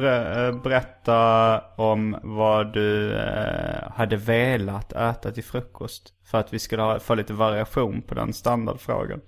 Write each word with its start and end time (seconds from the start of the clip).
Ber- 0.00 0.46
eh, 0.48 0.62
berätta 0.62 1.60
om 1.76 2.16
vad 2.22 2.72
du 2.72 3.14
eh, 3.18 3.90
hade 3.92 4.16
velat 4.16 4.92
äta 4.92 5.32
till 5.32 5.44
frukost. 5.44 6.12
För 6.24 6.38
att 6.38 6.52
vi 6.52 6.58
skulle 6.58 6.82
ha, 6.82 7.00
få 7.00 7.14
lite 7.14 7.32
variation 7.32 8.02
på 8.02 8.14
den 8.14 8.32
standardfrågan. 8.32 9.20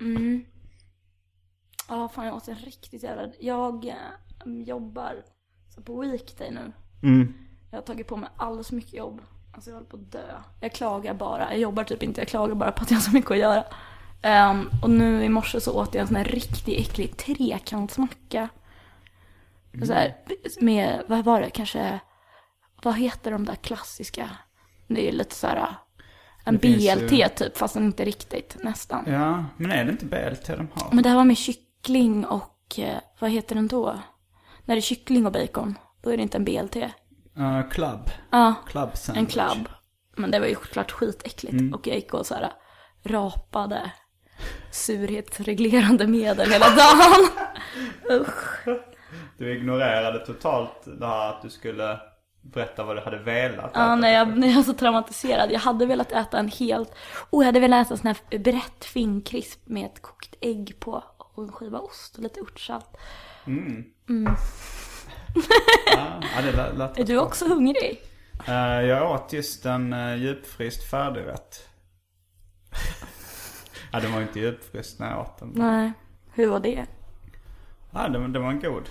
Ja, 1.88 2.08
fan 2.08 2.26
jag 2.26 2.36
åt 2.36 2.48
en 2.48 2.54
riktigt 2.54 3.02
jävla... 3.02 3.28
Jag 3.40 3.84
eh, 3.84 4.52
jobbar 4.64 5.14
så 5.74 5.82
på 5.82 6.00
weekday 6.00 6.50
nu. 6.50 6.72
Mm. 7.02 7.34
Jag 7.70 7.78
har 7.78 7.82
tagit 7.82 8.06
på 8.06 8.16
mig 8.16 8.28
alldeles 8.36 8.72
mycket 8.72 8.94
jobb. 8.94 9.20
Alltså 9.54 9.70
jag 9.70 9.74
håller 9.74 9.88
på 9.88 9.96
att 9.96 10.12
dö. 10.12 10.34
Jag 10.60 10.72
klagar 10.72 11.14
bara. 11.14 11.50
Jag 11.50 11.58
jobbar 11.60 11.84
typ 11.84 12.02
inte, 12.02 12.20
jag 12.20 12.28
klagar 12.28 12.54
bara 12.54 12.72
på 12.72 12.82
att 12.82 12.90
jag 12.90 12.98
har 12.98 13.02
så 13.02 13.12
mycket 13.12 13.30
att 13.30 13.38
göra. 13.38 13.64
Ehm, 14.22 14.70
och 14.82 14.90
nu 14.90 15.24
i 15.24 15.28
morse 15.28 15.60
så 15.60 15.72
åt 15.80 15.94
jag 15.94 16.00
en 16.00 16.06
sån 16.06 16.16
här 16.16 16.24
riktigt 16.24 16.78
äcklig 16.80 17.16
trekantsmacka. 17.16 18.48
Så 19.86 19.92
här, 19.92 20.16
med, 20.60 21.02
vad 21.08 21.24
var 21.24 21.40
det, 21.40 21.50
kanske, 21.50 22.00
vad 22.82 22.94
heter 22.96 23.30
de 23.30 23.44
där 23.44 23.54
klassiska? 23.54 24.30
Det 24.86 25.08
är 25.08 25.12
lite 25.12 25.34
så 25.34 25.46
här 25.46 25.74
en 26.44 26.54
Det 26.54 26.60
finns 26.60 26.82
ju- 26.82 27.08
BLT 27.08 27.36
typ, 27.36 27.56
fast 27.56 27.76
inte 27.76 28.04
riktigt, 28.04 28.56
nästan. 28.62 29.04
Ja, 29.06 29.44
men 29.56 29.70
är 29.72 29.84
det 29.84 29.90
inte 29.90 30.04
BLT 30.04 30.46
de 30.46 30.68
har? 30.74 30.92
Men 30.92 31.02
det 31.02 31.08
här 31.08 31.16
var 31.16 31.24
med 31.24 31.36
kyckling 31.36 32.26
och, 32.26 32.78
eh, 32.78 32.98
vad 33.18 33.30
heter 33.30 33.54
den 33.54 33.68
då? 33.68 33.98
När 34.64 34.74
det 34.74 34.78
är 34.78 34.82
kyckling 34.82 35.26
och 35.26 35.32
bacon, 35.32 35.78
då 36.02 36.10
är 36.10 36.16
det 36.16 36.22
inte 36.22 36.36
en 36.38 36.44
BLT. 36.44 36.76
Uh, 36.76 37.68
club. 37.70 38.10
Ja, 38.30 38.54
Club 38.66 38.88
en 38.90 38.96
sandwich. 38.96 39.32
club. 39.32 39.68
Men 40.16 40.30
det 40.30 40.38
var 40.40 40.46
ju 40.46 40.54
såklart 40.54 40.90
skitäckligt. 40.90 41.74
Och 41.74 41.86
jag 41.86 41.96
gick 41.96 42.14
och 42.14 42.26
så 42.26 42.34
här 42.34 42.52
rapade 43.04 43.92
surhetsreglerande 44.70 46.06
medel 46.06 46.50
hela 46.52 46.66
dagen. 46.66 47.28
Usch. 48.20 48.68
Du 49.38 49.56
ignorerade 49.56 50.26
totalt 50.26 50.82
det 50.84 51.06
här 51.06 51.28
att 51.30 51.42
du 51.42 51.50
skulle 51.50 52.00
berätta 52.42 52.84
vad 52.84 52.96
du 52.96 53.00
hade 53.00 53.18
velat 53.18 53.70
Ja, 53.74 53.80
äta 53.80 53.94
när 53.94 54.12
jag, 54.12 54.38
när 54.38 54.48
jag 54.48 54.58
är 54.58 54.62
så 54.62 54.72
traumatiserad. 54.72 55.52
Jag 55.52 55.60
hade 55.60 55.86
velat 55.86 56.12
äta 56.12 56.38
en 56.38 56.48
helt... 56.48 56.94
Oh, 57.30 57.42
jag 57.42 57.46
hade 57.46 57.60
velat 57.60 57.86
äta 57.86 57.94
en 57.94 57.98
sån 57.98 58.06
här 58.06 58.38
brett 58.38 58.84
finkrisp 58.84 59.60
med 59.64 59.86
ett 59.86 60.02
kokt 60.02 60.34
ägg 60.40 60.76
på 60.80 61.04
och 61.18 61.44
en 61.44 61.52
skiva 61.52 61.78
ost 61.78 62.16
och 62.16 62.22
lite 62.22 62.40
örtsalt. 62.40 62.96
Ja, 65.86 66.20
ja, 66.36 66.42
det 66.42 66.72
lät, 66.72 66.98
Är 66.98 67.04
du 67.04 67.18
också 67.18 67.48
hungrig? 67.48 68.02
Eh, 68.46 68.80
jag 68.80 69.10
åt 69.10 69.32
just 69.32 69.66
en 69.66 69.92
uh, 69.92 70.16
djupfryst 70.16 70.90
färdigrätt. 70.90 71.68
ja, 73.92 74.00
den 74.00 74.12
var 74.12 74.20
inte 74.20 74.40
djupfryst 74.40 74.98
när 74.98 75.10
jag 75.10 75.20
åt 75.20 75.38
den. 75.38 75.52
Nej. 75.54 75.92
Hur 76.34 76.46
var 76.46 76.60
det? 76.60 76.86
Ja, 77.98 78.08
den, 78.08 78.32
den 78.32 78.42
var 78.42 78.52
god. 78.52 78.88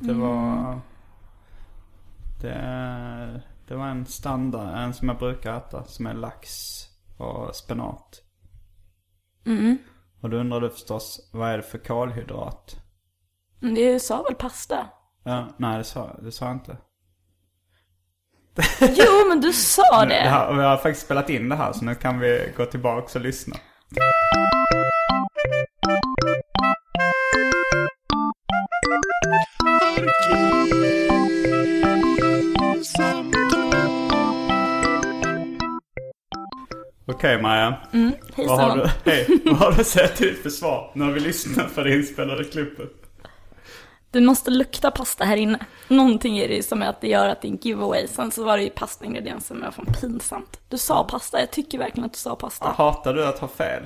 Det 0.00 0.12
var... 0.14 0.80
Det, 2.40 3.42
det 3.68 3.74
var 3.74 3.86
en 3.86 4.06
standard, 4.06 4.78
en 4.78 4.94
som 4.94 5.08
jag 5.08 5.18
brukar 5.18 5.56
äta, 5.56 5.84
som 5.84 6.06
är 6.06 6.14
lax 6.14 6.50
och 7.18 7.54
spenat. 7.56 8.22
Och 10.20 10.30
då 10.30 10.36
undrar 10.36 10.60
du 10.60 10.70
förstås, 10.70 11.30
vad 11.32 11.50
är 11.50 11.56
det 11.56 11.62
för 11.62 11.78
kolhydrat? 11.78 12.76
Men 13.60 13.74
Det 13.74 14.00
sa 14.00 14.22
väl 14.22 14.34
pasta? 14.34 14.86
Ja, 15.24 15.48
nej, 15.56 15.78
det 15.78 15.84
sa, 15.84 16.16
det 16.22 16.32
sa 16.32 16.44
jag 16.46 16.54
inte. 16.54 16.76
Jo, 18.80 19.28
men 19.28 19.40
du 19.40 19.52
sa 19.52 20.00
Det 20.04 20.08
det. 20.08 20.14
här, 20.14 20.54
jag 20.62 20.68
har 20.68 20.76
faktiskt 20.76 21.04
spelat 21.06 21.30
in 21.30 21.48
det 21.48 21.56
här, 21.56 21.72
så 21.72 21.84
nu 21.84 21.94
kan 21.94 22.18
vi 22.18 22.52
gå 22.56 22.64
tillbaka 22.66 23.18
och 23.18 23.24
lyssna. 23.24 23.56
Okej 37.06 37.42
Maja. 37.42 37.76
Vad 38.36 38.60
har, 38.60 38.76
du, 38.76 39.10
hej, 39.10 39.26
vad 39.44 39.56
har 39.56 39.72
du 39.72 39.84
säga 39.84 40.08
till 40.08 40.26
ditt 40.26 40.42
försvar? 40.42 40.90
Nu 40.94 41.04
har 41.04 41.12
vi 41.12 41.20
lyssnat 41.20 41.74
på 41.74 41.82
det 41.82 41.94
inspelade 41.96 42.44
klippet. 42.44 42.90
Det 44.10 44.20
måste 44.20 44.50
lukta 44.50 44.90
pasta 44.90 45.24
här 45.24 45.36
inne. 45.36 45.58
Någonting 45.88 46.38
är 46.38 46.48
det 46.48 46.62
som 46.62 46.82
är 46.82 46.86
att 46.86 47.00
det 47.00 47.08
gör 47.08 47.28
att 47.28 47.42
det 47.42 47.48
är 47.48 47.50
en 47.50 47.58
giveaway. 47.62 48.06
Sen 48.06 48.30
så 48.30 48.44
var 48.44 48.56
det 48.56 48.64
ju 48.64 48.70
pastaingredienser 48.70 49.54
som 49.54 49.60
var 49.60 49.70
fan 49.70 49.94
pinsamt. 50.00 50.60
Du 50.68 50.78
sa 50.78 51.04
pasta, 51.04 51.40
jag 51.40 51.50
tycker 51.50 51.78
verkligen 51.78 52.06
att 52.06 52.12
du 52.12 52.18
sa 52.18 52.36
pasta. 52.36 52.68
Hatar 52.68 53.14
du 53.14 53.26
att 53.26 53.38
ha 53.38 53.48
fel? 53.48 53.82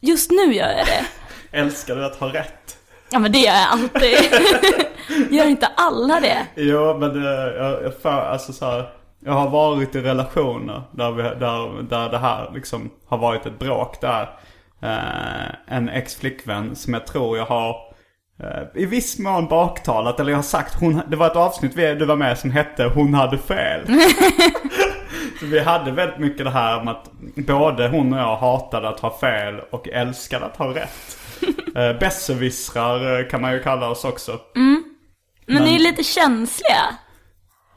Just 0.00 0.30
nu 0.30 0.54
gör 0.54 0.68
jag 0.68 0.86
det. 0.86 1.06
Älskar 1.58 1.96
du 1.96 2.04
att 2.04 2.16
ha 2.16 2.32
rätt? 2.32 2.79
Ja 3.10 3.18
men 3.18 3.32
det 3.32 3.38
gör 3.38 3.54
jag 3.54 3.68
alltid. 3.70 4.18
gör 5.38 5.46
inte 5.46 5.66
alla 5.76 6.20
det? 6.20 6.46
Jo, 6.56 6.98
men 6.98 7.22
det, 7.22 7.54
jag, 7.56 7.82
jag, 7.82 7.94
för, 8.02 8.10
alltså 8.10 8.52
så 8.52 8.64
här, 8.64 8.88
jag 9.24 9.32
har 9.32 9.50
varit 9.50 9.94
i 9.94 10.00
relationer 10.00 10.82
där, 10.92 11.12
vi, 11.12 11.22
där, 11.22 11.82
där 11.82 12.08
det 12.08 12.18
här 12.18 12.50
liksom 12.54 12.90
har 13.08 13.18
varit 13.18 13.46
ett 13.46 13.58
bråk 13.58 14.00
där. 14.00 14.30
Eh, 14.82 15.76
en 15.76 15.88
ex-flickvän 15.88 16.76
som 16.76 16.94
jag 16.94 17.06
tror 17.06 17.38
jag 17.38 17.46
har 17.46 17.76
eh, 18.42 18.82
i 18.82 18.86
viss 18.86 19.18
mån 19.18 19.48
baktalat. 19.48 20.20
Eller 20.20 20.30
jag 20.30 20.38
har 20.38 20.42
sagt, 20.42 20.80
hon, 20.80 21.00
det 21.08 21.16
var 21.16 21.26
ett 21.26 21.36
avsnitt 21.36 21.72
vi, 21.76 21.94
du 21.94 22.04
var 22.04 22.16
med 22.16 22.38
som 22.38 22.50
hette 22.50 22.84
Hon 22.84 23.14
hade 23.14 23.38
fel. 23.38 23.80
Så 25.40 25.46
vi 25.46 25.60
hade 25.60 25.90
väldigt 25.90 26.18
mycket 26.18 26.44
det 26.44 26.50
här 26.50 26.84
med 26.84 26.94
att 26.94 27.10
både 27.36 27.88
hon 27.88 28.12
och 28.12 28.18
jag 28.18 28.36
hatade 28.36 28.88
att 28.88 29.00
ha 29.00 29.18
fel 29.18 29.60
och 29.70 29.88
älskade 29.88 30.44
att 30.44 30.56
ha 30.56 30.74
rätt. 30.74 31.19
Eh, 31.74 31.98
Besserwissrar 31.98 33.20
eh, 33.20 33.28
kan 33.28 33.40
man 33.40 33.52
ju 33.52 33.62
kalla 33.62 33.88
oss 33.88 34.04
också. 34.04 34.40
Men 35.46 35.62
ni 35.62 35.74
är 35.74 35.78
lite 35.78 36.04
känsliga. 36.04 36.96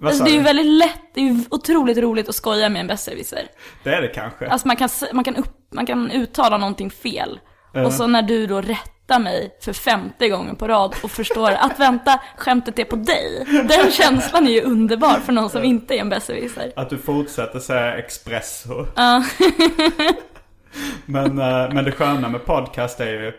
Alltså 0.04 0.24
det 0.24 0.30
är 0.30 0.33
ju 0.33 0.42
väldigt 0.42 0.65
lätt, 0.65 1.13
det 1.13 1.21
är 1.21 1.25
ju 1.25 1.44
otroligt 1.51 1.98
roligt 1.98 2.30
att 2.30 2.36
skoja 2.36 2.69
med 2.69 2.80
en 2.80 2.88
besserwisser. 2.88 3.48
Det 3.83 3.95
är 3.95 4.01
det 4.01 4.07
kanske. 4.07 4.48
Alltså 4.48 4.68
man 4.68 4.77
kan, 4.77 4.89
man 5.13 5.24
kan, 5.24 5.36
upp, 5.36 5.57
man 5.74 5.86
kan 5.86 6.12
uttala 6.12 6.57
någonting 6.57 6.92
fel. 6.92 7.39
Och 7.86 7.94
så 7.94 8.07
när 8.07 8.21
du 8.21 8.48
då 8.48 8.62
rättar 8.62 9.19
mig 9.19 9.57
för 9.62 9.74
femte 9.74 10.30
gången 10.30 10.56
på 10.56 10.68
rad 10.68 10.95
och 11.04 11.12
förstår 11.12 11.51
att 11.51 11.80
vänta, 11.80 12.19
skämtet 12.38 12.80
är 12.80 12.83
på 12.83 12.95
dig. 12.95 13.45
Den 13.48 13.92
känslan 13.92 14.48
är 14.48 14.51
ju 14.51 14.62
underbar 14.62 15.19
för 15.19 15.33
någon 15.33 15.50
som 15.50 15.63
inte 15.63 15.95
är 15.95 16.00
en 16.00 16.10
besserwisser. 16.10 16.74
Att 16.75 16.89
du 16.89 16.98
fortsätter 16.98 17.60
säga 17.60 17.98
espresso. 17.98 18.86
men, 21.06 21.39
eh, 21.39 21.74
men 21.74 21.83
det 21.83 21.92
sköna 21.92 22.30
med 22.30 22.45
podcast 22.45 23.00
är 23.00 23.06
ju 23.06 23.33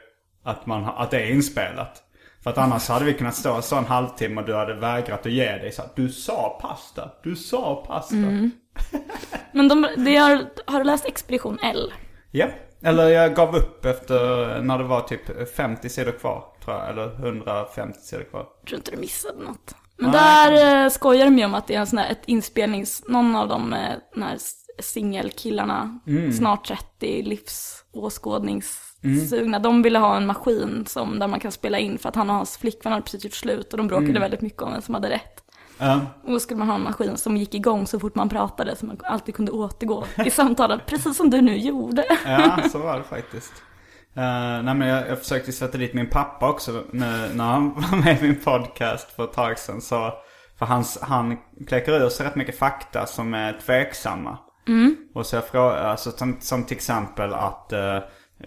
att, 0.44 0.66
man, 0.66 0.84
att 0.84 1.10
det 1.10 1.20
är 1.20 1.30
inspelat. 1.30 2.02
För 2.42 2.50
att 2.50 2.58
annars 2.58 2.88
hade 2.88 3.04
vi 3.04 3.14
kunnat 3.14 3.34
stå 3.34 3.62
så 3.62 3.76
en 3.76 3.84
halvtimme 3.84 4.40
och 4.40 4.46
du 4.46 4.54
hade 4.54 4.74
vägrat 4.74 5.26
att 5.26 5.32
ge 5.32 5.44
dig 5.44 5.72
så 5.72 5.82
att 5.82 5.96
du 5.96 6.08
sa 6.08 6.58
pasta, 6.62 7.10
du 7.22 7.36
sa 7.36 7.84
pasta. 7.86 8.16
Men 9.52 9.68
de, 9.68 9.88
det 9.96 10.16
har, 10.16 10.46
har 10.66 10.78
du 10.78 10.84
läst 10.84 11.06
Expedition 11.06 11.58
L? 11.62 11.92
Ja, 12.30 12.48
eller 12.82 13.08
jag 13.08 13.34
gav 13.34 13.56
upp 13.56 13.84
efter 13.84 14.16
när 14.60 14.78
det 14.78 14.84
var 14.84 15.00
typ 15.00 15.54
50 15.56 15.88
sidor 15.88 16.12
kvar 16.12 16.44
tror 16.64 16.76
jag. 16.76 16.88
Eller 16.88 17.26
150 17.26 17.98
sidor 18.00 18.24
kvar. 18.24 18.46
Jag 18.60 18.68
tror 18.68 18.78
inte 18.78 18.90
du 18.90 18.96
missade 18.96 19.44
något. 19.44 19.74
Men 19.96 20.12
där 20.12 20.84
eh, 20.84 20.90
skojar 20.90 21.24
de 21.24 21.38
ju 21.38 21.44
om 21.44 21.54
att 21.54 21.66
det 21.66 21.74
är 21.74 21.80
en 21.80 21.86
sån 21.86 21.98
här, 21.98 22.10
ett 22.10 22.22
inspelnings... 22.26 23.04
Någon 23.08 23.36
av 23.36 23.48
de 23.48 23.72
eh, 23.72 23.92
de 24.14 24.22
här 24.22 24.38
singelkillarna, 24.80 26.00
snart 26.36 26.66
30, 26.66 27.22
livsåskådningssugna. 29.04 29.58
De 29.58 29.82
ville 29.82 29.98
ha 29.98 30.16
en 30.16 30.26
maskin 30.26 30.84
som, 30.86 31.18
där 31.18 31.28
man 31.28 31.40
kan 31.40 31.52
spela 31.52 31.78
in 31.78 31.98
för 31.98 32.08
att 32.08 32.16
han 32.16 32.30
och 32.30 32.36
hans 32.36 32.56
flickvän 32.56 32.92
hade 32.92 33.02
precis 33.02 33.24
gjort 33.24 33.34
slut 33.34 33.72
och 33.72 33.78
de 33.78 33.86
bråkade 33.86 34.20
väldigt 34.20 34.40
mycket 34.40 34.62
om 34.62 34.72
vem 34.72 34.82
som 34.82 34.94
hade 34.94 35.10
rätt. 35.10 35.40
Ja. 35.78 36.00
Och 36.22 36.32
då 36.32 36.40
skulle 36.40 36.58
man 36.58 36.68
ha 36.68 36.74
en 36.74 36.82
maskin 36.82 37.16
som 37.16 37.36
gick 37.36 37.54
igång 37.54 37.86
så 37.86 38.00
fort 38.00 38.14
man 38.14 38.28
pratade 38.28 38.76
så 38.76 38.86
man 38.86 38.98
alltid 39.04 39.34
kunde 39.34 39.52
återgå 39.52 40.04
i 40.24 40.30
samtalet, 40.30 40.80
precis 40.86 41.16
som 41.16 41.30
du 41.30 41.40
nu 41.40 41.56
gjorde. 41.56 42.04
Ja, 42.26 42.58
så 42.72 42.78
var 42.78 42.98
det 42.98 43.04
faktiskt. 43.04 43.52
Uh, 44.16 44.62
nej 44.62 44.74
men 44.74 44.88
jag, 44.88 45.08
jag 45.08 45.18
försökte 45.18 45.52
sätta 45.52 45.78
dit 45.78 45.94
min 45.94 46.10
pappa 46.10 46.50
också 46.50 46.84
när, 46.90 47.34
när 47.34 47.44
han 47.44 47.74
var 47.90 47.98
med 47.98 48.22
i 48.22 48.26
min 48.26 48.40
podcast 48.40 49.10
för 49.10 49.24
ett 49.24 49.32
tag 49.32 49.58
sedan. 49.58 49.80
Så, 49.80 50.12
för 50.58 50.66
han, 50.66 50.84
han 51.00 51.36
kläcker 51.66 51.92
ur 51.92 52.08
sig 52.08 52.26
rätt 52.26 52.36
mycket 52.36 52.58
fakta 52.58 53.06
som 53.06 53.34
är 53.34 53.60
tveksamma. 53.66 54.38
Och 55.14 55.26
så 55.26 55.36
jag 55.36 55.46
frågar, 55.48 55.76
alltså, 55.76 56.10
som, 56.10 56.36
som 56.40 56.64
till 56.64 56.76
exempel 56.76 57.34
att 57.34 57.72
uh, 57.72 57.98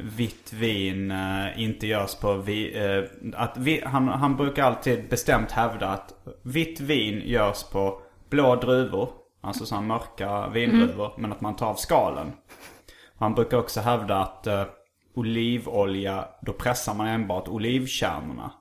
vitt 0.02 0.54
vin 0.54 1.12
eh, 1.12 1.62
inte 1.62 1.88
görs 1.88 2.16
på 2.16 2.34
vi, 2.34 2.86
eh, 2.86 3.04
att 3.34 3.58
vi, 3.58 3.82
han, 3.86 4.08
han 4.08 4.36
brukar 4.36 4.64
alltid 4.64 5.10
bestämt 5.10 5.52
hävda 5.52 5.88
att 5.88 6.14
vitt 6.44 6.80
vin 6.80 7.22
görs 7.26 7.64
på 7.64 8.02
blå 8.30 8.56
druvor. 8.56 9.10
Alltså 9.42 9.66
sådana 9.66 9.88
mörka 9.88 10.48
vindruvor. 10.48 11.14
Men 11.18 11.32
att 11.32 11.42
man 11.42 11.56
tar 11.56 11.68
av 11.68 11.76
skalen. 11.76 12.32
Han 13.16 13.34
brukar 13.34 13.58
också 13.58 13.80
hävda 13.80 14.18
att 14.18 14.48
eh, 14.48 14.64
olivolja, 15.16 16.28
då 16.42 16.54
pressar 16.54 16.94
man 16.94 17.08
enbart 17.08 17.48
olivkärnorna. 17.48 18.52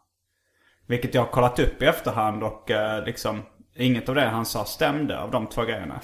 Vilket 0.86 1.14
jag 1.14 1.22
har 1.22 1.28
kollat 1.28 1.58
upp 1.58 1.82
i 1.82 1.84
efterhand 1.84 2.42
och 2.42 2.70
eh, 2.70 3.04
liksom 3.04 3.42
inget 3.76 4.08
av 4.08 4.14
det 4.14 4.26
han 4.26 4.46
sa 4.46 4.64
stämde 4.64 5.20
av 5.20 5.30
de 5.30 5.46
två 5.46 5.62
grejerna. 5.62 6.00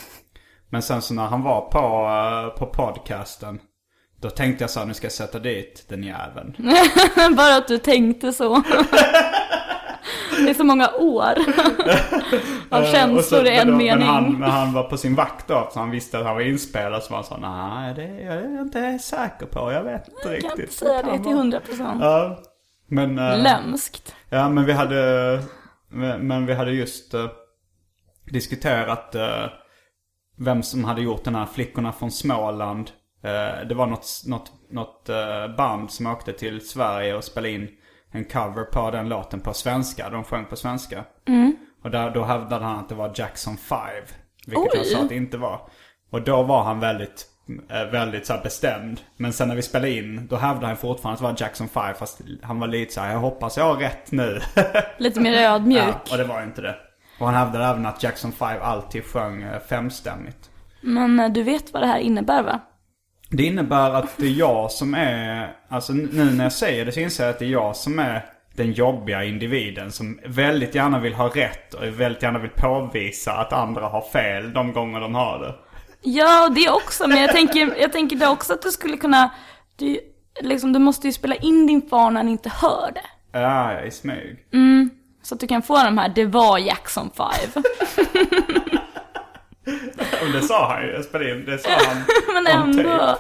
Men 0.69 0.83
sen 0.83 1.03
så 1.03 1.15
när 1.15 1.27
han 1.27 1.43
var 1.43 1.61
på, 1.61 1.79
eh, 1.79 2.59
på 2.59 2.67
podcasten, 2.67 3.61
då 4.23 4.31
tänkte 4.31 4.65
jag 4.65 4.71
så 4.71 4.81
här, 4.81 4.87
nu 4.87 4.95
ska 4.95 5.05
jag 5.05 5.13
sätta 5.13 5.39
dit 5.39 5.85
den 5.89 6.03
jäveln. 6.03 6.57
Bara 7.37 7.57
att 7.57 7.69
du 7.69 7.79
tänkte 7.79 8.33
så. 8.33 8.63
Det 10.45 10.51
är 10.51 10.55
så 10.55 10.65
många 10.65 10.91
år 10.91 11.35
av 12.71 12.83
Eh, 12.83 12.93
känslor 12.93 13.45
i 13.47 13.57
en 13.57 13.67
då- 13.69 13.77
mening. 13.77 13.99
Men 13.99 14.09
han, 14.09 14.39
men 14.39 14.51
han 14.51 14.73
var 14.73 14.83
på 14.83 14.97
sin 14.97 15.15
vakt 15.15 15.49
då, 15.49 15.69
så 15.73 15.79
han 15.81 15.91
visste 15.91 16.19
att 16.19 16.25
han 16.25 16.35
var 16.35 16.43
inspelad. 16.43 17.03
Så 17.03 17.15
han 17.15 17.25
så 17.25 17.37
nej 17.37 17.95
det 17.95 18.03
är 18.03 18.41
jag 18.55 18.63
inte 18.63 18.99
säker 18.99 19.47
på, 19.47 19.73
jag 19.73 19.83
vet 19.85 20.09
inte 20.09 20.21
Jag 20.25 20.33
riktigt. 20.33 20.51
kan 20.51 20.61
inte 20.61 20.73
säga 20.73 21.03
det 21.03 21.13
till 21.13 21.23
vara." 21.25 21.35
hundra 21.37 21.61
procent. 21.61 21.99
Ja, 22.03 22.39
men... 22.87 23.19
eh, 23.19 23.43
Lömskt. 23.43 24.15
Ja, 24.31 24.49
men 24.49 24.65
vi 24.65 24.73
hade, 24.73 25.43
men 26.19 26.47
vi 26.47 26.55
hade 26.55 26.71
just 26.71 27.15
eh, 27.15 27.27
diskuterat 28.33 29.15
eh, 29.15 29.45
vem 30.39 30.63
som 30.63 30.85
hade 30.85 31.01
gjort 31.03 31.25
den 31.25 31.35
här 31.35 31.47
Flickorna 31.47 31.93
från 31.93 32.11
Småland. 32.11 32.91
Eh, 33.23 33.67
det 33.69 33.75
var 33.75 33.87
något, 33.87 34.23
något, 34.27 34.53
något 34.71 35.09
eh, 35.09 35.57
band 35.57 35.91
som 35.91 36.07
åkte 36.07 36.33
till 36.33 36.69
Sverige 36.69 37.15
och 37.15 37.25
spelade 37.25 37.53
in 37.53 37.69
en 38.11 38.25
cover 38.25 38.65
på 38.65 38.91
den 38.91 39.09
låten 39.09 39.41
på 39.41 39.53
svenska. 39.55 40.11
De 40.11 40.25
sjöng 40.25 40.45
på 40.45 40.57
svenska. 40.57 41.05
Och 41.83 41.91
där, 41.91 42.11
då 42.11 42.25
hävdade 42.25 42.65
han 42.65 42.79
att 42.79 42.89
det 42.89 42.95
var 42.95 43.13
Jackson 43.15 43.57
5. 43.57 43.79
Vilket 44.47 44.75
jag 44.75 44.83
Oj. 44.83 44.89
sa 44.89 45.03
att 45.03 45.09
det 45.09 45.17
inte 45.17 45.37
var. 45.37 45.61
Och 46.11 46.23
då 46.23 46.43
var 46.43 46.63
han 46.63 46.81
väldigt, 46.81 47.27
eh, 47.71 47.85
väldigt 47.85 48.27
så 48.27 48.35
bestämd. 48.43 49.01
Men 49.17 49.33
sen 49.33 49.49
när 49.49 49.57
vi 49.57 49.63
spelade 49.63 49.91
in, 49.91 50.27
då 50.31 50.37
hävdade 50.37 50.67
han 50.67 50.77
fortfarande 50.77 51.15
att 51.15 51.37
det 51.39 51.45
var 51.45 51.47
Jackson 51.47 51.69
5. 51.69 51.95
Fast 51.95 52.21
han 52.43 52.61
var 52.61 52.67
lite 52.67 52.93
så 52.95 53.01
här, 53.01 53.13
jag 53.13 53.19
hoppas 53.19 53.57
jag 53.57 53.65
har 53.65 53.77
rätt 53.77 54.13
nu. 54.13 54.41
Lite 54.99 55.21
mer 55.21 55.33
ödmjuk. 55.33 55.83
Ja, 55.83 56.13
och 56.13 56.19
det 56.19 56.25
var 56.25 56.43
inte 56.43 56.61
det. 56.63 56.77
Och 57.19 57.27
han 57.27 57.35
hävdade 57.35 57.65
även 57.65 57.87
att 57.87 58.03
Jackson 58.03 58.33
5 58.33 58.59
alltid 58.63 59.05
sjöng 59.05 59.47
femstämmigt. 59.69 60.51
Men 60.81 61.33
du 61.33 61.43
vet 61.43 61.73
vad 61.73 61.83
det 61.83 61.87
här 61.87 61.99
innebär 61.99 62.43
va? 62.43 62.61
Det 63.35 63.43
innebär 63.43 63.91
att 63.91 64.17
det 64.17 64.27
är 64.27 64.31
jag 64.31 64.71
som 64.71 64.95
är, 64.95 65.57
alltså 65.69 65.93
nu 65.93 66.25
när 66.25 66.45
jag 66.45 66.53
säger 66.53 66.85
det 66.85 66.93
så 66.93 67.01
inser 67.01 67.25
jag 67.25 67.31
att 67.31 67.39
det 67.39 67.45
är 67.45 67.51
jag 67.51 67.77
som 67.77 67.99
är 67.99 68.25
den 68.55 68.73
jobbiga 68.73 69.25
individen 69.25 69.93
som 69.93 70.21
väldigt 70.27 70.75
gärna 70.75 70.99
vill 70.99 71.15
ha 71.15 71.29
rätt 71.29 71.75
och 71.75 72.01
väldigt 72.01 72.23
gärna 72.23 72.39
vill 72.39 72.51
påvisa 72.51 73.33
att 73.33 73.53
andra 73.53 73.89
har 73.89 74.01
fel 74.01 74.53
de 74.53 74.73
gånger 74.73 75.01
de 75.01 75.15
har 75.15 75.39
det. 75.39 75.55
Ja, 76.03 76.49
det 76.49 76.71
också. 76.71 77.09
Men 77.09 77.23
jag 77.23 77.33
tänker, 77.33 77.75
jag 77.81 77.93
tänker 77.93 78.17
det 78.17 78.29
också 78.29 78.53
att 78.53 78.63
du 78.63 78.71
skulle 78.71 78.97
kunna... 78.97 79.31
Du, 79.77 79.99
liksom, 80.41 80.73
du 80.73 80.79
måste 80.79 81.07
ju 81.07 81.13
spela 81.13 81.35
in 81.35 81.67
din 81.67 81.83
far 81.83 82.11
när 82.11 82.21
han 82.21 82.29
inte 82.29 82.49
hör 82.49 82.93
det. 82.95 83.39
Ja, 83.39 83.81
i 83.81 83.91
smyg. 83.91 84.39
Så 85.23 85.35
att 85.35 85.41
du 85.41 85.47
kan 85.47 85.63
få 85.63 85.85
de 85.85 85.99
här, 85.99 86.09
det 86.09 86.25
var 86.25 86.59
Jackson 86.59 87.11
5. 87.17 87.63
Och 90.23 90.33
det 90.33 90.43
sa 90.43 90.73
han 90.73 90.83
ju, 90.87 90.93
jag 90.93 91.05
spelade 91.05 91.31
in, 91.31 91.45
det 91.45 91.59
sa 91.59 91.69
han 91.87 91.97
Men 92.45 92.47
ändå. 92.47 93.19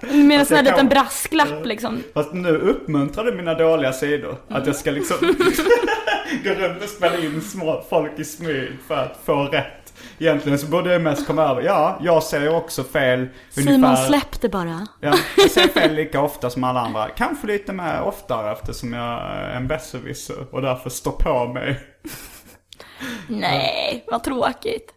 Med 0.00 0.40
en 0.40 0.46
sån 0.46 0.56
här 0.56 0.64
jag 0.64 0.76
kan- 0.76 0.86
liten 0.86 0.88
brasklapp 0.88 1.64
liksom. 1.66 2.02
Fast 2.14 2.32
nu 2.32 2.48
uppmuntrar 2.58 3.24
du 3.24 3.32
mina 3.34 3.54
dåliga 3.54 3.92
sidor. 3.92 4.36
Att 4.48 4.66
jag 4.66 4.76
ska 4.76 4.90
liksom 4.90 5.16
gå 6.44 6.50
runt 6.50 6.82
och 6.82 6.88
spela 6.88 7.18
in 7.18 7.40
små 7.42 7.84
folk 7.90 8.18
i 8.18 8.24
smyg 8.24 8.72
för 8.88 8.94
att 8.96 9.20
få 9.24 9.34
rätt. 9.44 9.92
Egentligen 10.18 10.58
så 10.58 10.66
borde 10.66 10.92
jag 10.92 11.02
mest 11.02 11.26
komma 11.26 11.42
över, 11.42 11.62
ja, 11.62 11.98
jag 12.02 12.22
säger 12.22 12.54
också 12.56 12.84
fel. 12.84 13.28
Simon 13.50 13.96
släppte 13.96 14.48
bara. 14.48 14.86
Ja, 15.00 15.14
jag 15.36 15.50
säger 15.50 15.68
fel 15.68 15.94
lika 15.94 16.20
ofta 16.20 16.50
som 16.50 16.64
alla 16.64 16.80
andra. 16.80 17.08
Kanske 17.08 17.46
lite 17.46 17.72
mer 17.72 18.00
oftare 18.02 18.52
eftersom 18.52 18.92
jag 18.92 19.22
är 19.22 19.50
en 19.56 19.68
besserwisser 19.68 20.36
och 20.50 20.62
därför 20.62 20.90
står 20.90 21.12
på 21.12 21.52
mig. 21.52 21.80
Nej, 23.28 24.04
vad 24.10 24.24
tråkigt. 24.24 24.92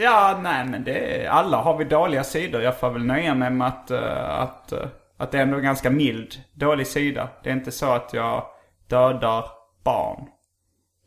Ja, 0.00 0.38
nej 0.42 0.64
men 0.64 0.84
det 0.84 1.24
är, 1.24 1.28
alla 1.28 1.56
har 1.56 1.78
vi 1.78 1.84
dåliga 1.84 2.24
sidor. 2.24 2.62
Jag 2.62 2.80
får 2.80 2.90
väl 2.90 3.04
nöja 3.04 3.34
mig 3.34 3.50
med 3.50 3.68
att, 3.68 3.90
eh, 3.90 4.40
att, 4.40 4.72
eh, 4.72 4.86
att 5.16 5.30
det 5.30 5.38
är 5.38 5.42
ändå 5.42 5.56
en 5.56 5.62
ganska 5.62 5.90
mild 5.90 6.34
dålig 6.54 6.86
sida. 6.86 7.28
Det 7.42 7.50
är 7.50 7.54
inte 7.54 7.72
så 7.72 7.92
att 7.92 8.12
jag 8.12 8.44
dödar 8.88 9.44
barn. 9.84 10.26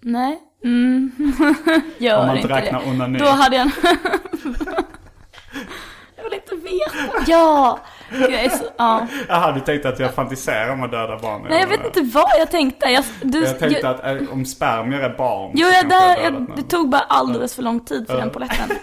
Nej. 0.01 0.39
Mm. 0.63 1.11
Gör 1.97 2.19
Om 2.19 2.27
man 2.27 2.37
inte 2.37 2.55
räknar 2.55 2.87
onani. 2.87 3.19
Då 3.19 3.25
hade 3.25 3.55
jag... 3.55 3.65
jag 6.15 6.23
vill 6.23 6.33
inte 6.33 6.55
veta. 6.55 7.23
Ja! 7.27 7.79
Jag 8.19 8.31
är 8.33 8.49
så... 8.49 8.63
Ja. 8.77 9.07
Jaha, 9.27 9.51
du 9.51 9.59
tänkte 9.59 9.89
att 9.89 9.99
jag 9.99 10.13
fantiserar 10.13 10.69
om 10.69 10.83
att 10.83 10.91
döda 10.91 11.19
barn? 11.19 11.45
Nej, 11.49 11.59
jag 11.59 11.67
vet 11.67 11.85
inte 11.85 12.01
vad 12.01 12.31
jag 12.39 12.51
tänkte. 12.51 12.85
Jag, 12.85 13.03
du, 13.21 13.43
Jag 13.43 13.59
tänkte 13.59 13.79
jag, 13.81 13.95
att 13.95 14.21
eh, 14.21 14.33
om 14.33 14.45
spermier 14.45 14.99
är 14.99 15.17
barn 15.17 15.51
Jo, 15.55 15.67
jag, 15.67 15.89
där, 15.89 16.23
jag, 16.23 16.53
det 16.55 16.63
tog 16.63 16.89
bara 16.89 17.01
alldeles 17.01 17.55
för 17.55 17.63
lång 17.63 17.79
tid 17.79 18.07
för 18.07 18.17
den 18.17 18.29
polletten. 18.29 18.69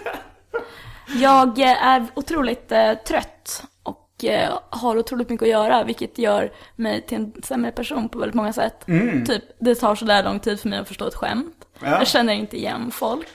Jag 1.15 1.59
eh, 1.59 1.87
är 1.87 2.05
otroligt 2.13 2.71
eh, 2.71 2.93
trött 2.93 3.63
och 3.83 4.25
eh, 4.25 4.59
har 4.69 4.97
otroligt 4.97 5.29
mycket 5.29 5.45
att 5.45 5.49
göra, 5.49 5.83
vilket 5.83 6.17
gör 6.17 6.51
mig 6.75 7.01
till 7.01 7.17
en 7.17 7.33
sämre 7.43 7.71
person 7.71 8.09
på 8.09 8.19
väldigt 8.19 8.35
många 8.35 8.53
sätt. 8.53 8.85
Typ, 9.27 9.43
det 9.59 9.75
tar 9.75 9.95
sådär 9.95 10.23
lång 10.23 10.39
tid 10.39 10.59
för 10.59 10.69
mig 10.69 10.79
att 10.79 10.87
förstå 10.87 11.07
ett 11.07 11.15
skämt. 11.15 11.65
Mm. 11.79 11.93
Ja. 11.93 11.99
Jag 11.99 12.07
känner 12.07 12.33
inte 12.33 12.57
igen 12.57 12.91
folk. 12.91 13.27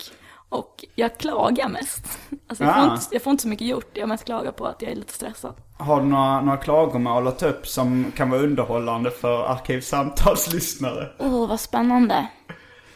Och 0.54 0.84
jag 0.94 1.18
klagar 1.18 1.68
mest. 1.68 2.18
Alltså, 2.48 2.64
jag, 2.64 2.74
får 2.74 2.80
Ah. 2.80 2.92
inte, 2.94 3.06
jag 3.10 3.22
får 3.22 3.30
inte 3.30 3.42
så 3.42 3.48
mycket 3.48 3.66
gjort, 3.66 3.90
jag 3.92 4.08
mest 4.08 4.24
klagar 4.24 4.52
på 4.52 4.66
att 4.66 4.82
jag 4.82 4.90
är 4.92 4.96
lite 4.96 5.12
stressad. 5.12 5.54
Har 5.78 6.00
du 6.00 6.06
några, 6.06 6.40
några 6.40 6.56
klagomål 6.58 7.28
att 7.28 7.38
ta 7.38 7.46
upp 7.46 7.66
som 7.66 8.12
kan 8.16 8.30
vara 8.30 8.40
underhållande 8.40 9.10
för 9.10 9.44
arkivsamtalslyssnare? 9.52 11.08
Åh, 11.18 11.48
vad 11.48 11.60
spännande. 11.60 12.26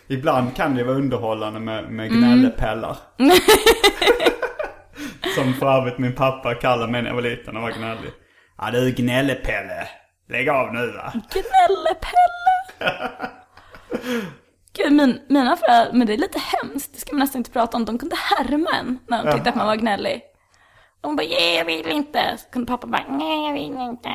Ibland 0.08 0.56
kan 0.56 0.74
det 0.74 0.84
vara 0.84 0.96
underhållande 0.96 1.60
med, 1.60 1.84
med 1.90 2.10
gnällepellar. 2.10 2.96
Som 5.36 5.54
för 5.54 5.66
övrigt 5.80 5.98
min 5.98 6.14
pappa 6.14 6.54
kallade 6.54 6.92
mig 6.92 7.02
när 7.02 7.08
jag 7.08 7.14
var 7.14 7.22
liten 7.22 7.56
och 7.56 7.62
var 7.62 7.70
gnällig. 7.70 8.10
Ja 8.58 8.70
du 8.70 8.90
gnällepelle. 8.90 9.88
Lägg 10.28 10.48
av 10.48 10.74
nu 10.74 10.92
va. 10.92 11.12
Gnällepelle! 11.32 13.08
Gud, 14.78 14.92
min, 14.92 15.20
mina 15.28 15.56
föräldrar, 15.56 15.92
men 15.98 16.06
det 16.06 16.12
är 16.12 16.18
lite 16.18 16.38
hemskt, 16.38 16.90
det 16.94 17.00
ska 17.00 17.12
man 17.12 17.20
nästan 17.20 17.40
inte 17.40 17.50
prata 17.50 17.76
om. 17.76 17.84
De 17.84 17.98
kunde 17.98 18.16
härma 18.16 18.70
en 18.70 18.98
när 19.08 19.24
de 19.24 19.32
tyckte 19.32 19.50
att 19.50 19.56
man 19.56 19.66
var 19.66 19.76
gnällig. 19.76 20.22
De 21.00 21.16
bara, 21.16 21.26
"Nej, 21.26 21.56
jag 21.56 21.64
vill 21.64 21.88
inte. 21.88 22.36
Så 22.38 22.50
kunde 22.50 22.66
pappa 22.66 22.86
bara, 22.86 23.04
nej 23.08 23.46
jag 23.46 23.52
vill 23.52 23.88
inte. 23.88 24.08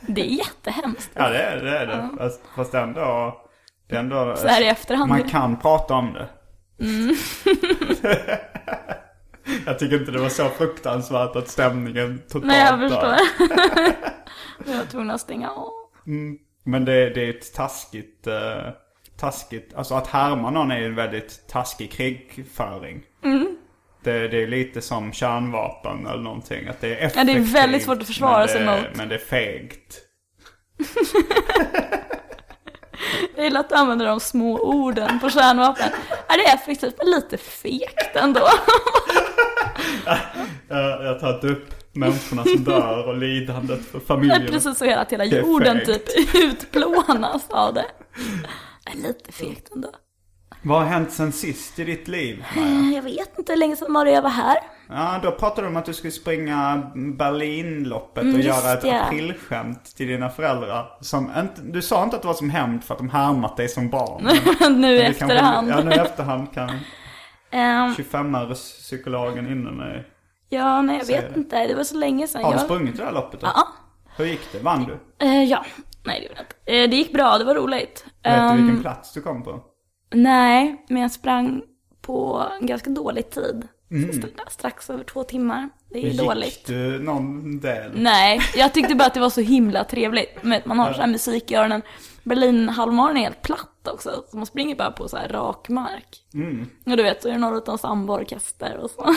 Det 0.00 0.20
är 0.20 0.24
jättehemskt. 0.38 1.10
Ja 1.14 1.28
det 1.28 1.42
är 1.42 1.56
det. 1.64 1.78
Är 1.78 1.86
det. 1.86 2.08
Fast, 2.18 2.40
fast 2.56 2.74
ändå. 2.74 3.40
Det 3.88 3.94
är 3.94 3.98
ändå 4.00 4.34
Så 4.36 4.48
här 4.48 4.62
i 4.62 4.66
efterhand. 4.68 5.08
Man 5.08 5.28
kan 5.28 5.56
prata 5.56 5.94
om 5.94 6.12
det. 6.12 6.28
jag 9.66 9.78
tycker 9.78 10.00
inte 10.00 10.12
det 10.12 10.18
var 10.18 10.28
så 10.28 10.48
fruktansvärt 10.48 11.36
att 11.36 11.48
stämningen 11.48 12.18
totalt 12.18 12.44
Nej, 12.46 12.60
jag 12.60 12.78
förstår. 12.80 13.14
jag 14.66 14.76
var 14.78 14.84
tvungen 14.84 15.10
att 15.10 15.20
stänga 15.20 15.50
av. 15.50 15.70
Men 16.64 16.84
det, 16.84 17.10
det 17.10 17.24
är 17.24 17.30
ett 17.30 17.54
taskigt, 17.54 18.26
eh, 18.26 18.72
taskigt, 19.18 19.74
alltså 19.74 19.94
att 19.94 20.06
härma 20.06 20.50
någon 20.50 20.70
är 20.70 20.82
en 20.82 20.94
väldigt 20.94 21.48
taskig 21.48 21.90
krigföring. 21.92 23.02
Det 23.22 23.58
det, 24.12 24.28
det 24.28 24.42
är 24.42 24.46
lite 24.46 24.80
som 24.80 25.12
kärnvapen 25.12 26.06
eller 26.06 26.22
någonting. 26.22 26.68
Att 26.68 26.80
det 26.80 26.88
är 26.88 26.96
effektivt. 26.96 27.16
Ja, 27.16 27.24
det 27.24 27.32
är 27.32 27.52
väldigt 27.52 27.82
svårt 27.82 28.00
att 28.00 28.06
försvara 28.06 28.48
sig 28.48 28.66
mot. 28.66 28.96
Men 28.96 29.08
det 29.08 29.14
är 29.14 29.18
fegt. 29.18 29.98
Jag 33.36 33.44
gillar 33.44 33.60
att 33.60 33.68
du 33.68 33.74
använder 33.74 34.06
de 34.06 34.20
små 34.20 34.58
orden 34.58 35.20
på 35.20 35.30
kärnvapen. 35.30 35.88
Ja, 36.28 36.36
det 36.36 36.44
är 36.44 36.54
effektivt 36.54 36.94
men 36.98 37.10
lite 37.10 37.36
fegt 37.36 38.16
ändå. 38.16 38.40
Jag, 40.68 41.04
jag 41.04 41.12
har 41.12 41.18
tagit 41.18 41.44
upp 41.44 41.74
människorna 41.92 42.44
som 42.44 42.64
dör 42.64 43.08
och 43.08 43.16
lidandet 43.16 43.80
för 43.84 43.98
Det 43.98 44.04
är 44.04 44.06
familjen. 44.06 44.46
precis 44.50 44.78
så 44.78 44.84
hela, 44.84 45.00
att 45.00 45.12
hela 45.12 45.24
jorden 45.24 45.80
typ 45.86 46.02
utplånas 46.34 47.50
av 47.50 47.74
det. 47.74 47.84
Är 48.92 48.96
lite 48.96 49.32
fegt 49.32 49.72
ändå. 49.74 49.88
Vad 50.62 50.78
har 50.78 50.84
hänt 50.86 51.12
sen 51.12 51.32
sist 51.32 51.78
i 51.78 51.84
ditt 51.84 52.08
liv, 52.08 52.44
Maja? 52.56 52.68
Eh, 52.68 52.94
Jag 52.94 53.02
vet 53.02 53.38
inte 53.38 53.52
hur 53.52 53.58
länge 53.58 53.76
sedan 53.76 53.92
var 53.92 54.04
det 54.04 54.10
jag 54.10 54.22
var 54.22 54.30
här. 54.30 54.58
Ja, 54.88 55.20
då 55.22 55.30
pratade 55.32 55.62
du 55.62 55.66
om 55.70 55.76
att 55.76 55.84
du 55.84 55.94
skulle 55.94 56.10
springa 56.10 56.82
Berlinloppet 57.18 58.22
och 58.22 58.28
Mm, 58.28 58.40
göra 58.40 58.72
ett 58.72 58.80
det. 58.82 59.02
aprilskämt 59.04 59.96
till 59.96 60.06
dina 60.06 60.28
föräldrar. 60.30 60.98
Som 61.00 61.24
inte, 61.38 61.60
du 61.62 61.82
sa 61.82 62.04
inte 62.04 62.16
att 62.16 62.22
det 62.22 62.28
var 62.28 62.34
som 62.34 62.50
hämnd 62.50 62.84
för 62.84 62.94
att 62.94 62.98
de 62.98 63.08
härmat 63.10 63.56
dig 63.56 63.68
som 63.68 63.90
barn. 63.90 64.22
nu 64.24 64.34
i 64.34 64.70
Men 64.70 64.80
det 64.82 65.04
kanske- 65.04 65.24
efterhand. 65.24 65.68
Ja, 65.70 65.80
nu 65.82 65.90
i 65.90 65.94
efterhand 65.98 66.52
kan 66.54 66.70
Ehm, 67.50 67.94
25-öres-psykologen 67.94 69.46
inne 69.52 69.70
mig. 69.70 70.06
ja, 70.48 70.82
nej 70.82 70.98
jag 70.98 71.06
vet 71.06 71.34
det. 71.34 71.40
inte. 71.40 71.66
Det 71.66 71.74
var 71.74 71.84
så 71.84 71.96
länge 71.96 72.26
sedan. 72.28 72.44
Har 72.44 72.50
du 72.52 72.56
jag... 72.58 72.64
sprungit 72.64 72.96
det 72.96 73.04
här 73.04 73.12
loppet 73.12 73.40
då? 73.40 73.46
Ja. 73.54 73.68
Hur 74.16 74.24
gick 74.24 74.52
det? 74.52 74.58
Vann 74.58 74.84
du? 74.84 75.26
Eh, 75.26 75.44
ja. 75.44 75.64
Nej, 76.08 76.20
det 76.20 76.26
gjorde 76.26 76.34
jag 76.40 76.44
inte. 76.44 76.82
Eh, 76.84 76.90
det 76.90 76.96
gick 76.96 77.12
bra, 77.12 77.38
det 77.38 77.44
var 77.44 77.54
roligt. 77.54 78.04
Vet 78.06 78.14
du 78.22 78.30
Ehm, 78.30 78.56
vilken 78.66 78.82
plats 78.82 79.12
du 79.12 79.20
kom 79.22 79.42
på? 79.44 79.60
Nej, 80.14 80.84
men 80.88 81.02
jag 81.02 81.10
sprang 81.12 81.62
på 82.02 82.42
en 82.60 82.66
ganska 82.66 82.90
dålig 82.90 83.30
tid. 83.30 83.68
Mm. 83.90 84.12
Så 84.12 84.18
st- 84.18 84.42
Strax 84.48 84.90
över 84.90 85.04
två 85.04 85.22
timmar. 85.24 85.68
Det 85.90 85.98
är 85.98 86.02
Gick 86.02 86.20
dåligt. 86.20 86.66
du 86.66 86.98
någon 86.98 87.60
del? 87.60 87.90
Nej, 87.94 88.40
jag 88.56 88.74
tyckte 88.74 88.94
bara 88.94 89.06
att 89.06 89.14
det 89.14 89.20
var 89.20 89.30
så 89.30 89.40
himla 89.40 89.84
trevligt. 89.84 90.42
Man 90.64 90.78
har 90.78 90.92
så 90.92 91.00
här 91.00 91.08
musik 91.08 91.50
i 91.50 91.54
öronen. 91.54 91.82
Berlin 92.22 92.68
halvmaran 92.68 93.16
är 93.16 93.20
helt 93.20 93.42
platt 93.42 93.88
också. 93.92 94.10
Så 94.30 94.36
man 94.36 94.46
springer 94.46 94.76
bara 94.76 94.90
på 94.90 95.08
så 95.08 95.16
här 95.16 95.28
rak 95.28 95.68
mark. 95.68 96.22
Mm. 96.34 96.66
Och 96.86 96.96
du 96.96 97.02
vet, 97.02 97.22
så 97.22 97.28
är 97.28 97.32
det 97.32 97.38
någon 97.38 97.54
liten 97.54 97.78
samboorkester 97.78 98.76
och 98.76 98.90
så. 98.90 99.14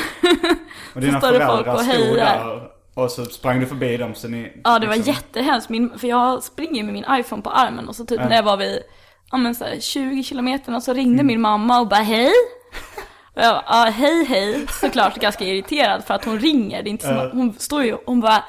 Och 0.95 1.01
dina 1.01 1.19
står 1.21 1.31
det 1.31 1.45
folk 1.45 1.67
och 1.67 1.81
hejar. 1.81 2.71
Och 2.93 3.11
så 3.11 3.25
sprang 3.25 3.59
du 3.59 3.67
förbi 3.67 3.97
dem 3.97 4.15
så 4.15 4.27
ni... 4.27 4.61
Ja, 4.63 4.79
det 4.79 4.87
var 4.87 4.95
liksom- 4.95 5.13
jättehemskt. 5.13 5.69
Min, 5.69 5.99
för 5.99 6.07
jag 6.07 6.43
springer 6.43 6.83
med 6.83 6.93
min 6.93 7.05
iPhone 7.09 7.41
på 7.41 7.49
armen 7.49 7.87
och 7.87 7.95
så 7.95 8.05
typ 8.05 8.19
när 8.19 8.35
jag 8.35 8.43
var 8.43 8.57
vid 8.57 8.79
ja, 9.31 9.37
men 9.37 9.55
så 9.55 9.63
här 9.65 9.79
20 9.79 10.23
kilometer 10.23 10.75
och 10.75 10.83
så 10.83 10.93
ringde 10.93 11.13
Mm. 11.13 11.27
min 11.27 11.41
mamma 11.41 11.79
och 11.79 11.87
bara 11.87 12.01
hej. 12.01 12.31
Och 13.35 13.41
jag 13.41 13.53
bara, 13.55 13.63
ja 13.67 13.91
hej 13.91 14.25
hej. 14.25 14.65
Såklart 14.81 15.15
ganska 15.19 15.43
irriterad 15.45 16.03
för 16.03 16.13
att 16.13 16.25
hon 16.25 16.39
ringer. 16.39 16.83
Det 16.83 16.89
är 16.89 16.91
inte 16.91 17.05
som 17.07 17.19
att 17.19 17.31
hon 17.33 17.53
står 17.59 17.83
ju, 17.83 17.97
hon 18.05 18.19
bara, 18.21 18.43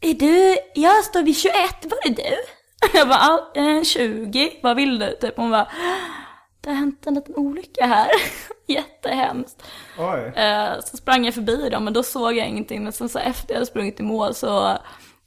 är 0.00 0.14
du, 0.14 0.56
jag 0.74 1.04
står 1.04 1.22
vid 1.22 1.36
21, 1.36 1.54
var 1.82 1.98
är 2.10 2.14
du? 2.14 2.36
Jag 2.98 3.08
bara, 3.08 3.18
ja, 3.54 3.62
eh, 3.78 3.82
20, 3.82 4.50
vad 4.62 4.76
vill 4.76 4.98
du? 4.98 5.16
Typ 5.20 5.36
hon 5.36 5.50
bara, 5.50 5.68
det 6.66 6.70
har 6.70 6.76
hänt 6.76 7.06
en 7.06 7.14
liten 7.14 7.34
olycka 7.34 7.86
här. 7.86 8.10
Jättehemskt. 8.66 9.62
Oj. 9.98 10.32
Eh, 10.36 10.80
så 10.84 10.96
sprang 10.96 11.24
jag 11.24 11.34
förbi 11.34 11.68
dem, 11.68 11.84
men 11.84 11.92
då 11.92 12.02
såg 12.02 12.36
jag 12.36 12.48
ingenting. 12.48 12.82
Men 12.82 12.92
sen 12.92 13.08
så 13.08 13.18
efter 13.18 13.48
jag 13.48 13.54
hade 13.54 13.66
sprungit 13.66 14.00
i 14.00 14.02
mål 14.02 14.34
så 14.34 14.78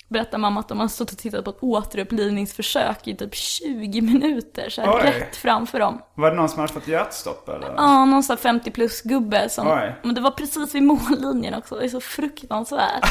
berättade 0.07 0.37
mamma 0.37 0.59
att 0.59 0.67
de 0.67 0.79
har 0.79 0.87
stått 0.87 1.11
och 1.11 1.17
tittat 1.17 1.45
på 1.45 1.49
ett 1.51 1.63
återupplivningsförsök 1.63 3.07
i 3.07 3.15
typ 3.15 3.35
20 3.35 4.01
minuter, 4.01 4.69
så 4.69 4.81
här, 4.81 5.03
rätt 5.03 5.35
framför 5.35 5.79
dem. 5.79 6.01
Var 6.15 6.29
det 6.29 6.37
någon 6.37 6.49
som 6.49 6.59
hade 6.59 6.73
fått 6.73 6.87
hjärtstopp 6.87 7.49
eller? 7.49 7.73
Ja, 7.77 8.05
någon 8.05 8.23
sån 8.23 8.33
här 8.33 8.41
50 8.41 8.71
plus 8.71 9.01
gubbe 9.01 9.49
som, 9.49 9.67
Oj. 9.67 9.95
men 10.03 10.15
det 10.15 10.21
var 10.21 10.31
precis 10.31 10.75
vid 10.75 10.83
mållinjen 10.83 11.53
också, 11.53 11.75
det 11.75 11.85
är 11.85 11.89
så 11.89 12.01
fruktansvärt. 12.01 13.05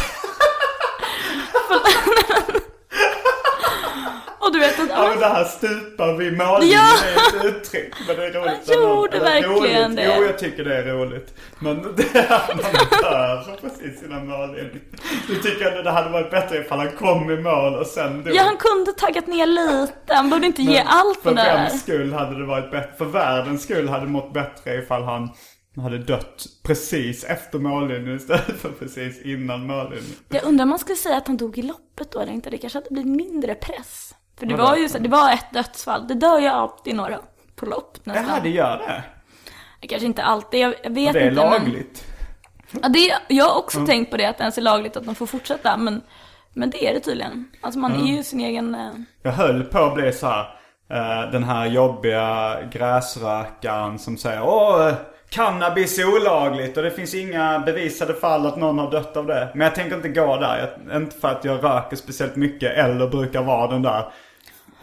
och 4.49 4.53
du 4.55 4.59
vet 4.59 4.81
att, 4.81 4.89
Ja 4.89 5.09
men 5.11 5.19
det 5.21 5.27
här 5.27 5.45
stupar 5.45 6.13
vid 6.17 6.37
mållinjen 6.39 6.81
Ja. 6.81 7.23
är 7.23 7.39
ett 7.39 7.45
uttryck. 7.57 7.95
Men 8.07 8.17
det 8.17 8.27
är 8.27 8.33
roligt. 8.33 8.59
Jag 8.69 8.77
gjorde 8.83 9.19
verkligen 9.19 9.87
roligt. 9.87 9.97
det. 9.97 10.15
Jo 10.19 10.25
jag 10.25 10.39
tycker 10.39 10.65
det 10.65 10.77
är 10.77 10.83
roligt. 10.85 11.35
Men 11.59 11.83
det 11.97 12.15
är 12.19 12.33
att 12.33 12.49
man 12.57 12.73
dör 13.03 13.57
precis 13.61 14.03
innan 14.03 14.27
mållinjen. 14.29 14.81
Du 15.29 15.35
tycker 15.35 15.79
att 15.79 15.85
det 15.85 15.91
hade 15.91 16.11
varit 16.11 16.31
bättre 16.31 16.59
ifall 16.59 16.79
han 16.79 16.91
kom 16.91 17.31
i 17.31 17.37
mål 17.37 17.75
och 17.75 17.87
sen 17.87 18.25
dog. 18.25 18.35
ja 18.35 18.43
han 18.43 18.57
kunde 18.57 18.93
taggat 18.93 19.27
ner 19.27 19.47
lite, 19.47 20.15
han 20.15 20.31
borde 20.31 20.47
inte 20.47 20.63
ge 20.63 20.79
allt 20.87 21.19
För 21.23 21.31
den 21.35 21.37
där. 21.37 21.55
vems 21.57 21.83
skull 21.83 22.13
hade 22.13 22.39
det 22.39 22.45
varit 22.47 22.71
bättre? 22.71 22.91
För 22.99 23.05
världens 23.05 23.63
skull 23.63 23.89
hade 23.89 24.05
det 24.05 24.11
mått 24.11 24.33
bättre 24.33 24.75
ifall 24.75 25.03
han 25.03 25.29
hade 25.83 25.99
dött 25.99 26.47
precis 26.67 27.25
efter 27.25 27.59
mållinjen 27.59 28.17
istället 28.17 28.61
för 28.61 28.69
precis 28.79 29.23
innan 29.23 29.67
mållinjen. 29.67 30.05
Jag 30.29 30.45
undrar 30.45 30.63
om 30.63 30.69
man 30.69 30.79
skulle 30.79 30.97
säga 30.97 31.17
att 31.17 31.27
han 31.27 31.37
dog 31.37 31.59
i 31.59 31.63
loppet 31.63 32.13
då 32.13 32.21
eller 32.21 32.33
inte. 32.33 32.51
Det 32.51 32.59
kanske 32.59 32.79
hade 32.79 32.91
blivit 32.91 33.13
mindre 33.17 33.55
press. 33.55 34.15
För 34.39 34.47
det 34.47 34.57
var 34.57 34.77
ju 34.77 34.89
så, 34.89 34.99
det 34.99 35.09
var 35.09 35.33
ett 35.33 35.47
dödsfall. 35.53 36.09
Det 36.09 36.15
dör 36.15 36.39
ju 36.39 36.47
alltid 36.47 36.95
några 36.95 37.19
på 37.57 37.67
lopp 37.67 37.99
nästan. 38.05 38.27
Jaha, 38.29 38.41
det 38.43 38.49
gör 38.49 38.77
det? 38.79 39.03
Kanske 39.89 40.07
inte 40.07 40.23
alltid, 40.23 40.61
jag, 40.61 40.75
jag 40.83 40.91
vet 40.91 41.13
Det 41.13 41.21
är 41.21 41.31
inte. 41.31 41.43
Men, 41.45 41.53
lagligt? 41.53 42.05
ja, 42.83 42.89
det, 42.89 43.15
jag 43.29 43.45
har 43.45 43.59
också 43.59 43.87
tänkt 43.87 44.11
på 44.11 44.17
det, 44.17 44.25
att 44.27 44.39
det 44.39 44.43
ens 44.43 44.59
är 44.59 44.63
lagligt 44.63 44.97
att 44.97 45.05
de 45.05 45.15
får 45.15 45.27
fortsätta. 45.27 45.77
Men, 45.77 46.03
men 46.53 46.71
det 46.71 46.89
är 46.89 46.95
det 46.95 47.01
tydligen. 47.01 47.49
Alltså 47.61 47.81
man 47.81 47.93
är 47.93 48.17
ju 48.17 48.23
sin 48.23 48.41
egen... 48.41 48.75
eh, 48.75 48.91
Jag 49.23 49.33
höll 49.33 49.65
på 49.65 49.79
att 49.79 49.95
bli 49.95 50.13
så 50.13 50.27
här. 50.27 50.41
eh, 50.91 51.31
den 51.33 51.45
här 51.45 51.67
jobbiga 51.67 52.57
gräsrökaren 52.73 53.99
som 53.99 54.17
säger 54.17 54.43
Åh, 54.43 54.93
cannabis 55.31 55.99
är 55.99 56.15
olagligt 56.17 56.77
och 56.77 56.83
det 56.83 56.91
finns 56.91 57.15
inga 57.15 57.59
bevisade 57.59 58.15
fall 58.15 58.47
att 58.47 58.57
någon 58.57 58.79
har 58.79 58.91
dött 58.91 59.17
av 59.17 59.27
det. 59.27 59.49
Men 59.55 59.65
jag 59.65 59.75
tänker 59.75 59.97
inte 59.97 60.09
gå 60.09 60.37
där. 60.37 60.71
Jag, 60.89 60.97
inte 61.03 61.17
för 61.21 61.29
att 61.29 61.45
jag 61.45 61.65
röker 61.65 61.97
speciellt 61.97 62.37
mycket 62.37 62.73
eller 62.77 63.07
brukar 63.09 63.43
vara 63.43 63.67
den 63.71 63.83
där 63.83 64.05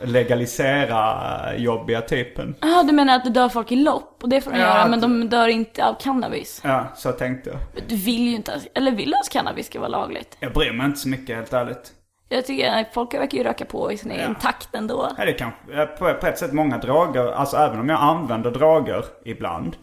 legalisera 0.06 1.58
jobbiga 1.58 2.02
typen. 2.02 2.56
Ja, 2.62 2.84
du 2.84 2.94
menar 2.94 3.16
att 3.16 3.24
det 3.24 3.30
dör 3.30 3.50
folk 3.50 3.72
i 3.72 3.76
lopp? 3.76 4.20
Och 4.24 4.30
det 4.30 4.42
får 4.42 4.52
de 4.52 4.58
Ja, 4.58 4.64
göra, 4.68 4.82
att- 4.82 4.90
men 4.90 5.02
de 5.02 5.30
dör 5.30 5.48
inte 5.48 5.86
av 5.86 5.94
cannabis? 5.94 6.62
Ja, 6.64 6.88
så 6.96 7.12
tänkte 7.12 7.50
jag. 7.50 7.60
Du 7.88 7.96
vill 7.96 8.22
ju 8.28 8.36
inte, 8.36 8.52
ens- 8.52 8.68
eller 8.74 8.92
vill 8.92 9.10
du 9.12 9.18
att 9.18 9.30
cannabis 9.30 9.66
ska 9.66 9.80
vara 9.80 9.90
lagligt? 9.90 10.38
Jag 10.40 10.54
bryr 10.54 10.72
mig 10.72 10.86
inte 10.86 11.00
så 11.00 11.10
mycket 11.10 11.36
helt 11.36 11.54
ärligt. 11.54 11.92
Jag 12.30 12.46
tycker 12.46 12.72
att 12.72 12.94
folk 12.94 13.14
verkar 13.14 13.38
ju 13.38 13.44
röka 13.44 13.66
på 13.66 13.92
i 13.92 13.98
sin 13.98 14.12
egen 14.12 14.36
takt 14.36 14.76
ändå. 14.76 15.10
Nej, 15.18 15.26
det 15.28 15.34
kan 15.34 15.52
på, 16.00 16.14
på 16.14 16.28
ett 16.28 16.38
sätt 16.38 16.54
många 16.54 16.78
droger, 16.78 17.32
alltså 17.32 17.58
även 17.58 17.80
om 17.80 17.90
jag 17.90 18.00
använder 18.02 18.52
droger 18.52 19.06
ibland. 19.26 19.76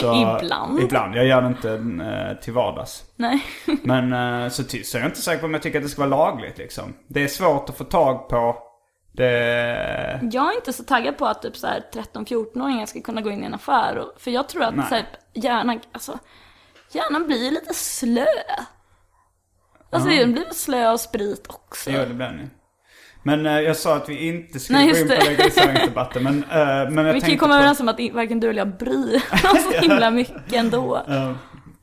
Så, 0.00 0.12
Mm. 0.12 0.36
Ibland? 0.44 0.80
Ibland, 0.80 1.16
jag 1.16 1.26
gör 1.26 1.42
det 1.42 1.48
inte 1.48 1.70
eh, 2.04 2.42
till 2.42 2.52
vardags. 2.52 3.02
Nej. 3.16 3.42
Men 3.82 4.12
eh, 4.42 4.48
så, 4.48 4.62
så 4.84 4.96
är 4.96 5.00
jag 5.02 5.08
inte 5.08 5.20
säker 5.20 5.40
på 5.40 5.46
om 5.46 5.52
jag 5.54 5.62
tycker 5.62 5.78
att 5.78 5.84
det 5.84 5.88
ska 5.90 6.06
vara 6.06 6.10
lagligt 6.30 6.58
liksom. 6.58 6.94
Det 7.08 7.24
är 7.24 7.28
svårt 7.28 7.68
att 7.68 7.78
få 7.78 7.84
tag 7.84 8.28
på. 8.28 8.56
Det... 9.16 10.28
Jag 10.32 10.52
är 10.52 10.56
inte 10.56 10.72
så 10.72 10.84
taggad 10.84 11.18
på 11.18 11.26
att 11.26 11.42
typ 11.42 11.56
så 11.56 11.66
här 11.66 11.82
13-14-åringar 11.92 12.86
ska 12.86 13.00
kunna 13.00 13.20
gå 13.20 13.30
in 13.30 13.42
i 13.42 13.46
en 13.46 13.54
affär. 13.54 13.96
Och, 13.98 14.20
för 14.20 14.30
jag 14.30 14.48
tror 14.48 14.62
att 14.62 14.74
Nej. 14.76 14.86
så 14.88 14.94
här, 14.94 15.04
hjärnan, 15.34 15.80
alltså, 15.92 16.18
hjärnan 16.92 17.26
blir 17.26 17.50
lite 17.50 17.74
slö. 17.74 18.24
Alltså 19.90 20.08
den 20.10 20.32
blir 20.32 20.44
slö 20.52 20.88
av 20.90 20.96
sprit 20.96 21.46
också. 21.48 21.90
Jo, 21.90 21.98
det 22.08 22.14
blir 22.14 22.26
det. 22.26 22.48
Men 23.22 23.46
eh, 23.46 23.60
jag 23.60 23.76
sa 23.76 23.96
att 23.96 24.08
vi 24.08 24.28
inte 24.28 24.60
skulle 24.60 24.78
Nej, 24.78 24.90
gå 24.92 24.98
in 24.98 25.08
på 25.08 25.14
legaliseringsdebatten. 25.14 26.22
Men, 26.22 26.44
eh, 26.44 26.90
men 26.90 27.06
jag 27.06 27.14
Vi 27.14 27.20
kan 27.20 27.30
ju 27.30 27.36
komma 27.38 27.52
på- 27.54 27.58
överens 27.58 27.80
om 27.80 27.88
att 27.88 28.00
varken 28.12 28.40
du 28.40 28.50
eller 28.50 28.58
jag 28.60 28.76
bryr 28.78 29.16
oss 29.16 29.64
så 29.64 29.70
himla 29.80 30.10
mycket 30.10 30.52
ändå. 30.52 30.96
Eh, 31.08 31.32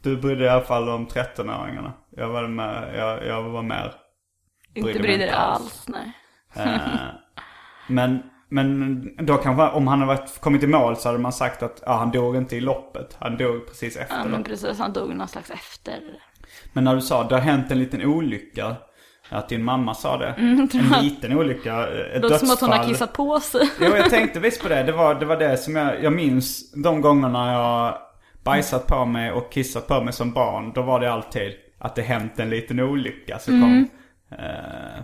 du 0.01 0.17
brydde 0.17 0.35
dig 0.39 0.45
i 0.45 0.49
alla 0.49 0.63
fall 0.65 0.89
om 0.89 1.07
13-åringarna. 1.07 1.91
Jag 2.17 2.27
var 2.29 2.47
med, 2.47 2.95
jag, 2.95 3.25
jag 3.25 3.43
var 3.43 3.61
mer. 3.63 3.93
Inte 4.73 4.99
bryr 4.99 5.17
dig 5.17 5.29
alls. 5.29 5.85
nej. 5.87 6.11
Eh, 6.55 6.81
men, 7.91 8.19
men 8.49 9.25
då 9.25 9.37
kanske, 9.37 9.67
om 9.67 9.87
han 9.87 9.99
hade 9.99 10.15
varit, 10.15 10.41
kommit 10.41 10.63
i 10.63 10.67
mål 10.67 10.95
så 10.95 11.09
hade 11.09 11.19
man 11.19 11.33
sagt 11.33 11.63
att 11.63 11.83
ja, 11.85 11.93
han 11.97 12.11
dog 12.11 12.35
inte 12.35 12.55
i 12.55 12.61
loppet. 12.61 13.17
Han 13.19 13.37
dog 13.37 13.67
precis 13.67 13.97
efter. 13.97 14.17
Ja 14.17 14.25
men 14.25 14.43
precis, 14.43 14.79
han 14.79 14.93
dog 14.93 15.15
någon 15.15 15.27
slags 15.27 15.49
efter. 15.49 15.99
Men 16.73 16.83
när 16.83 16.95
du 16.95 17.01
sa 17.01 17.23
det 17.23 17.35
har 17.35 17.41
hänt 17.41 17.71
en 17.71 17.79
liten 17.79 18.05
olycka. 18.05 18.75
Att 19.29 19.49
din 19.49 19.63
mamma 19.63 19.93
sa 19.93 20.17
det. 20.17 20.35
en 20.37 20.69
liten 21.01 21.37
olycka. 21.37 21.87
Ett 21.87 22.21
låter 22.21 22.37
som 22.37 22.51
att 22.51 22.61
hon 22.61 22.69
har 22.69 22.77
dödsfall. 22.77 22.93
kissat 22.93 23.13
på 23.13 23.39
sig. 23.39 23.69
Jo, 23.79 23.95
jag 23.95 24.09
tänkte 24.09 24.39
visst 24.39 24.61
på 24.61 24.69
det. 24.69 24.83
Det 24.83 24.91
var 24.91 25.15
det, 25.15 25.25
var 25.25 25.37
det 25.37 25.57
som 25.57 25.75
jag, 25.75 26.03
jag 26.03 26.13
minns 26.13 26.71
de 26.71 27.01
gångerna 27.01 27.53
jag 27.53 27.97
bajsat 28.43 28.87
på 28.87 29.05
mig 29.05 29.31
och 29.31 29.51
kissat 29.51 29.87
på 29.87 30.03
mig 30.03 30.13
som 30.13 30.31
barn. 30.31 30.71
Då 30.75 30.81
var 30.81 30.99
det 30.99 31.13
alltid 31.13 31.53
att 31.79 31.95
det 31.95 32.01
hänt 32.01 32.39
en 32.39 32.49
liten 32.49 32.79
olycka. 32.79 33.39
Så 33.39 33.51
kom 33.51 33.89
eh, 34.31 35.03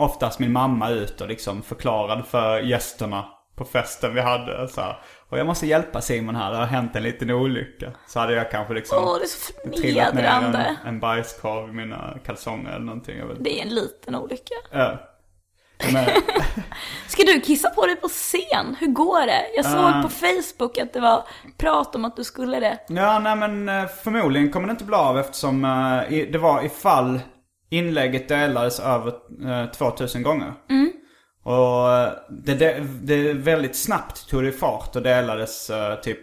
oftast 0.00 0.38
min 0.38 0.52
mamma 0.52 0.90
ut 0.90 1.20
och 1.20 1.28
liksom 1.28 1.62
förklarade 1.62 2.22
för 2.22 2.58
gästerna 2.60 3.24
på 3.56 3.64
festen 3.64 4.14
vi 4.14 4.20
hade. 4.20 4.68
Så 4.68 4.80
här, 4.80 4.96
och 5.28 5.38
jag 5.38 5.46
måste 5.46 5.66
hjälpa 5.66 6.00
Simon 6.00 6.36
här, 6.36 6.50
det 6.50 6.56
har 6.56 6.66
hänt 6.66 6.96
en 6.96 7.02
liten 7.02 7.30
olycka. 7.30 7.92
Så 8.06 8.20
hade 8.20 8.32
jag 8.34 8.50
kanske 8.50 8.74
liksom 8.74 8.98
Åh, 9.04 9.16
det 9.18 9.24
är 9.24 9.28
så 9.28 9.80
trillat 9.80 10.14
ner 10.14 10.24
en, 10.24 10.56
en 10.86 11.00
bajskorv 11.00 11.68
i 11.68 11.72
mina 11.72 12.18
kalsonger 12.26 12.70
eller 12.70 12.84
någonting. 12.84 13.20
Det 13.40 13.58
är 13.58 13.62
en 13.62 13.74
liten 13.74 14.14
olycka. 14.14 14.54
Ja. 14.72 14.98
Men, 15.92 16.04
Ska 17.08 17.22
du 17.22 17.40
kissa 17.40 17.70
på 17.70 17.86
dig 17.86 17.96
på 17.96 18.08
scen? 18.08 18.76
Hur 18.80 18.86
går 18.86 19.26
det? 19.26 19.42
Jag 19.56 19.64
såg 19.64 19.80
Ah. 19.84 20.02
på 20.02 20.08
Facebook 20.08 20.78
att 20.78 20.92
det 20.92 21.00
var 21.00 21.24
prat 21.58 21.94
om 21.94 22.04
att 22.04 22.16
du 22.16 22.24
skulle 22.24 22.60
det. 22.60 22.78
ja, 22.88 23.18
nej 23.18 23.36
men 23.36 23.68
eh, 23.68 23.86
förmodligen 23.86 24.50
kommer 24.50 24.66
det 24.66 24.70
inte 24.70 24.84
bli 24.84 24.96
av 24.96 25.18
eftersom 25.18 25.64
eh, 25.64 26.26
det 26.32 26.38
var 26.38 26.62
ifall 26.64 27.20
inlägget 27.70 28.28
delades 28.28 28.80
över 28.80 29.12
eh, 29.46 29.70
2000 29.70 30.22
gånger. 30.22 30.52
Och 31.42 31.92
eh, 31.92 32.12
det, 32.30 32.54
det, 32.54 32.82
det 33.02 33.32
väldigt 33.32 33.76
snabbt 33.76 34.28
tog 34.28 34.42
det 34.42 34.52
fart 34.52 34.96
och 34.96 35.02
delades 35.02 35.70
eh, 35.70 36.00
typ 36.00 36.18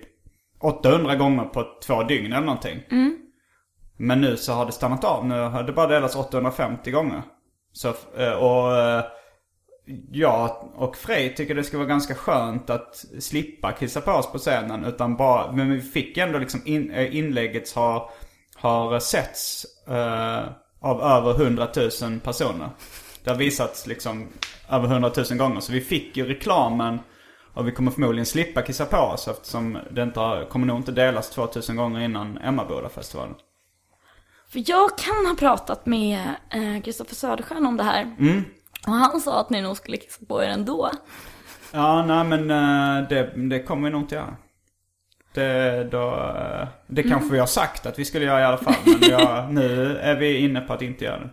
800 0.61 1.15
gånger 1.15 1.43
på 1.43 1.65
två 1.85 2.03
dygn 2.03 2.33
eller 2.33 2.45
någonting. 2.45 2.79
Men 3.97 4.21
nu 4.21 4.37
så 4.37 4.53
har 4.53 4.65
det 4.65 4.71
stannat 4.71 5.03
av. 5.03 5.25
Nu 5.25 5.41
har 5.41 5.63
det 5.63 5.73
bara 5.73 5.87
delats 5.87 6.15
850 6.15 6.91
gånger. 6.91 7.21
Så, 7.73 7.87
eh, 8.17 8.31
och 8.31 8.77
eh, 8.77 9.03
jag 10.11 10.71
och 10.75 10.97
Frej 10.97 11.35
tycker 11.35 11.55
det 11.55 11.63
ska 11.63 11.77
vara 11.77 11.87
ganska 11.87 12.15
skönt 12.15 12.69
att 12.69 13.05
slippa 13.19 13.71
kissa 13.71 14.01
på 14.01 14.11
oss 14.11 14.31
på 14.31 14.37
scenen. 14.37 14.85
Utan 14.85 15.15
bara, 15.15 15.51
men 15.51 15.71
vi 15.71 15.81
fick 15.81 16.17
ändå 16.17 16.39
liksom 16.39 16.61
in, 16.65 16.95
inlägget 16.95 17.73
har, 17.73 18.09
har 18.55 18.99
setts 18.99 19.65
eh, 19.87 20.43
av 20.79 21.01
över 21.01 21.43
100 21.43 21.67
000 22.01 22.19
personer. 22.19 22.69
Det 23.23 23.29
har 23.29 23.37
visats 23.37 23.87
liksom 23.87 24.27
över 24.69 24.87
100 24.87 25.11
000 25.29 25.37
gånger. 25.37 25.59
Så 25.59 25.71
vi 25.71 25.81
fick 25.81 26.17
ju 26.17 26.25
reklamen 26.25 26.99
och 27.53 27.67
vi 27.67 27.71
kommer 27.71 27.91
förmodligen 27.91 28.25
slippa 28.25 28.61
kissa 28.61 28.85
på 28.85 28.97
oss 28.97 29.27
eftersom 29.27 29.77
det 29.91 30.03
inte 30.03 30.19
har, 30.19 30.45
kommer 30.45 30.67
nog 30.67 30.77
inte 30.77 30.91
delas 30.91 31.29
2000 31.29 31.75
gånger 31.75 31.99
innan 31.99 32.37
Emmaboda-festivalen. 32.37 33.35
För 34.49 34.63
jag 34.65 34.97
kan 34.97 35.25
ha 35.25 35.35
pratat 35.39 35.85
med 35.85 36.19
eh, 36.49 36.83
Kristoffer 36.83 37.15
Söderstjärn 37.15 37.65
om 37.65 37.77
det 37.77 37.83
här. 37.83 38.15
Mm. 38.19 38.43
Och 38.87 38.93
han 38.93 39.21
sa 39.21 39.39
att 39.39 39.49
ni 39.49 39.61
nog 39.61 39.77
skulle 39.77 39.97
kissa 39.97 40.25
på 40.25 40.43
er 40.43 40.47
ändå. 40.47 40.91
Ja, 41.71 42.05
nej 42.05 42.23
men 42.23 42.51
eh, 42.51 43.09
det, 43.09 43.49
det 43.49 43.63
kommer 43.63 43.89
vi 43.89 43.91
nog 43.91 44.01
inte 44.01 44.15
göra. 44.15 44.35
Det, 45.37 45.83
då, 45.83 46.33
det 46.87 47.03
kanske 47.03 47.33
vi 47.33 47.39
har 47.39 47.47
sagt 47.47 47.85
att 47.85 47.99
vi 47.99 48.05
skulle 48.05 48.25
göra 48.25 48.41
i 48.41 48.43
alla 48.43 48.57
fall. 48.57 48.75
Men 48.85 49.09
jag, 49.09 49.53
nu 49.53 49.97
är 49.97 50.15
vi 50.15 50.37
inne 50.37 50.61
på 50.61 50.73
att 50.73 50.81
inte 50.81 51.05
göra 51.05 51.19
det. 51.19 51.29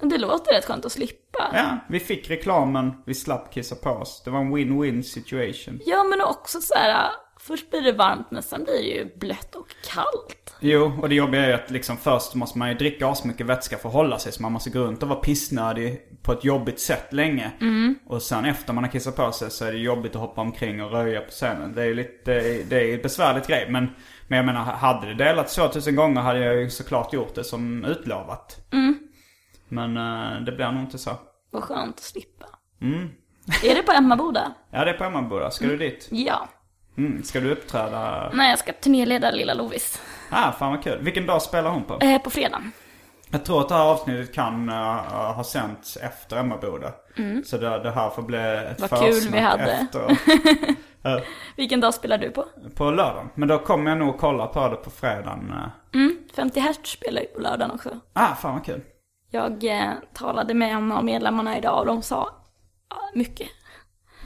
Men 0.00 0.08
Det 0.08 0.18
låter 0.18 0.52
rätt 0.52 0.64
skönt 0.64 0.84
att 0.84 0.92
slippa. 0.92 1.50
Ja, 1.52 1.78
vi 1.88 2.00
fick 2.00 2.30
reklamen, 2.30 2.92
vi 3.06 3.14
slapp 3.14 3.52
kissa 3.54 3.74
på 3.74 3.90
oss. 3.90 4.22
Det 4.24 4.30
var 4.30 4.40
en 4.40 4.56
win-win 4.56 5.02
situation. 5.02 5.80
Ja, 5.86 6.04
men 6.04 6.20
också 6.20 6.60
så 6.60 6.74
här. 6.74 7.10
Först 7.40 7.70
blir 7.70 7.80
det 7.80 7.92
varmt, 7.92 8.30
men 8.30 8.42
sen 8.42 8.64
blir 8.64 8.74
det 8.74 8.88
ju 8.88 9.18
blött 9.18 9.54
och 9.54 9.68
kallt. 9.94 10.56
Jo, 10.60 10.92
och 11.02 11.08
det 11.08 11.14
jobbiga 11.14 11.42
är 11.42 11.48
ju 11.48 11.54
att 11.54 11.70
liksom 11.70 11.96
först 11.96 12.34
måste 12.34 12.58
man 12.58 12.68
ju 12.68 12.74
dricka 12.74 13.08
asmycket 13.08 13.46
vätska 13.46 13.78
för 13.78 13.88
att 13.88 13.94
hålla 13.94 14.18
sig. 14.18 14.32
Så 14.32 14.42
man 14.42 14.52
måste 14.52 14.70
gå 14.70 14.78
runt 14.80 15.02
och 15.02 15.08
vara 15.08 15.20
pissnödig 15.20 16.00
på 16.24 16.32
ett 16.32 16.44
jobbigt 16.44 16.80
sätt 16.80 17.12
länge. 17.12 17.50
Och 18.06 18.22
sen 18.22 18.44
efter 18.44 18.72
man 18.72 18.84
har 18.84 18.90
kissat 18.90 19.16
på 19.16 19.32
sig 19.32 19.50
så 19.50 19.64
är 19.64 19.72
det 19.72 19.78
jobbigt 19.78 20.14
att 20.14 20.20
hoppa 20.20 20.40
omkring 20.40 20.82
och 20.82 20.90
röja 20.90 21.20
på 21.20 21.30
scenen. 21.30 21.72
Det 21.74 21.82
är 21.82 21.94
lite, 21.94 22.32
det 22.68 22.90
är, 22.90 22.94
en 22.94 23.02
besvärligt 23.02 23.46
grej. 23.46 23.66
Men, 23.70 23.90
men 24.28 24.36
jag 24.36 24.46
menar, 24.46 24.60
hade 24.60 25.06
det 25.06 25.14
delats 25.14 25.54
2000 25.54 25.96
gånger 25.96 26.20
hade 26.20 26.38
jag 26.38 26.56
ju 26.56 26.70
såklart 26.70 27.12
gjort 27.12 27.34
det 27.34 27.44
som 27.44 27.84
utlovat. 27.84 28.56
Men 29.68 29.96
eh, 29.96 30.40
det 30.40 30.52
blir 30.52 30.72
nog 30.72 30.82
inte 30.82 30.98
så. 30.98 31.10
Vad 31.50 31.62
skönt 31.62 31.96
att 31.96 32.02
slippa. 32.02 32.46
Är 33.62 33.74
det 33.74 33.82
på 33.82 33.92
Emmaboda? 33.92 34.52
Ja, 34.70 34.84
det 34.84 34.90
är 34.90 34.94
på 34.94 35.04
Emmaboda. 35.04 35.50
Ska 35.50 35.66
du 35.66 35.76
dit? 35.76 36.08
Ja. 36.10 36.48
Mm. 36.96 37.22
Ska 37.22 37.40
du 37.40 37.52
uppträda? 37.52 38.30
Nej, 38.34 38.50
jag 38.50 38.58
ska 38.58 38.72
turnéleda 38.72 39.30
Lilla 39.30 39.54
Lovis. 39.54 40.02
Ah, 40.30 40.52
fan 40.52 40.70
vad 40.70 40.82
kul. 40.82 40.98
Vilken 41.00 41.26
dag 41.26 41.42
spelar 41.42 41.70
hon 41.70 41.84
på? 41.84 41.98
Eh, 42.00 42.22
på 42.22 42.30
fredag. 42.30 42.62
Jag 43.34 43.44
tror 43.44 43.60
att 43.60 43.68
det 43.68 43.74
här 43.74 43.84
avsnittet 43.90 44.34
kan 44.34 44.68
uh, 44.68 44.74
ha 45.34 45.44
sänts 45.44 45.96
efter 45.96 46.36
Emmaboda. 46.36 46.92
Så 47.44 47.56
det, 47.58 47.78
det 47.82 47.90
här 47.90 48.10
får 48.10 48.22
bli 48.22 48.38
ett 48.70 48.80
Vad 48.80 48.90
kul 49.00 49.28
vi 49.32 49.38
hade. 49.38 49.72
efter. 49.72 50.10
Eh, 51.04 51.18
Vilken 51.56 51.80
dag 51.80 51.94
spelar 51.94 52.18
du 52.18 52.30
på? 52.30 52.44
på 52.74 52.90
lördagen. 52.90 53.28
Men 53.34 53.48
då 53.48 53.58
kommer 53.58 53.90
jag 53.90 53.98
nog 53.98 54.18
kolla 54.18 54.46
på 54.46 54.68
det 54.68 54.76
på 54.76 54.90
fredagen. 54.90 55.52
eh. 55.52 56.00
Mm, 56.00 56.16
50 56.36 56.60
Hertz 56.60 56.90
spelar 56.90 57.20
ju 57.22 57.26
på 57.26 57.40
lördagen 57.40 57.70
också. 57.70 57.90
Ah, 58.12 58.34
fan 58.34 58.52
vad 58.54 58.64
kul. 58.64 58.80
Jag 59.30 59.64
eh, 59.64 59.90
talade 60.12 60.54
med 60.54 60.72
en 60.72 60.92
av 60.92 61.04
medlemmarna 61.04 61.58
idag 61.58 61.78
och 61.80 61.86
de 61.86 62.02
sa 62.02 62.28
mycket. 63.14 63.48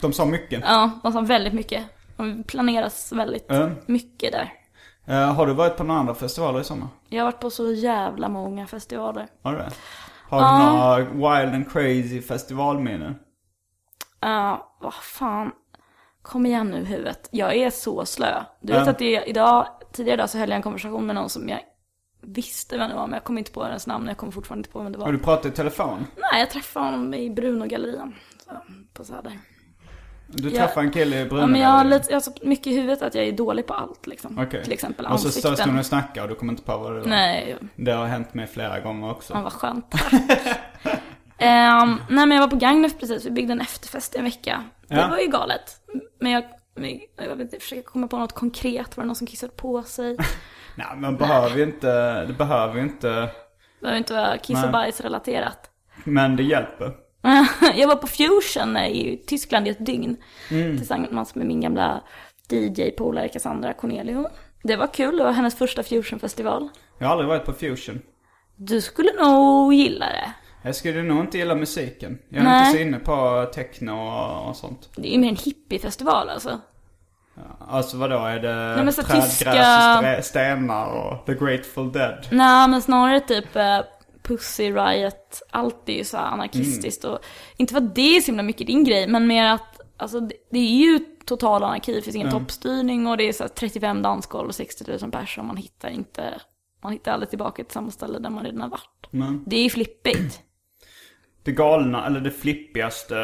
De 0.01 0.13
sa 0.13 0.25
mycket. 0.25 0.63
Ja, 0.67 0.91
de 1.03 1.13
sa 1.13 1.21
väldigt 1.21 1.53
mycket. 1.53 1.83
De 2.17 2.43
planeras 2.43 3.11
väldigt 3.11 3.51
Mm. 3.51 3.75
mycket 3.85 4.31
där. 4.31 4.53
Eh, 5.09 5.33
har 5.33 5.47
du 5.47 5.53
varit 5.53 5.77
på 5.77 5.83
några 5.83 5.99
andra 5.99 6.15
festivaler 6.15 6.59
i 6.59 6.63
sommar? 6.63 6.87
Jag 7.09 7.19
har 7.23 7.31
varit 7.31 7.39
på 7.41 7.49
så 7.49 7.71
jävla 7.71 8.29
många 8.29 8.67
festivaler. 8.67 9.27
Har 9.43 9.51
du 9.51 9.57
det? 9.57 9.71
Har 10.29 10.39
du 10.39 10.45
Ja. 10.45 10.71
några 10.73 10.97
wild 11.39 11.55
and 11.55 11.71
crazy 11.71 12.21
festivalminnen? 12.21 13.15
Ja, 14.19 14.75
vad 14.81 14.93
fan. 14.93 15.51
Kom 16.21 16.45
igen 16.45 16.67
nu 16.67 16.85
huvudet. 16.85 17.29
Jag 17.31 17.55
är 17.55 17.69
så 17.69 18.05
slö. 18.05 18.43
Du 18.61 18.73
vet 18.73 18.85
Ja. 18.85 18.91
att 18.91 18.99
det, 18.99 19.23
idag, 19.29 19.65
tidigare 19.91 20.13
idag 20.13 20.29
så 20.29 20.37
höll 20.37 20.49
jag 20.49 20.55
en 20.55 20.61
konversation 20.61 21.05
med 21.05 21.15
någon 21.15 21.29
som 21.29 21.49
jag 21.49 21.59
visste 22.21 22.77
vem 22.77 22.89
det 22.89 22.95
var, 22.95 23.07
men 23.07 23.13
jag 23.13 23.23
kom 23.23 23.37
inte 23.37 23.51
på 23.51 23.63
hennes 23.63 23.87
namn. 23.87 24.07
Jag 24.07 24.17
kommer 24.17 24.31
fortfarande 24.31 24.59
inte 24.59 24.69
på 24.69 24.79
vem 24.83 24.91
det 24.91 24.97
Har 24.97 25.05
var. 25.05 25.11
du 25.11 25.19
pratat 25.19 25.45
i 25.45 25.51
telefon? 25.51 26.05
Nej, 26.31 26.39
jag 26.39 26.49
träffade 26.49 26.85
honom 26.85 27.13
i 27.13 27.29
Bruno-gallerian. 27.29 28.15
Så, 28.45 28.51
på 28.93 29.03
Söder. 29.03 29.39
Du 30.31 30.49
Ja. 30.49 30.57
träffade 30.57 30.85
en 30.87 30.91
kille 30.93 31.21
i 31.21 31.25
Brunna? 31.25 31.41
Ja, 31.43 31.47
men 31.47 31.61
jag 31.61 31.69
har, 31.69 31.83
lite, 31.83 32.05
jag 32.09 32.15
har 32.15 32.21
så 32.21 32.31
mycket 32.41 32.67
i 32.67 32.75
huvudet 32.75 33.01
att 33.01 33.15
jag 33.15 33.25
är 33.27 33.31
dålig 33.31 33.67
på 33.67 33.73
allt 33.73 34.07
liksom. 34.07 34.39
Okej. 34.39 34.63
Till 34.63 34.73
exempel 34.73 35.05
Och 35.05 35.19
så 35.19 35.27
ansikten. 35.27 35.57
stod 35.57 35.73
ni 35.73 35.81
och 35.81 35.85
snackade 35.85 36.21
och 36.23 36.29
du 36.29 36.35
kommer 36.35 36.53
inte 36.53 36.63
på 36.63 36.77
vad 36.77 36.93
det 36.93 36.99
var? 36.99 37.07
Nej, 37.07 37.57
Det 37.75 37.91
har 37.91 38.05
hänt 38.05 38.33
mig 38.33 38.47
flera 38.47 38.79
gånger 38.79 39.11
också. 39.11 39.33
ja, 39.33 39.41
vad 39.41 39.53
skönt. 39.53 39.85
Ehm, 41.37 41.89
nej 42.09 42.25
men 42.25 42.31
jag 42.31 42.39
var 42.39 42.47
på 42.47 42.55
Gagnef 42.55 42.99
precis, 42.99 43.25
vi 43.25 43.31
byggde 43.31 43.53
en 43.53 43.61
efterfest 43.61 44.15
i 44.15 44.17
en 44.17 44.23
vecka. 44.23 44.63
Det 44.87 44.95
Ja. 44.95 45.07
var 45.07 45.17
ju 45.17 45.27
galet. 45.27 45.75
Men 46.19 46.31
jag, 46.31 46.43
men 46.75 46.99
jag 47.17 47.29
vet 47.29 47.39
inte, 47.39 47.59
försöker 47.59 47.81
komma 47.83 48.07
på 48.07 48.17
något 48.17 48.33
konkret. 48.33 48.97
Var 48.97 49.03
det 49.03 49.07
någon 49.07 49.15
som 49.15 49.27
kissade 49.27 49.51
på 49.55 49.83
sig? 49.83 50.17
Nej, 50.75 50.87
men 50.97 51.17
behöver 51.17 51.57
ju 51.57 51.63
inte, 51.63 52.25
det 52.25 52.33
behöver 52.33 52.75
ju 52.75 52.81
inte, 52.81 53.07
Det 53.09 53.29
behöver 53.81 53.97
inte 53.97 54.13
vara 54.13 54.37
kiss 54.37 54.63
och 54.63 54.71
bajs 54.71 55.01
relaterat. 55.01 55.69
men 56.03 56.35
det 56.35 56.43
hjälper. 56.43 56.91
jag 57.75 57.87
var 57.87 57.95
på 57.95 58.07
Fusion 58.07 58.77
i 58.77 59.23
Tyskland 59.27 59.67
i 59.67 59.69
ett 59.69 59.85
dygn. 59.85 60.17
Mm. 60.51 60.77
Tillsammans 60.77 61.35
med 61.35 61.47
min 61.47 61.61
gamla 61.61 62.01
DJ-polare 62.49 63.27
Cassandra 63.29 63.73
Cornelio. 63.73 64.27
Det 64.63 64.75
var 64.75 64.87
kul, 64.87 65.17
det 65.17 65.23
var 65.23 65.31
hennes 65.31 65.55
första 65.55 65.83
Fusion-festival. 65.83 66.69
Jag 66.97 67.05
har 67.07 67.11
aldrig 67.11 67.27
varit 67.29 67.45
på 67.45 67.53
fusion. 67.53 68.01
Du 68.55 68.81
skulle 68.81 69.11
nog 69.23 69.73
gilla 69.73 70.05
det. 70.05 70.31
Jag 70.61 70.75
skulle 70.75 71.03
nog 71.03 71.19
inte 71.19 71.37
gilla 71.37 71.55
musiken. 71.55 72.19
Jag 72.29 72.39
är 72.39 72.43
Nej. 72.43 72.59
inte 72.67 72.77
så 72.77 72.83
inne 72.83 72.99
på 72.99 73.45
techno 73.53 73.91
och, 73.91 74.49
och 74.49 74.55
sånt. 74.55 74.89
Det 74.95 75.07
är 75.09 75.11
ju 75.13 75.19
mer 75.19 75.29
en 75.29 75.35
hippiefestival 75.35 76.29
alltså. 76.29 76.59
Alltså 77.67 77.97
vadå, 77.97 78.17
är 78.17 78.39
det 78.39 78.55
Nej, 78.75 78.83
men 78.83 78.93
så 78.93 79.03
trädgräs 79.03 79.39
tyska- 79.39 79.51
och 79.99 80.03
stre- 80.03 80.21
stenar 80.21 80.85
och 80.87 81.25
The 81.25 81.33
Grateful 81.33 81.91
Dead? 81.91 82.27
Nej 82.31 82.67
men 82.67 82.81
snarare 82.81 83.19
typ 83.19 83.55
eh, 83.55 83.79
Pussy 84.29 84.71
Riot, 84.71 85.41
allt 85.51 85.89
är 85.89 85.93
ju 85.93 86.03
så 86.03 86.17
anarkistiskt 86.17 87.03
och 87.03 87.19
inte 87.57 87.73
för 87.73 87.81
att 87.81 87.95
det 87.95 88.17
är 88.17 88.21
så 88.21 88.25
himla 88.25 88.43
mycket 88.43 88.67
din 88.67 88.83
grej 88.83 89.07
men 89.07 89.27
mer 89.27 89.45
att 89.45 89.81
alltså 89.97 90.19
det, 90.19 90.35
det 90.51 90.59
är 90.59 90.77
ju 90.77 90.99
total 91.25 91.63
anarki, 91.63 91.93
det 91.93 92.01
finns 92.01 92.15
ingen 92.15 92.31
toppstyrning 92.31 93.07
och 93.07 93.17
det 93.17 93.23
är 93.23 93.33
så 93.33 93.43
här 93.43 93.49
35 93.49 94.01
dansgolv 94.01 94.47
och 94.47 94.55
60 94.55 94.97
000 95.01 95.11
personer 95.11 95.47
man 95.47 95.57
hittar 95.57 95.89
inte, 95.89 96.41
man 96.83 96.91
hittar 96.93 97.11
aldrig 97.11 97.29
tillbaka 97.29 97.63
till 97.63 97.73
samma 97.73 97.91
ställe 97.91 98.19
där 98.19 98.29
man 98.29 98.43
redan 98.43 98.61
har 98.61 98.69
varit. 98.69 99.07
Men 99.11 99.43
Det 99.47 99.55
är 99.55 99.63
ju 99.63 99.69
flippigt. 99.69 100.41
det 101.43 101.51
galna, 101.51 102.05
eller 102.05 102.19
det 102.19 102.31
flippigaste 102.31 103.17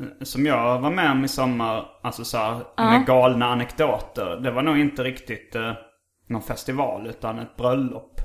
eh, 0.00 0.24
som 0.24 0.46
jag 0.46 0.80
var 0.80 0.90
med 0.90 1.10
om 1.10 1.24
i 1.24 1.28
sommar, 1.28 1.86
alltså 2.02 2.24
så 2.24 2.36
här, 2.36 2.60
med 2.76 3.06
galna 3.06 3.46
anekdoter. 3.46 4.40
Det 4.42 4.50
var 4.50 4.62
nog 4.62 4.78
inte 4.78 5.04
riktigt 5.04 5.54
eh, 5.54 5.72
någon 6.28 6.42
festival 6.42 7.06
utan 7.06 7.38
ett 7.38 7.56
bröllop. 7.56 8.20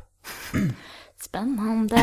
Spännande. 1.20 1.96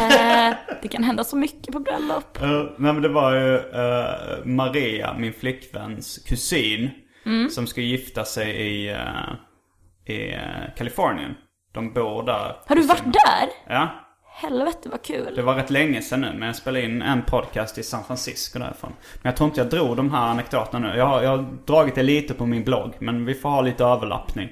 Det 0.82 0.88
kan 0.88 1.04
hända 1.04 1.24
så 1.24 1.36
mycket 1.36 1.72
på 1.72 1.80
bröllop. 1.80 2.42
Uh, 2.42 2.48
nej 2.78 2.92
men 2.92 3.02
det 3.02 3.08
var 3.08 3.32
ju 3.32 3.56
eh, 3.56 4.44
Maria, 4.44 5.14
min 5.18 5.32
flickväns 5.32 6.18
kusin. 6.18 6.90
Mm. 7.26 7.50
Som 7.50 7.66
ska 7.66 7.80
gifta 7.80 8.24
sig 8.24 8.50
i, 8.50 8.90
eh, 8.90 10.14
i 10.14 10.36
Kalifornien. 10.76 11.34
De 11.72 11.92
bor 11.92 12.22
där. 12.22 12.56
Har 12.66 12.76
du 12.76 12.82
varit 12.82 13.04
där? 13.04 13.48
Ja. 13.68 13.88
Helvete 14.36 14.88
vad 14.88 15.02
kul. 15.02 15.34
Det 15.34 15.42
var 15.42 15.54
rätt 15.54 15.70
länge 15.70 16.02
sedan 16.02 16.20
nu, 16.20 16.32
men 16.32 16.42
jag 16.42 16.56
spelade 16.56 16.84
in 16.84 17.02
en 17.02 17.22
podcast 17.22 17.78
i 17.78 17.82
San 17.82 18.04
Francisco 18.04 18.58
därifrån. 18.58 18.92
Men 19.22 19.30
jag 19.30 19.36
tror 19.36 19.48
inte 19.48 19.60
jag 19.60 19.70
drog 19.70 19.96
de 19.96 20.10
här 20.10 20.28
anekdoterna 20.28 20.88
nu. 20.88 20.96
Jag 20.98 21.06
har, 21.06 21.22
jag 21.22 21.30
har 21.30 21.46
dragit 21.66 21.94
det 21.94 22.02
lite 22.02 22.34
på 22.34 22.46
min 22.46 22.64
blogg, 22.64 22.94
men 22.98 23.24
vi 23.24 23.34
får 23.34 23.48
ha 23.48 23.60
lite 23.60 23.84
överlappning. 23.84 24.48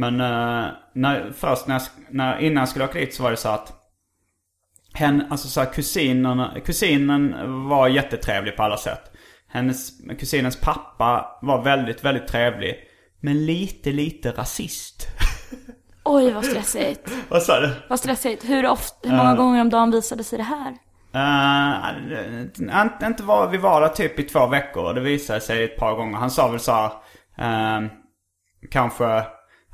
Men 0.00 0.20
eh, 0.20 0.70
när, 0.92 1.32
först 1.32 1.66
när 1.66 1.74
jag, 1.74 1.82
när, 2.10 2.38
innan 2.38 2.60
jag 2.60 2.68
skulle 2.68 2.84
åka 2.84 2.98
dit 2.98 3.14
så 3.14 3.22
var 3.22 3.30
det 3.30 3.36
så 3.36 3.48
att 3.48 3.72
hen, 4.94 5.22
alltså 5.30 5.48
så 5.48 5.60
här, 5.60 5.72
kusinen, 5.72 6.60
kusinen 6.64 7.34
var 7.68 7.88
jättetrevlig 7.88 8.56
på 8.56 8.62
alla 8.62 8.76
sätt. 8.76 9.12
Hennes, 9.48 9.90
kusinens 10.18 10.60
pappa 10.60 11.38
var 11.42 11.62
väldigt, 11.62 12.04
väldigt 12.04 12.26
trevlig. 12.26 12.76
Men 13.20 13.46
lite, 13.46 13.92
lite 13.92 14.30
rasist. 14.30 15.06
Oj 16.04 16.32
vad 16.32 16.44
stressigt. 16.44 17.10
Vad 17.28 17.42
sa 17.42 17.60
du? 17.60 17.70
Vad 17.88 17.98
stressigt. 17.98 18.44
Hur 18.44 18.66
ofta, 18.66 19.08
hur 19.08 19.16
många 19.16 19.34
gånger 19.34 19.60
om 19.60 19.70
dagen 19.70 19.90
visade 19.90 20.24
sig 20.24 20.38
det 20.38 20.44
här? 20.44 20.74
Uh, 21.14 22.42
inte, 22.82 23.06
inte 23.06 23.22
var, 23.22 23.48
vi 23.48 23.58
var 23.58 23.80
där 23.80 23.88
typ 23.88 24.18
i 24.18 24.22
två 24.22 24.46
veckor 24.46 24.94
det 24.94 25.00
visade 25.00 25.40
sig 25.40 25.64
ett 25.64 25.76
par 25.76 25.94
gånger. 25.94 26.18
Han 26.18 26.30
sa 26.30 26.48
väl 26.48 26.60
så 26.60 26.72
här, 26.72 26.92
ehm, 27.38 27.88
kanske 28.70 29.24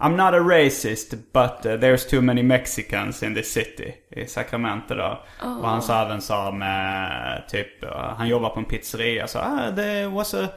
I'm 0.01 0.17
not 0.17 0.35
a 0.35 0.41
racist 0.41 1.17
but 1.33 1.67
uh, 1.67 1.77
there's 1.77 2.11
too 2.11 2.23
many 2.23 2.43
Mexicans 2.43 3.23
in 3.23 3.35
the 3.35 3.43
city 3.43 3.95
i 4.11 4.27
Sacramento 4.27 4.95
då. 4.95 5.25
Och 5.41 5.69
han 5.69 5.83
sa 5.83 6.03
även 6.03 6.21
så 6.21 6.35
här 6.35 6.53
med 6.53 7.49
typ, 7.49 7.85
uh, 7.85 7.91
han 7.91 8.29
jobbar 8.29 8.51
på 8.51 8.59
en 8.59 8.65
pizzeria 8.65 9.27
så 9.27 9.39
ah, 9.39 9.73
there 9.77 10.07
was 10.09 10.35
a 10.35 10.49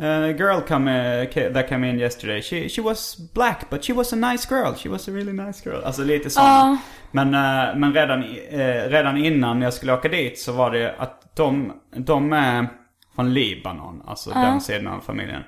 uh, 0.00 0.36
girl 0.36 0.60
come, 0.60 0.88
uh, 0.88 1.52
that 1.52 1.68
came 1.68 1.90
in 1.90 1.98
yesterday. 1.98 2.42
She, 2.42 2.68
she 2.68 2.82
was 2.82 3.16
black 3.34 3.70
but 3.70 3.84
she 3.84 3.92
was 3.92 4.12
a 4.12 4.16
nice 4.16 4.46
girl. 4.48 4.74
She 4.74 4.88
was 4.88 5.08
a 5.08 5.12
really 5.12 5.32
nice 5.32 5.70
girl. 5.70 5.84
Alltså 5.84 6.04
lite 6.04 6.30
sånt. 6.30 6.80
Men, 7.10 7.34
uh, 7.34 7.76
men 7.76 7.94
redan, 7.94 8.22
eh, 8.50 8.88
redan 8.88 9.16
innan 9.16 9.62
jag 9.62 9.74
skulle 9.74 9.92
åka 9.92 10.08
dit 10.08 10.38
så 10.38 10.52
var 10.52 10.70
det 10.70 10.94
att 10.98 11.36
de, 11.36 11.72
de 11.96 12.32
är 12.32 12.68
från 13.14 13.34
Libanon, 13.34 14.02
alltså 14.06 14.30
den 14.30 14.60
sidan 14.60 14.86
av 14.86 15.00
familjen. 15.00 15.42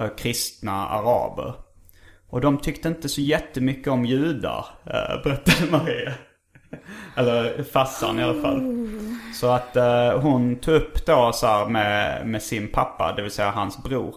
Uh, 0.00 0.08
kristna 0.16 0.88
araber. 0.88 1.54
Och 2.34 2.40
de 2.40 2.58
tyckte 2.58 2.88
inte 2.88 3.08
så 3.08 3.20
jättemycket 3.20 3.88
om 3.88 4.04
judar, 4.04 4.66
uh, 4.86 5.22
berättade 5.22 5.70
Maria. 5.70 6.12
Eller 7.16 7.62
farsan 7.62 8.18
i 8.18 8.22
alla 8.22 8.42
fall. 8.42 8.88
Så 9.34 9.50
att 9.50 9.76
eh, 9.76 10.20
hon 10.20 10.56
tog 10.56 10.74
upp 10.74 11.06
då 11.06 11.32
så 11.34 11.46
här 11.46 11.66
med, 11.66 12.26
med 12.26 12.42
sin 12.42 12.68
pappa, 12.72 13.12
det 13.16 13.22
vill 13.22 13.30
säga 13.30 13.50
hans 13.50 13.82
bror. 13.82 14.14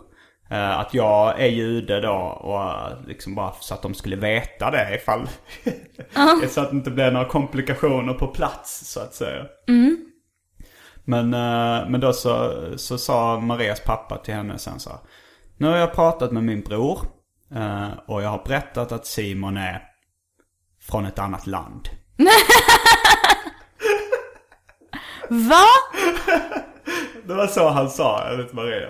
eh, 0.50 0.80
att 0.80 0.94
jag 0.94 1.42
är 1.42 1.48
jude 1.48 2.02
då 2.02 2.14
och 2.42 2.62
eh, 2.62 3.08
liksom 3.08 3.36
bara 3.36 3.52
så 3.60 3.74
att 3.74 3.82
de 3.82 3.94
skulle 3.94 4.16
veta 4.16 4.72
det 4.72 4.96
ifall... 4.96 5.30
så 6.50 6.62
att 6.62 6.70
det 6.70 6.76
inte 6.78 6.92
blev 6.92 7.14
några 7.14 7.28
komplikationer 7.28 8.14
på 8.14 8.28
plats 8.28 8.92
så 8.94 9.00
att 9.00 9.14
säga. 9.14 9.46
Men, 11.04 11.34
eh, 11.34 11.90
men 11.90 12.00
då 12.00 12.14
så, 12.14 12.54
så 12.78 12.98
sa 12.98 13.40
Marias 13.40 13.80
pappa 13.80 14.18
till 14.18 14.34
henne 14.34 14.58
sen 14.58 14.80
så 14.80 14.90
här, 14.90 15.00
Nu 15.58 15.68
har 15.68 15.78
jag 15.78 15.94
pratat 15.94 16.32
med 16.32 16.44
min 16.44 16.62
bror 16.62 17.00
eh, 17.56 17.90
och 18.08 18.22
jag 18.24 18.30
har 18.30 18.42
berättat 18.46 18.92
att 18.92 19.06
Simon 19.06 19.58
är 19.58 19.84
från 20.82 21.06
ett 21.06 21.20
annat 21.20 21.48
land. 21.48 21.90
Va? 25.30 25.66
Det 27.28 27.34
var 27.34 27.48
så 27.48 27.70
han 27.70 27.90
sa 27.90 28.28
enligt 28.30 28.54
Maria. 28.54 28.88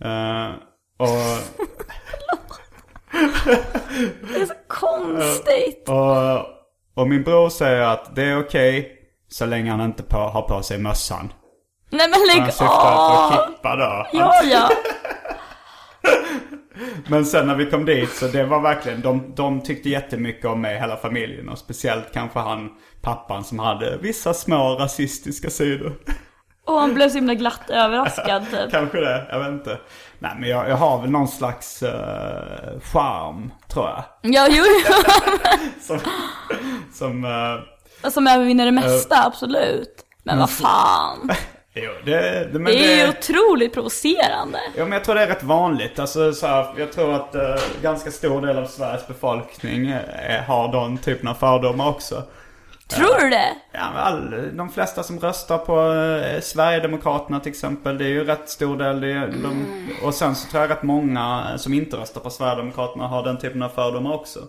Eh, 0.00 0.50
och, 0.98 1.38
Det 4.32 4.40
är 4.40 4.46
så 4.46 4.54
konstigt. 4.66 5.88
och, 5.88 6.40
och 6.94 7.08
min 7.08 7.22
bror 7.24 7.48
säger 7.48 7.80
att 7.82 8.14
det 8.16 8.22
är 8.22 8.40
okej 8.40 8.94
så 9.28 9.46
länge 9.46 9.70
han 9.70 9.80
inte 9.80 10.02
på, 10.02 10.16
har 10.16 10.42
på 10.42 10.62
sig 10.62 10.78
mössan. 10.78 11.32
Nej 11.90 12.08
men 12.10 12.20
lägg 12.26 12.40
Han 12.40 12.52
syftar 12.52 12.66
på 12.94 13.00
av! 13.00 13.46
kippa 13.50 13.76
då. 13.76 14.06
Ja, 14.12 14.42
ja. 14.44 14.70
Men 17.08 17.26
sen 17.26 17.46
när 17.46 17.54
vi 17.54 17.66
kom 17.66 17.84
dit 17.84 18.10
så 18.10 18.26
det 18.26 18.44
var 18.44 18.60
verkligen, 18.60 19.00
de, 19.00 19.34
de 19.34 19.60
tyckte 19.60 19.88
jättemycket 19.88 20.44
om 20.44 20.60
mig, 20.60 20.78
hela 20.78 20.96
familjen. 20.96 21.48
Och 21.48 21.58
speciellt 21.58 22.12
kanske 22.12 22.38
han, 22.38 22.70
pappan 23.02 23.44
som 23.44 23.58
hade 23.58 23.98
vissa 23.98 24.34
små 24.34 24.74
rasistiska 24.74 25.50
sidor. 25.50 25.92
Och 26.66 26.80
han 26.80 26.94
blev 26.94 27.08
så 27.08 27.14
himla 27.14 27.34
glatt 27.34 27.70
överraskad 27.70 28.46
typ. 28.50 28.70
Kanske 28.70 29.00
det, 29.00 29.26
jag 29.30 29.38
vet 29.38 29.48
inte. 29.48 29.78
Nej 30.18 30.32
men 30.40 30.48
jag, 30.48 30.68
jag 30.68 30.76
har 30.76 31.00
väl 31.00 31.10
någon 31.10 31.28
slags 31.28 31.82
uh, 31.82 31.88
charm, 32.80 33.52
tror 33.68 33.86
jag. 33.86 34.04
Ja, 34.22 34.48
jo. 34.50 34.64
Som, 35.80 35.98
som 36.92 37.24
eh, 37.24 38.10
Som 38.10 38.26
övervinner 38.26 38.64
det 38.64 38.72
mesta, 38.72 39.26
absolut. 39.26 40.04
Men 40.22 40.38
vad 40.38 40.50
fan. 40.50 41.30
jo, 41.84 41.90
det, 42.04 42.48
det, 42.52 42.58
men 42.58 42.64
Det 42.64 42.84
är 42.92 42.96
ju 42.96 43.02
det, 43.12 43.18
otroligt 43.18 43.74
provocerande. 43.74 44.58
Ja 44.76 44.82
men 44.84 44.92
jag 44.92 45.04
tror 45.04 45.14
det 45.14 45.22
är 45.22 45.26
rätt 45.26 45.42
vanligt. 45.42 45.98
Alltså, 45.98 46.32
så 46.32 46.46
här, 46.46 46.74
jag 46.78 46.92
tror 46.92 47.14
att 47.14 47.34
uh, 47.34 47.42
ganska 47.82 48.10
stor 48.10 48.46
del 48.46 48.58
av 48.58 48.66
Sveriges 48.66 49.06
befolkning 49.06 49.88
eh, 49.90 50.42
har 50.42 50.72
den 50.72 50.98
typen 50.98 51.28
av 51.28 51.34
fördomar 51.34 51.88
också. 51.88 52.22
Tror 52.88 53.20
du 53.20 53.30
det? 53.30 53.48
Ja, 53.72 53.80
men 53.94 54.02
all, 54.02 54.56
de 54.56 54.70
flesta 54.70 55.02
som 55.02 55.20
röstar 55.20 55.58
på 55.58 55.92
eh, 55.92 56.40
Sverigedemokraterna 56.40 57.40
till 57.40 57.52
exempel, 57.52 57.98
det 57.98 58.04
är 58.04 58.08
ju 58.08 58.24
rätt 58.24 58.48
stor 58.48 58.76
del. 58.76 59.00
Det, 59.00 59.12
är- 59.12 59.26
de, 59.42 59.66
och 60.02 60.14
sen 60.14 60.34
så 60.34 60.50
tror 60.50 60.62
jag 60.62 60.70
rätt 60.70 60.82
många 60.82 61.44
som 61.56 61.74
inte 61.74 61.96
röstar 61.96 62.20
på 62.20 62.30
Sverigedemokraterna 62.30 63.06
har 63.06 63.22
den 63.24 63.38
typen 63.38 63.62
av 63.62 63.68
fördomar 63.68 64.14
också. 64.14 64.40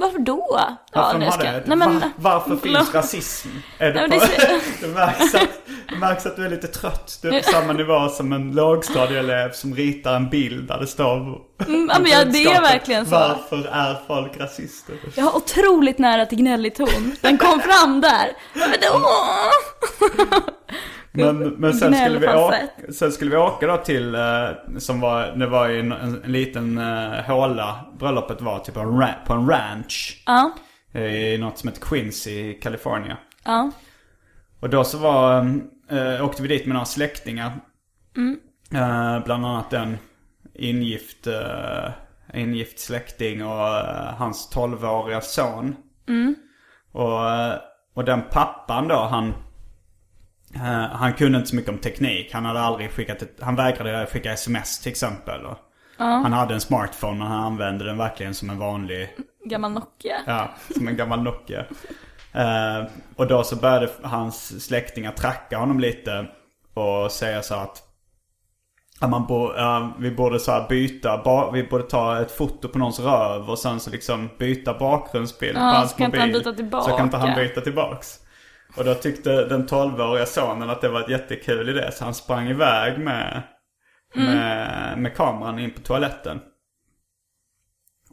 Varför 0.00 0.18
då? 0.18 0.60
Varför 0.92 1.18
har 1.20 1.30
ska- 1.30 1.42
det? 1.42 1.62
Nej, 1.66 1.76
men... 1.76 1.98
Va- 2.00 2.10
varför 2.16 2.56
finns 2.62 2.94
rasism? 2.94 3.48
Är 3.78 3.92
det, 3.92 3.94
Nej, 3.94 4.08
men 4.08 4.18
på, 4.20 4.26
det- 4.26 4.60
det, 4.80 4.86
märks 4.94 5.34
att, 5.34 5.48
det 5.88 5.96
märks 5.96 6.26
att 6.26 6.36
du 6.36 6.44
är 6.46 6.50
lite 6.50 6.66
trött. 6.66 7.18
Du 7.22 7.28
är 7.28 7.42
på 7.42 7.50
samma 7.50 7.72
nivå 7.72 8.08
som 8.08 8.32
en 8.32 8.52
lågstadieelev 8.52 9.52
som 9.52 9.74
ritar 9.74 10.14
en 10.16 10.28
bild 10.30 10.68
där 10.68 10.78
det 10.78 10.86
står 10.86 11.50
Mm, 11.66 11.90
ja, 11.92 11.98
men 12.00 12.10
ja, 12.10 12.24
det 12.24 12.44
är 12.44 12.60
verkligen 12.60 13.04
så. 13.06 13.10
Varför 13.10 13.68
är 13.72 13.96
folk 14.06 14.40
rasister? 14.40 14.94
Jag 15.14 15.24
har 15.24 15.36
otroligt 15.36 15.98
nära 15.98 16.26
till 16.26 16.38
gnällig 16.38 16.74
ton. 16.74 17.16
Den 17.20 17.38
kom 17.38 17.60
fram 17.60 18.00
där. 18.00 18.32
Men 18.54 18.70
åh! 18.92 19.50
Men, 21.12 21.38
men 21.48 21.74
sen, 21.74 21.94
skulle 21.94 22.18
vi 22.18 22.26
åka, 22.26 22.56
sen 22.92 23.12
skulle 23.12 23.30
vi 23.30 23.36
åka 23.36 23.66
då 23.66 23.76
till, 23.76 24.14
eh, 24.14 24.20
som 24.78 25.00
var, 25.00 25.26
det 25.26 25.46
var 25.46 25.68
ju 25.68 25.80
en, 25.80 25.92
en, 25.92 26.24
en 26.24 26.32
liten 26.32 26.78
uh, 26.78 27.20
håla. 27.22 27.84
Bröllopet 27.98 28.40
var 28.40 28.58
typ 28.58 28.76
en 28.76 29.04
på 29.26 29.32
en 29.32 29.48
ranch. 29.48 30.22
Ja, 30.26 30.52
I 31.00 31.38
något 31.38 31.58
som 31.58 31.68
heter 31.68 31.82
Quincy 31.82 32.30
i 32.30 32.54
Kalifornien. 32.54 33.16
ja. 33.44 33.70
Och 34.60 34.70
då 34.70 34.84
så 34.84 34.98
var, 34.98 35.38
eh, 35.90 36.24
åkte 36.24 36.42
vi 36.42 36.48
dit 36.48 36.66
med 36.66 36.74
några 36.74 36.86
släktingar. 36.86 37.52
Eh, 38.74 39.24
bland 39.24 39.46
annat 39.46 39.72
en 39.72 39.98
ingift, 40.54 41.26
eh, 41.26 41.90
ingift 42.34 42.78
släkting 42.80 43.44
och 43.46 43.66
eh, 43.66 44.14
hans 44.18 44.52
12-åriga 44.54 45.20
son. 45.20 45.76
Och, 46.92 47.30
eh, 47.30 47.54
och 47.94 48.04
den 48.04 48.22
pappan 48.30 48.88
då, 48.88 48.96
han, 48.96 49.28
eh, 49.28 49.34
han 50.92 51.12
kunde 51.12 51.38
inte 51.38 51.50
så 51.50 51.56
mycket 51.56 51.70
om 51.70 51.78
teknik. 51.78 52.32
Han 52.32 52.44
hade 52.44 52.60
aldrig 52.60 52.90
skickat 52.90 53.22
ett, 53.22 53.36
han 53.40 53.56
vägrade 53.56 54.06
skicka 54.06 54.32
sms 54.32 54.80
till 54.80 54.90
exempel. 54.90 55.46
Och 55.46 55.58
Han 55.96 56.32
hade 56.32 56.54
en 56.54 56.60
smartphone 56.60 57.18
men 57.18 57.26
han 57.26 57.44
använde 57.44 57.84
den 57.84 57.98
verkligen 57.98 58.34
som 58.34 58.50
en 58.50 58.58
vanlig 58.58 59.16
Gammal 59.44 59.72
Nokia. 59.72 60.16
Ja, 60.26 60.50
som 60.74 60.88
en 60.88 60.96
gammal 60.96 61.22
Nokia. 61.22 61.64
Eh, 62.32 62.84
och 63.16 63.26
då 63.26 63.44
så 63.44 63.56
började 63.56 63.88
hans 64.02 64.64
släktingar 64.66 65.12
tracka 65.12 65.58
honom 65.58 65.80
lite 65.80 66.26
och 66.74 67.12
säga 67.12 67.42
så 67.42 67.54
att 67.54 67.82
att 69.00 69.10
man 69.10 69.26
bo, 69.26 69.52
ja, 69.56 69.92
vi 69.98 70.10
borde 70.10 70.38
så 70.40 70.66
byta, 70.68 71.22
ba, 71.24 71.50
vi 71.50 71.62
borde 71.64 71.84
ta 71.84 72.20
ett 72.20 72.30
foto 72.30 72.68
på 72.68 72.78
någons 72.78 73.00
röv 73.00 73.50
och 73.50 73.58
sen 73.58 73.80
så 73.80 73.90
liksom 73.90 74.28
byta 74.38 74.74
bakgrundsbild 74.74 75.56
Ja, 75.58 75.60
på 75.60 75.76
hans 75.76 75.90
så 75.90 75.96
kan 75.96 76.04
inte 76.06 76.18
mobil. 76.18 76.20
han 76.34 76.40
byta 76.40 76.52
tillbaka. 76.52 76.90
Så 76.90 76.96
kan 76.96 77.06
inte 77.06 77.16
han 77.16 77.34
byta 77.36 77.60
tillbaks. 77.60 78.19
Och 78.76 78.84
då 78.84 78.94
tyckte 78.94 79.44
den 79.44 79.68
12-åriga 79.68 80.26
sonen 80.26 80.70
att 80.70 80.80
det 80.80 80.88
var 80.88 81.00
ett 81.00 81.08
jättekul 81.08 81.68
idé 81.68 81.90
så 81.92 82.04
han 82.04 82.14
sprang 82.14 82.48
iväg 82.48 82.98
med, 82.98 83.42
Mm. 84.14 84.26
med, 84.26 84.98
med 84.98 85.16
kameran 85.16 85.58
in 85.58 85.70
på 85.70 85.80
toaletten. 85.80 86.40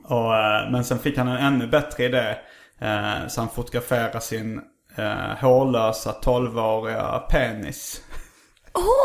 Och, 0.05 0.35
eh, 0.35 0.69
men 0.71 0.83
sen 0.85 0.99
fick 0.99 1.17
han 1.17 1.27
en 1.27 1.37
ännu 1.37 1.67
bättre 1.67 2.03
idé. 2.03 2.35
Eh, 2.81 3.27
så 3.27 3.41
han 3.41 3.49
fotograferade 3.49 4.21
sin 4.21 4.61
eh, 4.95 5.37
hårlösa 5.41 6.15
12-åriga 6.23 7.19
penis. 7.31 8.01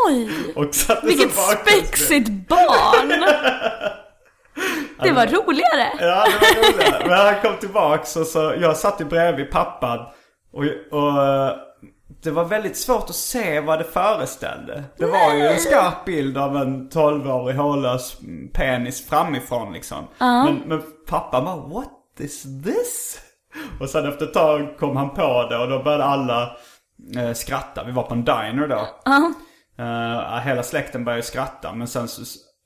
Oj! 0.07 0.29
Vilket 1.03 1.31
spexigt 1.33 2.29
barn! 2.47 3.09
Det 5.03 5.11
var 5.11 5.25
roligare. 5.27 5.91
Ja, 5.99 6.25
det 6.25 6.61
var 6.61 6.73
roligt. 6.73 7.07
Men 7.07 7.17
han 7.19 7.41
kom 7.41 7.57
tillbaks 7.59 8.15
och 8.15 8.27
så, 8.27 8.53
jag 8.61 8.77
satt 8.77 9.01
ju 9.01 9.05
bredvid 9.05 9.51
pappan. 9.51 9.99
Och, 10.53 10.63
och 10.91 11.23
eh, 11.23 11.55
det 12.23 12.31
var 12.31 12.45
väldigt 12.45 12.77
svårt 12.77 13.09
att 13.09 13.15
se 13.15 13.59
vad 13.59 13.79
det 13.79 13.83
föreställde. 13.83 14.83
Det 14.97 15.05
var 15.05 15.33
ju 15.33 15.41
en 15.41 15.59
skarp 15.59 16.05
bild 16.05 16.37
av 16.37 16.57
en 16.57 16.89
12-årig 16.89 17.55
hårlös 17.55 18.17
penis 18.53 19.07
framifrån 19.09 19.73
liksom. 19.73 20.07
Men, 20.19 20.55
men 20.65 20.83
pappa 21.07 21.41
bara, 21.41 21.55
what 21.55 21.89
is 22.19 22.43
this? 22.63 23.19
Och 23.79 23.89
sen 23.89 24.09
efter 24.09 24.25
ett 24.25 24.33
tag 24.33 24.77
kom 24.79 24.95
han 24.95 25.09
på 25.09 25.47
det 25.49 25.57
och 25.57 25.69
då 25.69 25.83
började 25.83 26.03
alla 26.03 26.57
eh, 27.17 27.33
skratta. 27.33 27.83
Vi 27.83 27.91
var 27.91 28.03
på 28.03 28.13
en 28.13 28.25
diner 28.25 28.67
då. 28.67 28.87
Eh, 29.83 30.39
hela 30.39 30.63
släkten 30.63 31.05
började 31.05 31.23
skratta 31.23 31.73
men 31.73 31.87
sen 31.87 32.07
så 32.07 32.21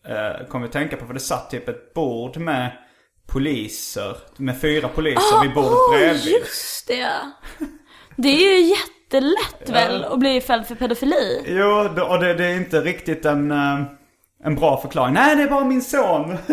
uh, 0.10 0.47
kom 0.47 0.62
vi 0.62 0.67
tänka 0.67 0.97
på 0.97 1.06
för 1.06 1.13
det 1.13 1.19
satt 1.19 1.50
typ 1.50 1.69
ett 1.69 1.93
bord 1.93 2.38
med 2.38 2.71
poliser. 3.28 4.17
Med 4.38 4.62
fyra 4.62 4.88
poliser 4.88 5.41
vid 5.41 5.54
bordet 5.54 5.78
Oj, 5.91 5.97
bredvid. 5.97 6.34
just 6.34 6.88
det. 6.88 7.10
Det 8.17 8.30
är 8.30 8.58
ju 8.58 8.65
jättelätt 8.65 9.69
väl 9.69 10.03
att 10.03 10.19
bli 10.19 10.41
fälld 10.41 10.67
för 10.67 10.75
pedofili. 10.75 11.43
Jo, 11.47 11.89
och 12.10 12.19
det, 12.19 12.34
det 12.34 12.45
är 12.45 12.56
inte 12.56 12.82
riktigt 12.82 13.25
en, 13.25 13.51
eh, 13.51 13.82
en 14.43 14.56
bra 14.56 14.82
förklaring. 14.82 15.13
Nej, 15.13 15.36
det 15.36 15.43
är 15.43 15.47
bara 15.49 15.65
min 15.65 15.82
son. 15.82 16.38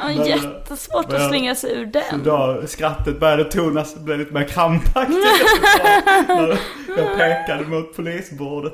Ja, 0.00 0.10
jättesvårt 0.26 1.08
Men 1.08 1.22
att 1.22 1.28
slinga 1.28 1.54
sig 1.54 1.72
ur 1.72 1.86
den. 1.86 2.22
Då 2.24 2.62
skrattet 2.66 3.20
började 3.20 3.44
tonas 3.44 3.94
blev 3.96 4.18
lite 4.18 4.34
mer 4.34 4.44
krampaktigt. 4.44 5.16
När 6.28 6.58
jag 6.96 7.16
pekade 7.18 7.64
mot 7.64 7.96
polisbordet. 7.96 8.72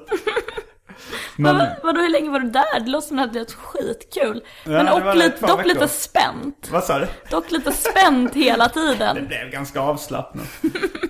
Men, 1.37 1.57
Men, 1.57 1.67
vadå, 1.83 2.01
hur 2.01 2.09
länge 2.09 2.31
var 2.31 2.41
du 2.41 2.51
där? 2.51 2.81
Det 2.81 2.91
låter 2.91 3.09
som 3.09 3.19
att 3.19 3.33
det 3.33 3.39
var 3.39 3.47
skitkul. 3.47 4.43
Men 4.65 4.87
det 4.87 4.93
och 4.93 5.17
lite, 5.17 5.47
dock 5.47 5.59
veckor. 5.59 5.69
lite 5.69 5.89
spänt. 5.89 6.69
vad 6.73 6.85
sa 6.85 6.99
du? 6.99 7.07
Dock 7.31 7.51
lite 7.51 7.73
spänt 7.73 8.35
hela 8.35 8.65
Det 8.69 8.71
tiden. 8.75 9.27
blev 9.27 9.51
ganska 9.51 9.81
avslappnat. 9.81 10.47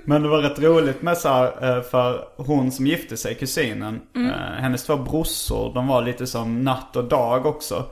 Men 0.05 0.23
det 0.23 0.29
var 0.29 0.39
rätt 0.39 0.59
roligt 0.59 1.03
med 1.03 1.19
så 1.19 1.29
här, 1.29 1.77
eh, 1.77 1.83
för 1.83 2.25
hon 2.37 2.73
som 2.73 2.87
gifte 2.87 3.17
sig, 3.17 3.35
kusinen, 3.35 4.01
Mm. 4.17 4.31
eh, 4.31 4.37
hennes 4.37 4.85
två 4.85 4.97
brorsor, 4.97 5.75
de 5.75 5.87
var 5.87 6.03
lite 6.03 6.27
som 6.27 6.63
natt 6.65 6.97
och 6.97 7.05
dag 7.05 7.47
också. 7.47 7.85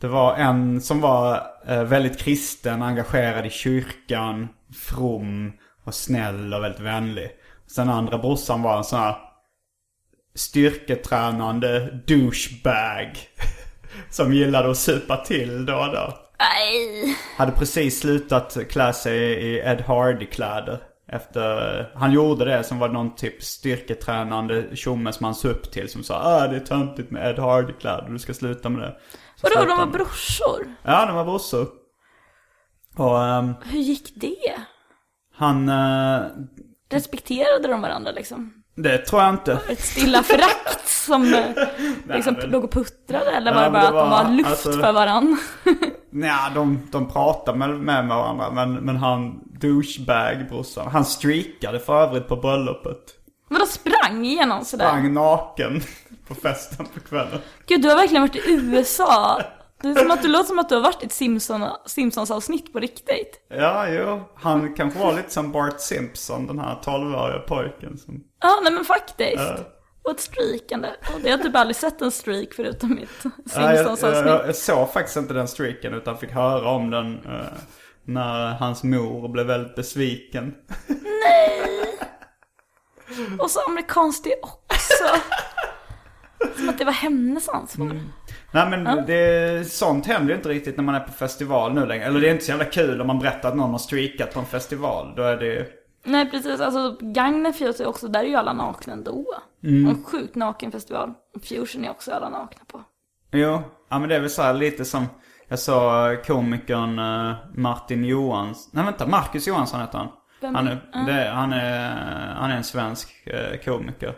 Det 0.00 0.08
var 0.08 0.34
en 0.34 0.80
som 0.80 1.00
var 1.00 1.42
eh, 1.66 1.82
väldigt 1.84 2.18
kristen, 2.18 2.82
engagerad 2.82 3.46
i 3.46 3.50
kyrkan, 3.50 4.48
from 4.74 5.52
och 5.84 5.94
snäll 5.94 6.54
och 6.54 6.62
väldigt 6.64 6.80
vänlig. 6.80 7.30
Sen 7.66 7.88
andra 7.88 8.18
brorsan 8.18 8.62
var 8.62 8.76
en 8.78 8.84
sån 8.84 8.98
här 8.98 9.16
styrketränande 10.34 12.00
douchebag. 12.06 13.18
Som 14.10 14.32
gillade 14.34 14.70
att 14.70 14.76
supa 14.78 15.16
till 15.16 15.66
då 15.66 15.74
och 15.74 15.92
då. 15.92 16.18
Nej. 16.38 17.16
Hade 17.36 17.52
precis 17.52 18.00
slutat 18.00 18.56
klä 18.70 18.92
sig 18.92 19.18
i 19.18 19.58
Ed 19.58 19.80
Hardy-kläder. 19.80 20.82
Efter, 21.08 21.92
han 21.94 22.12
gjorde 22.12 22.44
det 22.44 22.64
som 22.64 22.78
var 22.78 22.88
någon 22.88 23.14
typ 23.14 23.42
styrketränande 23.42 24.76
tjomme 24.76 25.12
som 25.12 25.24
han 25.24 25.34
såg 25.34 25.50
upp 25.50 25.70
till. 25.72 25.88
Som 25.88 26.02
sa 26.02 26.14
ah 26.14 26.48
det 26.48 26.56
är 26.56 26.60
töntigt 26.60 27.10
med 27.10 27.30
Ed 27.30 27.38
Hardy-kläder, 27.38 28.08
du 28.08 28.18
ska 28.18 28.34
sluta 28.34 28.68
med 28.68 28.80
det. 28.82 28.96
Vadå, 29.42 29.64
de 29.68 29.78
var 29.78 29.86
brorsor? 29.86 30.74
Ja, 30.82 31.06
de 31.06 31.16
var 31.16 31.24
brorsor. 31.24 31.66
Och 32.96 33.24
ehm, 33.24 33.54
Hur 33.64 33.78
gick 33.78 34.12
det? 34.20 34.60
han, 35.34 35.68
eh, 35.68 36.22
Respekterade 36.90 37.68
de 37.68 37.80
varandra 37.82 38.12
liksom? 38.12 38.61
Det 38.74 38.98
tror 38.98 39.22
jag 39.22 39.30
inte. 39.30 39.58
Ett 39.68 39.80
stilla 39.84 40.22
förakt 40.22 40.88
som 40.88 41.34
eh, 41.34 41.40
liksom 42.16 42.34
men- 42.34 42.50
låg 42.50 42.64
och 42.64 42.70
puttrade? 42.72 43.30
Eller 43.30 43.54
var 43.54 43.62
det 43.64 43.70
bara 43.70 43.82
det 43.82 43.88
att 43.88 43.94
de 43.94 44.10
var- 44.10 44.24
var 44.24 44.30
luft 44.32 44.50
alltså- 44.50 44.72
för 44.72 44.92
varandra? 44.92 45.36
Nja, 46.10 46.50
de, 46.54 46.88
de 46.92 47.08
pratade 47.08 47.58
med, 47.58 47.70
med 47.70 48.08
varandra. 48.08 48.50
Men, 48.50 48.74
men 48.74 48.96
han, 48.96 49.40
douchebag 49.60 50.48
brorsan, 50.48 50.88
han 50.92 51.04
streakade 51.04 51.80
för 51.80 52.02
övrigt 52.02 52.28
på 52.28 52.36
bröllopet. 52.36 52.98
Vadå 53.48 53.66
sprang 53.66 54.24
igenom 54.24 54.64
sådär? 54.64 54.88
Sprang 54.88 55.12
naken 55.14 55.82
på 56.28 56.34
festen 56.34 56.86
på 56.94 57.00
kvällen. 57.00 57.38
Gud, 57.66 57.82
du 57.82 57.88
har 57.88 57.96
verkligen 57.96 58.22
varit 58.22 58.36
i 58.36 58.42
USA. 58.52 59.40
Det 59.82 59.88
är 59.88 59.94
som 59.94 60.10
att 60.10 60.22
du 60.22 60.28
låter 60.28 60.44
som 60.46 60.58
att 60.58 60.68
du 60.68 60.74
har 60.74 60.82
varit 60.82 61.02
i 61.02 61.06
ett 61.06 61.12
Simpson, 61.12 61.64
Simpsons-avsnitt 61.86 62.72
på 62.72 62.80
riktigt. 62.80 63.46
Ja, 63.48 63.88
jo. 63.88 64.20
Han 64.34 64.74
kanske 64.74 64.98
var 64.98 65.12
lite 65.12 65.30
som 65.30 65.52
Bart 65.52 65.80
Simpson, 65.80 66.46
den 66.46 66.58
här 66.58 66.78
12-åriga 66.84 67.38
pojken 67.38 67.98
som... 67.98 68.20
Ja, 68.40 68.60
nej 68.62 68.72
men 68.72 68.84
faktiskt. 68.84 69.36
Ja. 69.36 69.56
Och 70.04 70.10
ett 70.10 70.20
streakande. 70.20 70.88
Och 71.14 71.20
det 71.22 71.30
har 71.30 71.38
typ 71.38 71.56
aldrig 71.56 71.76
sett 71.76 72.02
en 72.02 72.10
streak 72.10 72.48
förutom 72.56 72.94
mitt 72.94 73.08
Ja, 73.24 73.30
jag, 73.54 73.62
jag, 73.62 73.78
Simpsons-avsnitt. 73.78 74.46
jag, 74.46 74.56
såg 74.56 74.92
faktiskt 74.92 75.16
inte 75.16 75.34
den 75.34 75.48
streaken 75.48 75.94
utan 75.94 76.18
fick 76.18 76.30
höra 76.30 76.70
om 76.70 76.90
den 76.90 77.14
eh, 77.24 77.46
när 78.04 78.54
hans 78.54 78.82
mor 78.82 79.28
blev 79.28 79.46
väldigt 79.46 79.74
besviken. 79.76 80.54
Och 83.38 83.50
så 83.50 83.60
amerikanskt 83.68 84.24
det 84.24 84.34
också. 84.42 85.04
Som 86.56 86.68
att 86.68 86.78
det 86.78 86.84
var 86.84 86.92
hennes 86.92 87.48
ansvar. 87.48 87.86
Mm. 87.86 88.02
Nej 88.52 88.70
men 88.70 89.06
det, 89.06 89.70
sånt 89.70 90.06
händer 90.06 90.28
ju 90.30 90.36
inte 90.36 90.48
riktigt 90.48 90.76
när 90.76 90.84
man 90.84 90.94
är 90.94 91.00
på 91.00 91.12
festival 91.12 91.74
nu 91.74 91.86
längre. 91.86 92.04
Eller 92.04 92.20
det 92.20 92.28
är 92.28 92.32
inte 92.32 92.44
så 92.44 92.50
jävla 92.50 92.64
kul 92.64 93.00
om 93.00 93.06
man 93.06 93.18
berättar 93.18 93.48
att 93.48 93.56
någon 93.56 93.70
har 93.70 93.78
streakat 93.78 94.34
på 94.34 94.40
en 94.40 94.46
festival. 94.46 95.12
Då 95.16 95.22
är 95.22 95.36
det 95.36 95.46
ju... 95.46 95.66
Nej 96.04 96.30
precis, 96.30 96.60
alltså 96.60 96.96
Gagnef 97.00 97.60
är 97.60 97.86
också, 97.86 98.08
där 98.08 98.20
är 98.20 98.24
ju 98.28 98.34
alla 98.36 98.52
nakna 98.52 98.92
ändå. 98.92 99.24
Mm. 99.64 99.88
En 99.90 100.04
sjukt 100.04 100.34
naken 100.34 100.72
festival. 100.72 101.12
Fusion 101.48 101.84
är 101.84 101.90
också 101.90 102.12
alla 102.12 102.28
nakna 102.28 102.60
på. 102.66 102.80
Jo, 103.32 103.62
ja 103.90 103.98
men 103.98 104.08
det 104.08 104.16
är 104.16 104.20
väl 104.20 104.30
så 104.30 104.42
här 104.42 104.54
lite 104.54 104.84
som 104.84 105.06
jag 105.48 105.58
sa 105.58 106.16
komikern 106.26 106.98
eh, 106.98 107.34
Martin 107.54 108.04
Johans. 108.04 108.70
Nej 108.72 108.84
vänta, 108.84 109.06
Marcus 109.06 109.48
Johansson 109.48 109.80
heter 109.80 109.98
han. 109.98 110.08
Vem 110.40 110.54
Han 110.54 110.68
är- 110.68 110.90
är, 110.92 111.06
det, 111.06 111.30
han, 111.30 111.52
är, 111.52 111.90
han 112.36 112.50
är 112.50 112.56
en 112.56 112.64
svensk 112.64 113.26
eh, 113.26 113.58
komiker. 113.64 114.14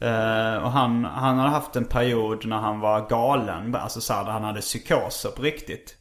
Eh, 0.00 0.56
och 0.56 0.70
han, 0.70 1.04
han 1.04 1.38
hade 1.38 1.50
haft 1.50 1.76
en 1.76 1.84
period 1.84 2.46
när 2.46 2.56
han 2.56 2.80
var 2.80 3.08
galen. 3.08 3.74
Alltså 3.74 4.00
så 4.00 4.12
här, 4.12 4.24
där 4.24 4.32
han 4.32 4.44
hade 4.44 4.60
psykoser 4.60 5.30
på 5.30 5.42
riktigt. 5.42 5.96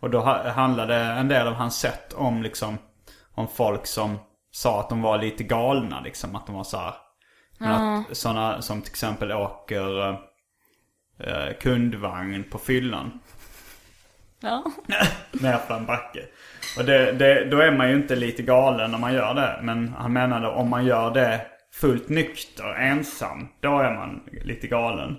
Och 0.00 0.10
då 0.10 0.20
ha, 0.20 0.50
handlade 0.50 0.96
en 0.96 1.28
del 1.28 1.46
av 1.46 1.54
hans 1.54 1.78
sätt 1.78 2.12
om 2.12 2.42
liksom 2.42 2.78
om 3.34 3.48
folk 3.48 3.86
som 3.86 4.18
sa 4.50 4.80
att 4.80 4.88
de 4.88 5.02
var 5.02 5.18
lite 5.18 5.44
galna 5.44 6.00
liksom. 6.00 6.36
Att 6.36 6.46
de 6.46 6.54
var 6.54 6.64
så 6.64 6.76
här. 6.76 6.94
Men 7.58 7.70
att 7.70 8.16
sådana 8.16 8.62
som 8.62 8.82
till 8.82 8.90
exempel 8.90 9.32
åker 9.32 10.08
eh, 10.08 10.16
eh, 11.18 11.52
kundvagn 11.60 12.44
på 12.50 12.58
fyllan. 12.58 13.20
Ja. 14.40 14.64
Nerför 15.32 15.76
en 15.76 15.86
backe. 15.86 16.20
Och 16.78 16.84
det, 16.84 17.12
det, 17.12 17.44
då 17.44 17.58
är 17.58 17.70
man 17.70 17.88
ju 17.88 17.96
inte 17.96 18.16
lite 18.16 18.42
galen 18.42 18.90
när 18.90 18.98
man 18.98 19.14
gör 19.14 19.34
det. 19.34 19.58
Men 19.62 19.94
han 19.98 20.12
menade 20.12 20.48
om 20.48 20.70
man 20.70 20.84
gör 20.84 21.10
det 21.10 21.46
fullt 21.74 22.08
nykter, 22.08 22.74
ensam. 22.74 23.48
Då 23.60 23.78
är 23.78 23.94
man 23.94 24.20
lite 24.44 24.66
galen. 24.66 25.16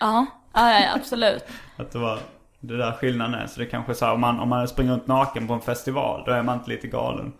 Ja, 0.00 0.26
ja, 0.54 0.80
ja, 0.80 0.94
absolut. 0.94 1.44
Att 1.76 1.90
det 1.90 1.98
var 1.98 2.18
det 2.60 2.76
där 2.76 2.92
skillnaden 2.92 3.34
är. 3.34 3.46
Så 3.46 3.60
det 3.60 3.66
kanske 3.66 3.92
är 3.92 3.94
så 3.94 4.04
här, 4.04 4.12
om 4.12 4.20
man, 4.20 4.40
om 4.40 4.48
man 4.48 4.68
springer 4.68 4.92
runt 4.92 5.06
naken 5.06 5.46
på 5.46 5.54
en 5.54 5.60
festival, 5.60 6.22
då 6.26 6.32
är 6.32 6.42
man 6.42 6.58
inte 6.58 6.70
lite 6.70 6.86
galen. 6.86 7.32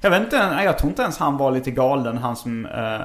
Jag 0.00 0.10
vet 0.10 0.22
inte, 0.22 0.36
jag 0.64 0.78
tror 0.78 0.90
inte 0.90 1.02
ens 1.02 1.18
han 1.18 1.36
var 1.36 1.50
lite 1.50 1.70
galen, 1.70 2.18
han 2.18 2.36
som 2.36 2.66
eh, 2.66 3.00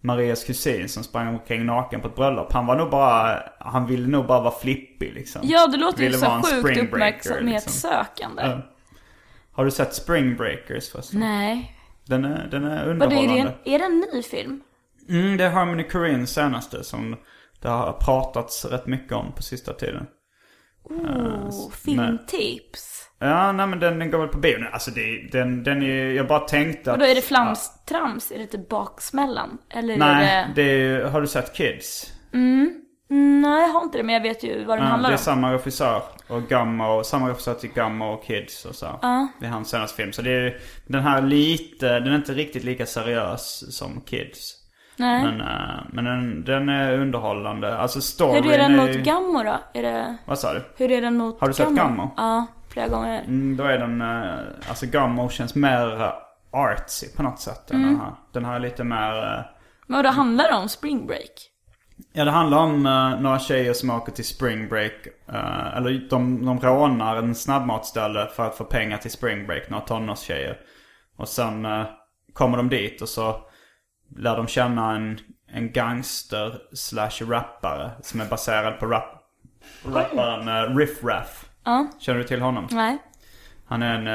Marias 0.00 0.44
kusin 0.44 0.88
som 0.88 1.04
sprang 1.04 1.28
omkring 1.28 1.66
naken 1.66 2.00
på 2.00 2.08
ett 2.08 2.16
bröllop. 2.16 2.52
Han 2.52 2.66
var 2.66 2.76
nog 2.76 2.90
bara, 2.90 3.42
han 3.58 3.86
ville 3.86 4.08
nog 4.08 4.26
bara 4.26 4.40
vara 4.40 4.54
flippig 4.54 5.14
liksom. 5.14 5.40
Ja, 5.44 5.66
det 5.66 5.76
låter 5.76 5.98
ju 5.98 6.04
Ville 6.04 6.18
så 6.18 6.26
vara 6.26 6.36
en 6.36 6.42
sjukt 6.42 6.78
uppmärksamhetssökande. 6.82 8.42
Ja. 8.42 8.58
Har 9.52 9.64
du 9.64 9.70
sett 9.70 9.94
Spring 9.94 10.36
Breakers 10.36 10.88
förresten? 10.92 11.20
Nej. 11.20 11.76
Den 12.06 12.24
är, 12.24 12.48
den 12.50 12.64
är 12.64 12.70
Vad 12.70 12.86
är, 12.86 12.90
underhållande. 12.90 13.54
det, 13.64 13.74
är 13.74 13.78
det 13.78 13.84
en 13.84 14.04
ny 14.12 14.22
film? 14.22 14.60
Mm, 15.08 15.36
det 15.36 15.44
är 15.44 15.50
Harmony 15.50 15.82
Korines 15.82 16.30
senaste 16.30 16.84
som 16.84 17.16
det 17.60 17.68
har 17.68 17.92
pratats 17.92 18.64
rätt 18.64 18.86
mycket 18.86 19.12
om 19.12 19.32
på 19.32 19.42
sista 19.42 19.72
tiden. 19.72 20.06
Oh, 20.84 21.70
filmtips. 21.70 22.96
Ja, 23.18 23.52
nej 23.52 23.66
men 23.66 23.80
den, 23.80 23.98
den 23.98 24.10
går 24.10 24.18
väl 24.18 24.28
på 24.28 24.38
bio 24.38 24.58
nu. 24.58 24.66
Alltså 24.72 24.90
det, 24.90 25.28
den, 25.32 25.62
den 25.62 25.82
är, 25.82 26.12
jag 26.12 26.26
bara 26.28 26.40
tänkte 26.40 26.90
Och 26.90 26.94
att... 26.94 27.00
då 27.00 27.06
är 27.06 27.14
det 27.14 27.22
flamstrams? 27.22 28.32
Är 28.32 28.38
det 28.38 28.46
typ 28.46 28.68
baksmällan? 28.68 29.58
Eller 29.70 29.96
Nej, 29.96 30.28
är 30.28 30.46
det... 30.46 30.52
det 30.62 30.62
är 30.62 31.04
har 31.04 31.20
du 31.20 31.26
sett 31.26 31.54
Kids? 31.54 32.12
Mm, 32.32 32.74
Nej, 33.12 33.60
jag 33.62 33.68
har 33.68 33.82
inte 33.82 33.98
det, 33.98 34.04
men 34.04 34.14
jag 34.14 34.22
vet 34.22 34.44
ju 34.44 34.64
vad 34.64 34.78
den 34.78 34.84
Ja, 34.84 34.90
handlar 34.90 35.08
det 35.10 35.14
är 35.14 35.18
om. 35.18 35.24
samma 35.24 35.52
regissör 35.52 36.02
och 36.28 36.42
Gummo, 36.42 37.02
samma 37.04 37.28
regissör 37.28 37.54
till 37.54 37.70
Gummo 37.72 38.04
och 38.04 38.24
Kids 38.24 38.64
och 38.64 38.74
så. 38.74 38.86
Det 39.40 39.46
är 39.46 39.50
hans 39.50 39.68
senaste 39.70 39.96
film. 39.96 40.12
Så 40.12 40.22
det 40.22 40.30
är, 40.30 40.58
den 40.86 41.02
här 41.02 41.22
lite, 41.22 42.00
den 42.00 42.12
är 42.12 42.16
inte 42.16 42.32
riktigt 42.32 42.64
lika 42.64 42.86
seriös 42.86 43.76
som 43.76 44.00
Kids. 44.00 44.56
Nej. 44.96 45.24
Men, 45.24 45.40
eh, 45.40 45.80
men 45.92 46.04
den, 46.04 46.44
den 46.44 46.68
är 46.68 46.98
underhållande. 46.98 47.78
Alltså 47.78 48.00
storyn 48.00 48.44
Hur 48.44 48.52
är 48.52 48.58
den 48.58 48.76
mot 48.76 48.88
ju- 48.90 49.02
Gammo 49.02 49.42
då? 49.42 49.56
Är 49.74 49.82
det... 49.82 50.16
Vad 50.26 50.38
sa 50.38 50.54
du? 50.54 50.62
Hur 50.76 50.90
är 50.90 51.00
den 51.00 51.16
mot 51.16 51.40
Har 51.40 51.48
du 51.48 51.54
sett 51.54 51.68
Gummo? 51.68 52.10
Ja, 52.16 52.46
flera 52.72 52.88
gånger. 52.88 53.20
Mm, 53.20 53.56
då 53.56 53.64
är 53.64 53.78
den, 53.78 54.00
eh, 54.00 54.38
alltså 54.68 54.86
Gummo 54.86 55.28
känns 55.28 55.54
mer 55.54 56.00
eh, 56.00 56.12
artsy 56.52 57.06
på 57.16 57.22
något 57.22 57.40
sätt 57.40 57.70
Mm. 57.70 57.86
den 57.86 58.00
här. 58.00 58.12
Den 58.32 58.44
här 58.44 58.54
är 58.54 58.60
lite 58.60 58.84
mer, 58.84 59.46
Men 59.86 60.02
vad 60.02 60.14
handlar 60.14 60.48
det 60.48 60.54
om? 60.56 60.68
Spring 60.68 61.06
break? 61.06 61.46
Ja 62.12 62.24
det 62.24 62.30
handlar 62.30 62.58
om 62.58 62.86
eh, 62.86 63.20
några 63.20 63.38
tjejer 63.38 63.72
som 63.72 63.90
åker 63.90 64.12
till 64.12 64.24
spring 64.24 64.68
break. 64.68 65.06
eh, 65.28 65.76
eller 65.76 66.08
de, 66.10 66.44
de 66.46 66.60
rånar 66.60 67.16
en 67.16 67.34
snabbmatsställe 67.34 68.28
för 68.36 68.46
att 68.46 68.56
få 68.56 68.64
pengar 68.64 68.98
till 68.98 69.10
spring 69.10 69.46
break, 69.46 69.70
några 69.70 69.84
tonårstjejer. 69.84 70.58
Och 71.16 71.28
sen 71.28 71.64
eh, 71.64 71.86
kommer 72.32 72.56
de 72.56 72.68
dit 72.68 73.02
och 73.02 73.08
så 73.08 73.36
lär 74.16 74.36
de 74.36 74.46
känna 74.46 74.96
en, 74.96 75.18
en 75.48 75.72
gangster 75.72 76.58
slash 76.72 77.26
rappare 77.28 77.90
som 78.02 78.20
är 78.20 78.26
baserad 78.26 78.78
på 78.78 78.86
rap, 78.86 79.04
rapparen 79.84 80.48
uh, 80.48 80.76
Riff 80.76 81.04
Raff. 81.04 81.46
Känner 82.00 82.18
du 82.18 82.24
till 82.24 82.40
honom? 82.40 82.68
Nej. 82.70 82.98
Han 83.66 83.82
är 83.82 83.94
en, 83.94 84.06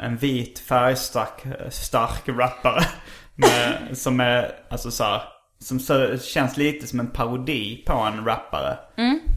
en 0.00 0.16
vit 0.16 0.58
färgstark 0.58 1.46
stark 1.70 2.28
rappare. 2.28 2.82
Med, 3.34 3.98
som 3.98 4.20
är, 4.20 4.52
alltså 4.70 4.90
så 4.90 5.04
här, 5.04 5.22
Som 5.62 5.80
så, 5.80 6.18
känns 6.18 6.56
lite 6.56 6.86
som 6.86 7.00
en 7.00 7.06
parodi 7.10 7.84
på 7.86 7.92
en 7.92 8.24
rappare. 8.24 8.78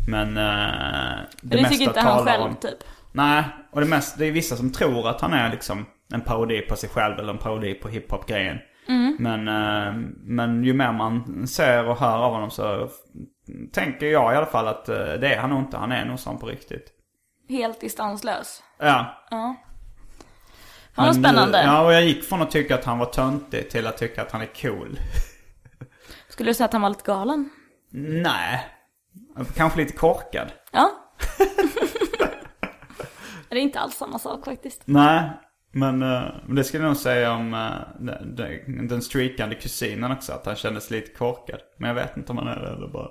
Men 0.07 0.38
eh, 0.38 1.23
det, 1.41 1.55
Det, 1.55 1.61
mesta 1.61 1.69
tycker 1.69 1.88
inte 1.88 1.99
han 1.99 2.25
själv 2.25 2.43
om... 2.43 2.55
typ. 2.55 2.77
Nej, 3.11 3.43
och 3.71 3.81
det, 3.81 3.88
mest, 3.88 4.17
det 4.17 4.25
är 4.25 4.31
vissa 4.31 4.55
som 4.55 4.71
tror 4.71 5.09
att 5.09 5.21
han 5.21 5.33
är 5.33 5.51
liksom 5.51 5.85
en 6.13 6.21
parodi 6.21 6.61
på 6.61 6.75
sig 6.75 6.89
själv 6.89 7.19
eller 7.19 7.33
en 7.33 7.38
parodi 7.38 7.73
på 7.73 7.88
hiphop-grejen. 7.89 8.57
Men, 9.19 9.47
eh, 9.47 9.93
men 10.23 10.63
ju 10.63 10.73
mer 10.73 10.91
man 10.91 11.47
ser 11.47 11.88
och 11.88 11.97
hör 11.97 12.17
av 12.17 12.31
honom 12.31 12.51
så 12.51 12.89
tänker 13.73 14.05
jag 14.05 14.33
i 14.33 14.38
alla 14.38 14.45
fall 14.45 14.67
att 14.67 14.89
eh, 14.89 14.95
det 14.95 15.33
är 15.33 15.38
han 15.38 15.49
nog 15.49 15.59
inte. 15.59 15.77
Han 15.77 15.91
är 15.91 16.05
nog 16.05 16.19
sån 16.19 16.38
på 16.39 16.47
riktigt. 16.47 16.88
helt 17.49 17.81
distanslös. 17.81 18.63
Ja. 18.79 19.25
Ja. 19.29 19.55
Han 20.93 21.05
var 21.05 21.13
spännande. 21.13 21.63
Ja, 21.63 21.85
och 21.85 21.93
jag 21.93 22.05
gick 22.05 22.23
från 22.23 22.41
att 22.41 22.51
tycka 22.51 22.75
att 22.75 22.85
han 22.85 22.99
var 22.99 23.05
töntig 23.05 23.69
till 23.69 23.88
att 23.88 23.97
tycka 23.97 24.21
att 24.21 24.31
han 24.31 24.41
är 24.41 24.61
cool. 24.61 24.99
Skulle 26.35 26.49
du 26.49 26.53
säga 26.53 26.65
att 26.65 26.73
han 26.73 26.81
var 26.81 26.89
lite 26.89 27.03
galen? 27.03 27.49
Nej. 27.91 28.65
Kanske 29.55 29.79
lite 29.79 29.93
korkad. 29.93 30.51
Ja. 30.71 30.91
det 33.49 33.55
är 33.55 33.61
inte 33.61 33.79
alls 33.79 33.95
samma 33.95 34.19
sak 34.19 34.45
faktiskt. 34.45 34.81
Nej, 34.85 35.29
men 35.71 36.03
eh, 36.03 36.23
det 36.49 36.63
skulle 36.63 36.83
jag 36.83 36.89
nog 36.89 36.97
säga 36.97 37.33
om 37.33 37.53
eh, 37.53 37.71
den, 38.87 39.01
streakande 39.01 39.55
kusinen 39.55 40.11
också. 40.11 40.33
Att 40.33 40.45
han 40.45 40.55
kändes 40.55 40.91
lite 40.91 41.11
korkad. 41.11 41.59
Men 41.77 41.87
jag 41.87 41.95
vet 41.95 42.17
inte 42.17 42.31
om 42.31 42.37
han 42.37 42.47
är 42.47 42.59
det 42.59 42.67
eller 42.67 42.87
bara... 42.87 43.09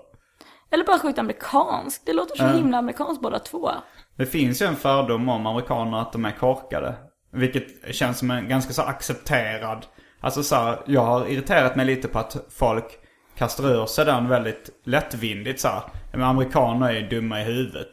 Eller 0.71 0.85
bara 0.85 0.99
sjukt 0.99 1.19
amerikanskt. 1.19 2.07
Det 2.07 2.13
låter 2.13 2.37
så 2.37 2.47
himla 2.47 2.79
amerikanskt 2.79 3.23
båda 3.23 3.39
två. 3.39 3.71
Det 4.17 4.27
finns 4.27 4.63
ju 4.63 4.67
en 4.67 4.77
fördom 4.77 5.29
om 5.29 5.47
amerikaner 5.47 5.99
att 5.99 6.13
de 6.13 6.25
är 6.25 6.31
korkade. 6.31 6.95
Vilket 7.33 7.95
känns 7.95 8.19
som 8.19 8.31
en 8.31 8.49
ganska 8.49 8.73
så 8.73 8.83
accepterad. 8.83 9.87
Alltså 10.21 10.43
så 10.43 10.55
här, 10.55 10.83
jag 10.87 11.01
har 11.01 11.27
irriterat 11.27 11.77
mig 11.77 11.87
lite 11.87 12.09
på 12.09 12.19
att 12.19 12.37
folk 12.51 13.01
kastar 13.39 13.65
ur 13.65 13.87
sig 13.87 14.05
den 14.05 14.29
väldigt 14.29 14.71
lättvindigt 14.85 15.61
så 15.61 15.69
här. 15.69 15.83
Men 16.13 16.23
amerikaner 16.23 16.89
är 16.89 16.93
ju 16.93 17.09
dumma 17.09 17.41
i 17.41 17.45
huvudet. 17.45 17.89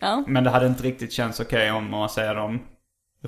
Ja. 0.00 0.24
Men 0.26 0.44
det 0.44 0.50
hade 0.50 0.66
inte 0.66 0.82
riktigt 0.82 1.12
känts 1.12 1.40
okej 1.40 1.70
om 1.72 1.90
man 1.90 2.08
säger 2.08 2.38
om 2.38 2.62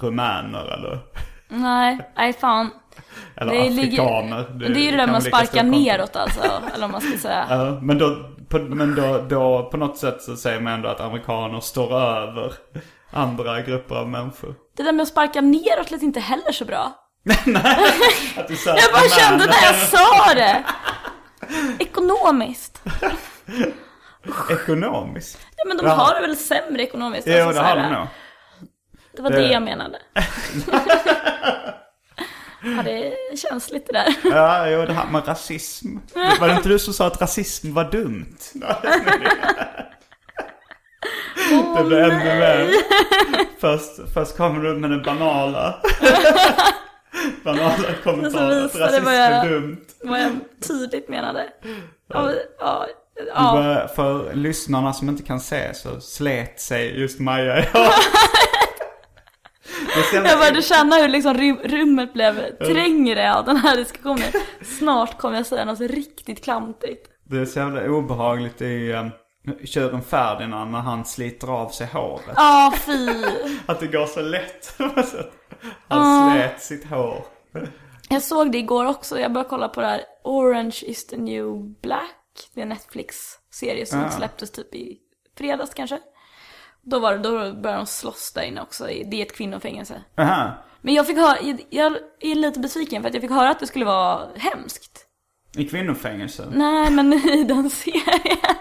rumäner 0.00 0.64
eller, 0.78 1.00
Nej, 1.48 1.98
nej 2.16 2.32
fan. 2.32 2.70
eller 3.36 3.52
Det, 3.52 3.70
ligger, 3.70 4.02
afrikaner. 4.02 4.50
det, 4.58 4.64
är 4.66 4.68
ju 4.68 4.90
det 4.90 4.96
där 4.96 4.98
kan 4.98 5.08
med 5.10 5.16
att 5.16 5.22
bli 5.22 5.30
lika 5.30 5.36
sparka 5.36 5.46
stor 5.46 5.60
konflikt. 5.60 5.86
neråt 5.86 6.16
alltså. 6.16 6.40
Eller 6.74 6.84
om 6.84 6.92
man 6.92 7.00
ska 7.00 7.18
säga. 7.18 7.46
Ja, 7.50 7.78
men 7.82 7.98
då, 7.98 8.16
på, 8.48 8.58
men 8.58 8.94
då, 8.94 9.18
då 9.28 9.68
på 9.70 9.76
något 9.76 9.98
sätt 9.98 10.22
så 10.22 10.36
säger 10.36 10.60
man 10.60 10.72
ändå 10.72 10.88
att 10.88 11.00
amerikaner 11.00 11.60
står 11.60 11.98
över 12.00 12.52
andra 13.10 13.60
grupper 13.60 13.94
av 13.94 14.08
människor. 14.08 14.54
Det 14.76 14.82
där 14.82 14.92
med 14.92 15.02
att 15.02 15.08
sparka 15.08 15.40
neråt 15.40 15.90
lät 15.90 16.02
inte 16.02 16.20
heller 16.20 16.52
så 16.52 16.64
bra. 16.64 16.92
Att 18.36 18.48
du 18.48 18.56
säger 18.56 18.78
Jag 18.80 18.92
bara 18.92 19.08
kände 19.20 19.46
när 19.46 19.62
jag 19.66 19.74
sa 19.76 20.34
det. 20.34 20.64
Ekonomiskt. 21.78 22.82
Ekonomiskt. 24.50 25.38
Ja 25.56 25.64
men 25.68 25.76
de 25.76 25.86
Jaha. 25.86 25.96
har 25.96 26.14
det 26.14 26.20
väl 26.20 26.36
sämre 26.36 26.82
ekonomiskt. 26.82 27.26
Jo, 27.26 27.46
alltså, 27.46 27.62
det 27.62 27.68
har 27.68 27.76
de 27.76 27.92
nog. 27.92 28.06
Det 29.16 29.22
var 29.22 29.30
Det- 29.30 29.36
det 29.36 29.52
jag 29.52 29.62
menade. 29.62 29.98
ja, 32.76 32.82
det 32.84 33.12
känns 33.38 33.70
lite 33.70 33.92
där. 33.92 34.14
Ja, 34.24 34.68
jo, 34.68 34.86
det 34.86 34.92
här 34.92 35.06
med 35.06 35.28
rasism. 35.28 35.96
Var 36.40 36.48
det 36.48 36.54
inte 36.54 36.68
du 36.68 36.78
som 36.78 36.94
sa 36.94 37.06
att 37.06 37.20
rasism 37.22 37.74
var 37.74 37.84
dumt? 37.84 38.36
det 41.76 41.84
blev 41.84 42.04
ännu 42.04 42.24
mer. 42.24 42.70
Först, 43.60 44.12
först 44.14 44.36
kommer 44.36 44.60
du 44.62 44.74
med 44.78 44.90
den 44.90 45.02
banala. 45.02 45.80
banala 47.44 47.72
kommentaren 48.04 48.58
att 48.58 48.64
visade 48.74 48.84
rasism 48.84 49.04
vad 49.04 49.14
är 49.14 49.30
jag- 49.30 49.48
dumt. 49.48 49.84
Vad 50.02 50.20
jag 50.20 50.30
tydligt 50.68 51.08
menade. 51.08 51.46
Ja, 52.08 52.30
ja, 52.60 52.86
Du 53.16 53.26
ja. 53.34 53.52
börjar- 53.52 53.86
För 53.88 54.34
lyssnarna 54.34 54.92
som 54.92 55.08
inte 55.08 55.22
kan 55.22 55.40
se 55.40 55.74
så 55.74 56.00
slet 56.00 56.60
sig 56.60 57.00
just 57.00 57.20
Maja 57.20 57.56
är 57.56 57.62
så 60.10 60.14
jävla- 60.14 60.30
Jag 60.30 60.38
började 60.38 60.62
känna 60.62 60.96
hur 60.96 61.08
liksom 61.08 61.34
rum- 61.34 61.60
rummet 61.64 62.12
blev 62.12 62.56
trängre 62.56 63.34
av 63.34 63.44
den 63.44 63.56
här 63.56 63.76
diskussionen. 63.76 64.32
Snart 64.78 65.18
kommer 65.18 65.36
jag 65.36 65.46
säga 65.46 65.64
något 65.64 65.80
riktigt 65.80 66.44
klantigt. 66.44 67.06
Det 67.24 67.38
är 67.38 67.44
så 67.44 67.58
jävla 67.58 67.84
obehagligt 67.86 68.62
i 68.62 68.92
um, 68.92 69.10
Tjuren 69.64 70.02
Ferdinand 70.02 70.70
när 70.70 70.78
han 70.78 71.04
sliter 71.04 71.48
av 71.48 71.68
sig 71.68 71.86
håret. 71.86 72.24
Ja, 72.36 72.72
fy. 72.86 73.08
Att 73.66 73.80
det 73.80 73.86
går 73.86 74.06
så 74.06 74.20
lätt. 74.20 74.74
Han 75.88 76.30
slet 76.32 76.62
sitt 76.62 76.84
hår. 76.90 77.24
Jag 78.08 78.22
såg 78.22 78.52
det 78.52 78.58
igår 78.58 78.86
också. 78.86 79.20
Jag 79.20 79.32
började 79.32 79.50
kolla 79.50 79.68
på 79.68 79.80
det 79.80 79.86
här 79.86 80.00
Orange 80.24 80.78
is 80.82 81.06
the 81.06 81.16
new 81.16 81.62
black. 81.82 82.16
Det 82.54 82.60
är 82.60 82.62
en 82.62 82.68
Netflix-serie 82.68 83.86
som 83.86 84.00
Ah. 84.04 84.10
släpptes 84.10 84.50
typ 84.50 84.74
i 84.74 84.98
fredags 85.38 85.74
kanske. 85.74 85.98
Då, 86.82 86.98
var 86.98 87.12
det, 87.12 87.18
då 87.18 87.30
började 87.38 87.72
de 87.76 87.86
slåss 87.86 88.32
där 88.32 88.42
inne 88.42 88.62
också. 88.62 88.84
Det 88.84 89.14
är 89.22 89.22
ett 89.26 89.36
kvinnofängelse. 89.36 90.02
Aha. 90.18 90.50
Men 90.80 90.94
jag 90.94 91.06
fick 91.06 91.16
höra, 91.16 91.36
jag 91.70 91.96
är 92.20 92.34
lite 92.34 92.60
besviken 92.60 93.02
för 93.02 93.08
att 93.08 93.14
jag 93.14 93.22
fick 93.22 93.30
höra 93.30 93.50
att 93.50 93.60
det 93.60 93.66
skulle 93.66 93.84
vara 93.84 94.28
hemskt. 94.36 95.06
I 95.56 95.68
kvinnofängelse. 95.68 96.48
Nej, 96.52 96.90
men 96.90 97.12
i 97.12 97.44
den 97.44 97.70
serien. 97.70 98.56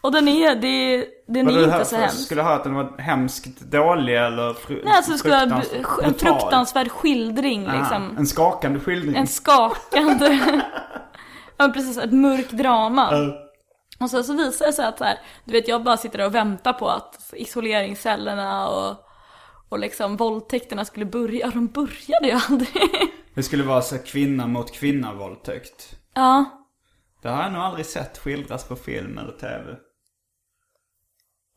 Och 0.00 0.12
den 0.12 0.28
är, 0.28 0.54
det, 0.54 1.06
den 1.28 1.46
Var 1.46 1.52
är 1.52 1.58
inte 1.58 1.70
här 1.70 1.84
så 1.84 1.96
hemsk. 1.96 2.18
Skulle 2.24 2.40
jag 2.40 2.46
höra 2.46 2.56
att 2.56 2.64
den 2.64 2.74
var 2.74 2.98
hemskt 2.98 3.60
dålig 3.60 4.16
eller 4.16 4.52
fru- 4.54 4.82
Nej, 4.84 4.94
alltså 4.96 5.12
det 5.12 5.18
skulle 5.18 5.34
vara 5.34 5.42
en 5.42 5.48
brutal? 5.58 6.14
fruktansvärd 6.18 6.88
skildring 6.90 7.66
Aha, 7.66 7.78
liksom. 7.78 8.16
En 8.18 8.26
skakande 8.26 8.80
skildring. 8.80 9.16
En 9.16 9.26
skakande, 9.26 10.38
ja 11.56 11.68
precis, 11.74 11.98
ett 11.98 12.12
mörkt 12.12 12.50
drama. 12.52 13.08
Ja. 13.12 13.44
Och 14.04 14.10
så, 14.10 14.22
så 14.22 14.32
visar 14.32 14.66
det 14.66 14.72
sig 14.72 14.86
att 14.86 14.98
så 14.98 15.04
här, 15.04 15.18
du 15.44 15.52
vet 15.52 15.68
jag 15.68 15.84
bara 15.84 15.96
sitter 15.96 16.18
där 16.18 16.26
och 16.26 16.34
väntar 16.34 16.72
på 16.72 16.88
att 16.88 17.30
isoleringscellerna 17.32 18.68
och, 18.68 18.96
och 19.68 19.78
liksom 19.78 20.16
våldtäkterna 20.16 20.84
skulle 20.84 21.06
börja. 21.06 21.46
Ja, 21.46 21.50
de 21.54 21.66
började 21.66 22.26
ju 22.28 22.40
aldrig. 22.48 22.82
Det 23.34 23.42
skulle 23.42 23.64
vara 23.64 23.82
så 23.82 23.98
kvinna 23.98 24.46
mot 24.46 24.72
kvinna 24.72 25.14
våldtäkt. 25.14 25.94
Ja, 26.14 26.44
Det 27.22 27.28
har 27.28 27.42
jag 27.42 27.52
nog 27.52 27.62
aldrig 27.62 27.86
sett 27.86 28.18
skildras 28.18 28.64
på 28.64 28.76
film 28.76 29.18
eller 29.18 29.32
tv. 29.32 29.76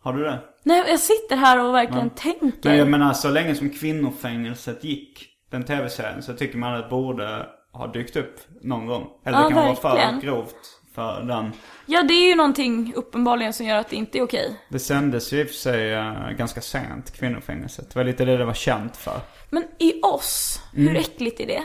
Har 0.01 0.13
du 0.13 0.23
det? 0.23 0.39
nej 0.63 0.83
jag 0.87 0.99
sitter 0.99 1.35
här 1.35 1.65
och 1.65 1.73
verkligen 1.75 2.09
tänker. 2.09 2.69
Men 2.69 2.77
jag 2.77 2.87
menar 2.87 3.13
så 3.13 3.29
länge 3.29 3.55
som 3.55 3.69
kvinnofängelset 3.69 4.83
gick, 4.83 5.27
den 5.51 5.63
tv-serien, 5.63 6.21
så 6.23 6.33
tycker 6.33 6.57
man 6.57 6.75
att 6.75 6.83
det 6.83 6.89
borde 6.89 7.45
ha 7.73 7.87
dykt 7.87 8.15
upp 8.15 8.35
någon 8.61 8.85
gång. 8.85 9.07
Eller 9.25 9.37
Ja, 9.37 9.43
det 9.43 9.53
kan 9.53 9.63
vara 9.65 9.95
verkligen. 9.95 10.21
för 10.21 10.27
grovt 10.27 10.55
för 10.95 11.21
den. 11.21 11.51
Ja, 11.85 12.03
det 12.03 12.13
är 12.13 12.27
ju 12.29 12.35
någonting 12.35 12.93
uppenbarligen 12.95 13.53
som 13.53 13.65
gör 13.65 13.77
att 13.77 13.89
det 13.89 13.95
inte 13.95 14.17
är 14.17 14.23
okej. 14.23 14.59
Det 14.69 14.79
sändes 14.79 15.33
ju 15.33 15.39
i 15.41 15.43
och 15.43 15.47
för 15.47 15.53
sig 15.55 15.93
eh, 15.93 16.29
ganska 16.37 16.61
sent, 16.61 17.11
kvinnofängelset. 17.19 17.89
Det 17.89 17.95
var 17.99 18.03
lite 18.03 18.25
det 18.25 18.37
det 18.37 18.45
var 18.45 18.53
känt 18.53 18.97
för. 18.97 19.19
Men 19.49 19.63
i 19.79 20.01
oss, 20.01 20.61
Mm. 20.75 20.87
hur 20.87 20.97
äckligt 20.97 21.39
är 21.39 21.47
det? 21.47 21.63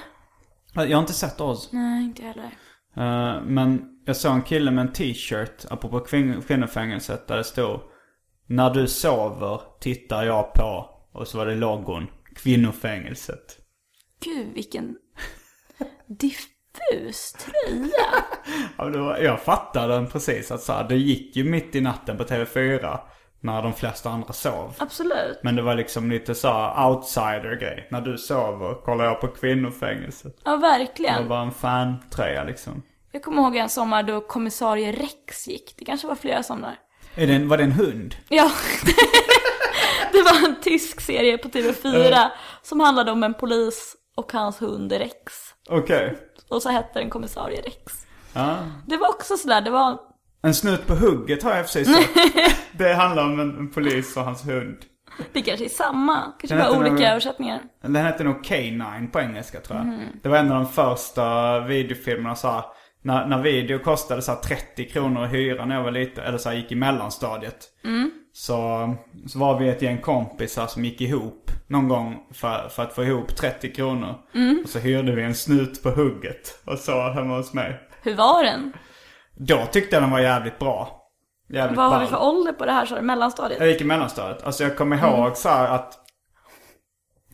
Jag 0.74 0.96
har 0.96 1.00
inte 1.00 1.12
sett 1.12 1.40
oss. 1.40 1.68
Nej, 1.72 2.04
inte 2.04 2.22
heller. 2.22 2.50
Eh, 2.96 3.42
men 3.42 3.82
jag 4.06 4.16
såg 4.16 4.32
en 4.32 4.42
kille 4.42 4.70
med 4.70 4.86
en 4.86 4.92
t-shirt, 4.92 5.64
apropå 5.70 5.98
kvin- 6.00 6.42
kvinnofängelset, 6.46 7.26
där 7.28 7.36
det 7.36 7.44
stod 7.44 7.80
När 8.46 8.70
du 8.70 8.86
sover 8.88 9.60
tittar 9.80 10.24
jag 10.24 10.52
på. 10.52 10.90
Och 11.12 11.28
så 11.28 11.38
var 11.38 11.46
det 11.46 11.54
logon. 11.54 12.06
Kvinnofängelset. 12.36 13.58
Gud, 14.24 14.54
vilken 14.54 14.96
diffus 16.06 17.32
tröja. 17.32 18.24
Ja, 18.78 18.84
det 18.84 18.98
var, 18.98 19.18
jag 19.18 19.40
fattade 19.40 19.94
den 19.94 20.06
precis. 20.06 20.50
Att 20.50 20.60
så 20.62 20.72
här, 20.72 20.88
det 20.88 20.96
gick 20.96 21.36
ju 21.36 21.44
mitt 21.44 21.74
i 21.74 21.80
natten 21.80 22.16
på 22.16 22.24
TV4. 22.24 22.98
När 23.40 23.62
de 23.62 23.72
flesta 23.72 24.10
andra 24.10 24.32
sov. 24.32 24.74
Absolut. 24.78 25.38
Men 25.42 25.56
det 25.56 25.62
var 25.62 25.74
liksom 25.74 26.10
lite 26.10 26.34
så 26.34 26.72
outsider-grej. 26.88 27.88
När 27.90 28.00
du 28.00 28.18
sover 28.18 28.74
kollar 28.84 29.04
jag 29.04 29.20
på 29.20 29.28
kvinnofängelset. 29.28 30.34
Ja, 30.44 30.50
Det 30.50 30.56
var 30.56 30.68
verkligen. 30.78 31.32
en 31.32 31.52
fantröja 31.52 32.44
liksom. 32.44 32.82
Jag 33.12 33.22
kommer 33.22 33.42
ihåg 33.42 33.56
en 33.56 33.68
sommar 33.68 34.02
då 34.02 34.20
kommissarie 34.20 34.92
Rex 34.92 35.48
gick. 35.48 35.74
Det 35.78 35.84
kanske 35.84 36.06
var 36.06 36.14
flera 36.14 36.42
somrar. 36.42 36.78
Är 37.16 37.26
det 37.26 37.34
en, 37.34 37.48
var 37.48 37.56
det 37.56 37.64
en 37.64 37.72
hund? 37.72 38.14
Ja. 38.28 38.50
det 40.12 40.22
var 40.22 40.48
en 40.48 40.60
tysk 40.62 41.00
serie 41.00 41.38
på 41.38 41.48
TV4 41.48 42.28
som 42.62 42.80
handlade 42.80 43.12
om 43.12 43.22
en 43.22 43.34
polis 43.34 43.96
och 44.16 44.32
hans 44.32 44.62
hund 44.62 44.92
Rex. 44.92 45.14
Okej. 45.68 46.18
Och 46.48 46.62
så 46.62 46.68
hette 46.68 46.98
den 46.98 47.10
kommissarie 47.10 47.60
Rex. 47.60 48.06
Ja. 48.32 48.56
Det 48.86 48.96
var 48.96 49.08
också 49.08 49.36
sådär, 49.36 49.60
det 49.60 49.70
var... 49.70 49.98
En 50.42 50.54
snut 50.54 50.86
på 50.86 50.94
hugget 50.94 51.42
har 51.42 51.56
jag 51.56 51.64
för 51.66 51.72
sig 51.72 51.84
sett. 51.84 52.10
det 52.72 52.94
handlar 52.94 53.24
om 53.24 53.40
en, 53.40 53.58
en 53.58 53.70
polis 53.70 54.16
och 54.16 54.22
hans 54.24 54.46
hund. 54.46 54.76
Det 55.32 55.42
kanske 55.42 55.64
är 55.64 55.68
samma. 55.68 56.20
Kanske 56.40 56.56
Den 56.56 56.58
bara 56.58 56.78
olika 56.78 56.94
nog- 56.94 57.02
översättningar. 57.02 57.60
Den 57.82 57.96
hette 57.96 58.24
nog 58.24 58.44
K9 58.44 59.10
på 59.10 59.20
engelska 59.20 59.60
tror 59.60 59.78
jag. 59.78 59.86
Mhm. 59.86 60.00
Det 60.22 60.28
var 60.28 60.38
en 60.38 60.52
av 60.52 60.62
de 60.62 60.72
första 60.72 61.60
videofilmerna 61.60 62.36
så 62.36 62.48
här, 62.50 62.64
när, 63.06 63.26
när 63.26 63.42
video 63.42 63.78
kostade 63.78 64.22
så 64.22 64.32
här 64.32 64.38
30 64.38 64.84
kronor 64.84 65.24
att 65.24 65.32
hyra 65.32 65.64
när 65.64 65.74
jag 65.74 65.82
var 65.82 65.90
liten, 65.90 66.24
eller 66.24 66.38
så 66.38 66.48
här, 66.48 66.56
gick 66.56 66.72
i 66.72 66.74
mellanstadiet. 66.74 67.64
Mm. 67.84 68.10
Så, 68.32 68.94
så 69.26 69.38
var 69.38 69.58
vi 69.58 69.68
ett 69.68 69.82
gäng 69.82 70.00
kompisar 70.00 70.66
som 70.66 70.84
gick 70.84 71.00
ihop 71.00 71.50
någon 71.66 71.88
gång 71.88 72.26
för, 72.32 72.68
för 72.68 72.82
att 72.82 72.92
få 72.92 73.04
ihop 73.04 73.36
30 73.36 73.72
kronor. 73.72 74.14
Mm. 74.34 74.60
Och 74.64 74.68
så 74.68 74.78
hyrde 74.78 75.12
vi 75.12 75.22
en 75.22 75.34
snut 75.34 75.82
på 75.82 75.90
hugget 75.90 76.62
och 76.64 76.78
så 76.78 77.10
hemma 77.10 77.36
hos 77.36 77.52
mig. 77.52 77.80
Hur 78.02 78.14
var 78.14 78.44
den? 78.44 78.72
Då 79.36 79.66
tyckte 79.72 79.96
jag 79.96 80.02
den 80.02 80.10
var 80.10 80.20
jävligt 80.20 80.58
bra. 80.58 81.02
Jävligt 81.48 81.76
Vad 81.76 81.90
har 81.90 82.00
vi 82.00 82.06
för 82.06 82.22
ålder 82.22 82.52
på 82.52 82.64
det 82.64 82.72
här, 82.72 82.86
så 82.86 83.02
mellanstadiet? 83.02 83.60
Jag 83.60 83.68
gick 83.68 83.80
i 83.80 83.84
mellanstadiet. 83.84 84.42
Alltså 84.46 84.62
jag 84.62 84.76
kommer 84.76 84.96
ihåg 84.96 85.36
så 85.36 85.48
här 85.48 85.74
att, 85.74 85.98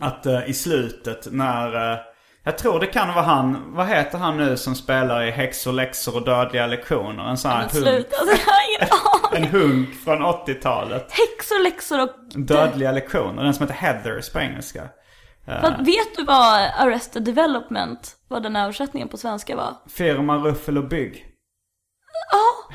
att 0.01 0.27
eh, 0.27 0.49
i 0.49 0.55
slutet 0.55 1.29
när, 1.31 1.93
eh, 1.93 1.99
Jag 2.45 2.59
tror 2.59 2.81
det 2.81 2.87
kan 2.87 3.09
vara 3.09 3.25
han, 3.25 3.75
vad 3.75 3.87
heter 3.87 4.19
han 4.19 4.37
nu 4.37 4.57
som 4.57 4.75
spelar 4.75 5.23
i 5.23 5.31
Häxor, 5.31 5.73
läxor 5.73 6.17
och 6.17 6.25
dödliga 6.25 6.67
lektioner? 6.67 7.25
En 7.25 7.37
sån 7.37 7.51
här 7.51 7.59
hunk. 7.59 8.07
alltså, 8.21 8.37
jag 8.47 8.53
har 8.53 8.63
ingen 8.69 8.89
aning. 9.41 9.45
En 9.45 9.61
hunk 9.61 9.95
från 10.05 10.23
80-talet. 10.23 11.07
Häxor, 11.11 11.63
läxor 11.63 12.03
och... 12.03 12.11
Dödliga 12.35 12.93
lektioner. 12.93 13.45
Den 13.45 13.55
som 13.55 13.67
heter 13.69 13.81
Heathers 13.87 14.31
på 14.33 14.39
engelska. 14.41 14.83
Vad, 15.45 15.87
vet 15.87 16.17
du 16.17 16.25
vad 16.25 16.71
Arrested 16.79 17.23
Development, 17.23 18.17
vad 18.29 18.43
den 18.43 18.57
översättningen 18.57 19.09
på 19.09 19.17
svenska 19.17 19.57
var? 19.57 19.75
Firma 19.89 20.37
Ruffel 20.37 20.79
och 20.79 20.89
Bygg. 20.89 21.27
Ja. 22.33 22.75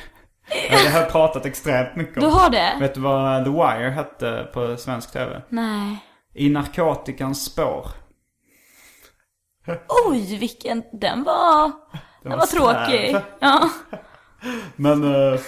Det 0.84 0.89
har 0.89 0.99
jag 0.99 1.11
pratat 1.11 1.45
extremt 1.45 1.95
mycket 1.95 2.18
om. 2.18 2.24
Du 2.24 2.30
har 2.30 2.49
det? 2.49 2.74
Vet 2.80 2.93
du 2.93 2.99
vad 3.01 3.43
The 3.45 3.49
Wire 3.51 3.89
hette 3.89 4.47
på 4.53 4.78
svensk 4.78 5.11
tv? 5.11 5.41
Nej. 5.49 5.97
I 6.34 6.49
narkotikans 6.49 7.45
spår. 7.45 7.88
Oj, 10.07 10.38
vilken... 10.38 10.84
Den 10.91 11.24
var... 11.24 11.72
Den, 12.24 12.32
var 12.32 12.38
var 12.38 12.45
tråkig. 12.45 13.18
Ja. 13.39 13.70
Men, 14.76 15.03
eh, 15.03 15.39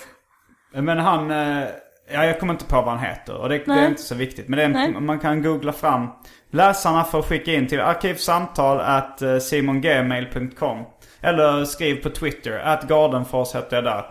men 0.74 0.98
han, 0.98 1.32
eh, 1.32 1.68
ja 2.14 2.26
jag 2.26 2.40
kommer 2.40 2.54
inte 2.54 2.66
på 2.66 2.76
vad 2.76 2.88
han 2.88 3.00
heter 3.00 3.36
och 3.36 3.50
det, 3.50 3.58
det 3.66 3.72
är 3.72 3.88
inte 3.88 4.02
så 4.02 4.16
viktigt. 4.16 4.48
Men 4.48 4.72
Nej. 4.72 4.94
man 4.94 5.20
kan 5.20 5.44
googla 5.44 5.74
fram. 5.74 6.08
Läsarna 6.52 7.04
får 7.04 7.22
skicka 7.22 7.54
in 7.54 7.68
till 7.68 7.80
arkivsamtal 7.80 8.80
at 8.80 9.22
eh, 9.22 9.38
simongmail.com. 9.38 10.86
Eller 11.22 11.66
skriv 11.66 12.04
på 12.04 12.10
Twitter, 12.10 12.60
at 12.60 12.84
Gardenfors 12.84 13.56
heter 13.56 13.76
jag 13.76 13.84
där. 13.84 14.06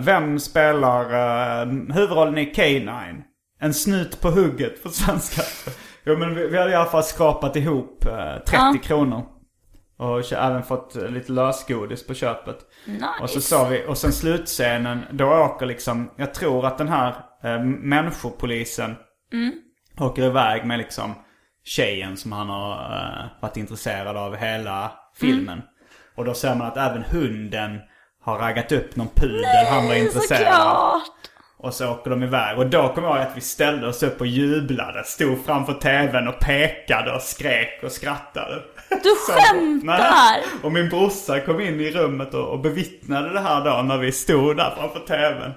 Vem 0.00 0.38
spelar 0.38 1.92
huvudrollen 1.92 2.38
i 2.38 2.52
K9? 2.52 3.22
En 3.60 3.74
snut 3.74 4.20
på 4.20 4.30
hugget 4.30 4.82
på 4.82 4.88
svenska. 4.88 5.42
Jo 6.04 6.16
men 6.16 6.34
vi, 6.34 6.46
vi 6.46 6.58
hade 6.58 6.70
i 6.70 6.74
alla 6.74 6.90
fall 6.90 7.02
skrapat 7.04 7.56
ihop 7.56 8.04
eh, 8.06 8.34
30 8.38 8.46
Ja. 8.52 8.74
kronor. 8.82 9.22
Och 9.96 10.32
även 10.32 10.62
fått 10.62 10.96
eh, 10.96 11.08
lite 11.08 11.32
lösgodis 11.32 12.06
på 12.06 12.14
köpet. 12.14 12.56
Nice. 12.86 13.04
Och 13.22 13.30
så 13.30 13.40
sa 13.40 13.64
vi, 13.68 13.84
och 13.88 13.98
sen 13.98 14.12
slutscenen, 14.12 15.00
då 15.10 15.26
åker 15.26 15.66
liksom, 15.66 16.10
jag 16.16 16.34
tror 16.34 16.66
att 16.66 16.78
den 16.78 16.88
här 16.88 17.14
eh, 17.42 17.60
människopolisen 17.64 18.96
åker 20.00 20.22
iväg 20.22 20.64
med 20.64 20.78
liksom 20.78 21.14
tjejen 21.64 22.16
som 22.16 22.32
han 22.32 22.48
har 22.48 22.72
eh, 22.72 23.26
varit 23.42 23.56
intresserad 23.56 24.16
av 24.16 24.36
hela 24.36 24.92
filmen. 25.16 25.62
Och 26.16 26.24
då 26.24 26.34
ser 26.34 26.54
man 26.54 26.66
att 26.66 26.76
även 26.76 27.02
hunden 27.02 27.80
har 28.24 28.38
raggat 28.38 28.72
upp 28.72 28.96
någon 28.96 29.08
pudel 29.14 29.66
han 29.70 29.86
var 29.86 29.94
intresserad 29.94 30.60
av. 30.60 31.00
Och 31.64 31.74
så 31.74 31.90
åker 31.90 32.10
de 32.10 32.22
iväg. 32.22 32.58
Och 32.58 32.66
då 32.66 32.88
kommer 32.88 33.08
jag 33.08 33.16
ihåg 33.16 33.26
att 33.26 33.36
vi 33.36 33.40
ställde 33.40 33.86
oss 33.86 34.02
upp 34.02 34.20
och 34.20 34.26
jublade. 34.26 35.04
Stod 35.04 35.44
framför 35.44 35.72
tvn 35.72 36.28
och 36.28 36.38
pekade 36.40 37.12
och 37.12 37.22
skrek 37.22 37.80
och 37.82 37.92
skrattade. 37.92 38.62
Du 38.88 39.14
skämtar! 39.32 40.40
Och 40.62 40.72
min 40.72 40.88
brorsa 40.88 41.40
kom 41.40 41.60
in 41.60 41.80
i 41.80 41.90
rummet 41.90 42.34
och, 42.34 42.48
och 42.48 42.60
bevittnade 42.60 43.32
det 43.32 43.40
här 43.40 43.64
då 43.64 43.82
när 43.82 43.98
vi 43.98 44.12
stod 44.12 44.56
där 44.56 44.74
framför 44.76 45.00
tvn. 45.06 45.52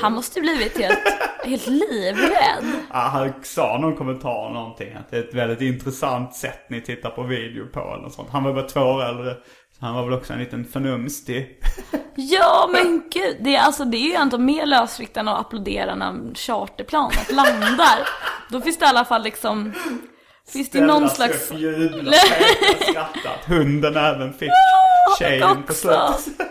Han 0.00 0.12
måste 0.12 0.40
blivit 0.40 0.78
helt, 0.78 0.98
helt 1.44 1.66
livrädd. 1.66 2.72
Ja, 2.92 2.98
han 2.98 3.32
sa 3.42 3.78
någon 3.78 3.96
kommentar 3.96 4.50
någonting. 4.50 4.94
Att 4.94 5.10
det 5.10 5.16
är 5.16 5.20
ett 5.20 5.34
väldigt 5.34 5.60
intressant 5.60 6.34
sätt 6.34 6.70
ni 6.70 6.80
tittar 6.80 7.10
på 7.10 7.22
video 7.22 7.66
på 7.66 7.96
eller 7.98 8.08
sånt. 8.08 8.28
Han 8.30 8.44
var 8.44 8.52
bara 8.52 8.68
två 8.68 8.80
år 8.80 9.04
äldre. 9.04 9.36
Så 9.78 9.86
han 9.86 9.94
var 9.94 10.04
väl 10.04 10.12
också 10.12 10.32
en 10.32 10.38
liten 10.38 10.64
förnumstig. 10.64 11.60
Ja 12.18 12.68
men 12.72 13.02
gud, 13.10 13.36
det 13.40 13.56
är, 13.56 13.60
alltså, 13.60 13.84
det 13.84 13.96
är 13.96 14.08
ju 14.08 14.14
ändå 14.14 14.38
mer 14.38 14.66
lösryckt 14.66 15.16
än 15.16 15.28
att 15.28 15.40
applådera 15.40 15.94
när 15.94 16.34
charterplanet 16.34 17.32
landar. 17.32 18.08
Då 18.50 18.60
finns 18.60 18.78
det 18.78 18.84
i 18.84 18.88
alla 18.88 19.04
fall 19.04 19.22
liksom, 19.22 19.72
finns 20.52 20.70
det 20.70 20.80
någon 20.80 21.10
slags... 21.10 21.52
Jubla, 21.52 22.12
peka, 22.12 22.84
skratta. 22.84 23.30
Att 23.40 23.44
hunden 23.44 23.96
även 23.96 24.32
fick 24.32 24.50
tjejen 25.18 25.62
på 25.62 25.74
slutet. 25.74 26.48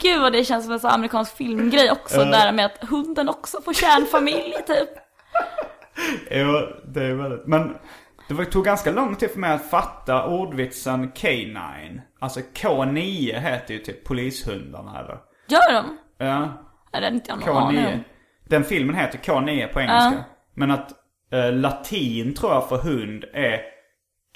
Gud 0.00 0.20
vad 0.20 0.32
det 0.32 0.44
känns 0.44 0.64
som 0.64 0.72
en 0.72 0.80
sån 0.80 0.90
amerikansk 0.90 1.36
filmgrej 1.36 1.90
också, 1.90 2.24
där 2.24 2.52
med 2.52 2.66
att 2.66 2.88
hunden 2.88 3.28
också 3.28 3.60
får 3.60 3.72
kärnfamilj 3.72 4.54
typ. 4.66 4.88
Jo, 6.30 6.60
det 6.84 7.04
är 7.04 7.14
väldigt... 7.14 7.46
Men 7.46 7.74
det 8.28 8.44
tog 8.44 8.64
ganska 8.64 8.90
lång 8.90 9.16
tid 9.16 9.30
för 9.30 9.38
mig 9.38 9.52
att 9.52 9.70
fatta 9.70 10.26
ordvitsen 10.26 11.12
K9. 11.12 12.00
Alltså 12.20 12.40
K9 12.40 13.38
heter 13.40 13.74
ju 13.74 13.80
typ 13.80 14.04
polishundarna 14.04 15.00
eller? 15.00 15.18
Gör 15.48 15.72
de? 15.72 15.98
Ja, 16.26 16.64
Nej, 16.92 17.00
det 17.02 17.08
inte 17.08 17.30
jag 17.30 17.40
någon 17.40 17.66
aning 17.66 17.80
K9. 17.80 17.94
om. 17.94 18.00
Den 18.48 18.64
filmen 18.64 18.96
heter 18.96 19.18
K9 19.18 19.66
på 19.72 19.80
engelska. 19.80 20.24
Men 20.54 20.70
att 20.70 20.92
eh, 21.32 21.52
latin 21.52 22.34
tror 22.34 22.52
jag 22.52 22.68
för 22.68 22.76
hund 22.76 23.24
är 23.34 23.60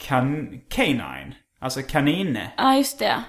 kan, 0.03 0.49
canine. 0.71 1.35
Alltså 1.61 1.81
kanine. 1.83 2.53
Ja, 2.57 2.75
just 2.77 2.99
det. 2.99 3.25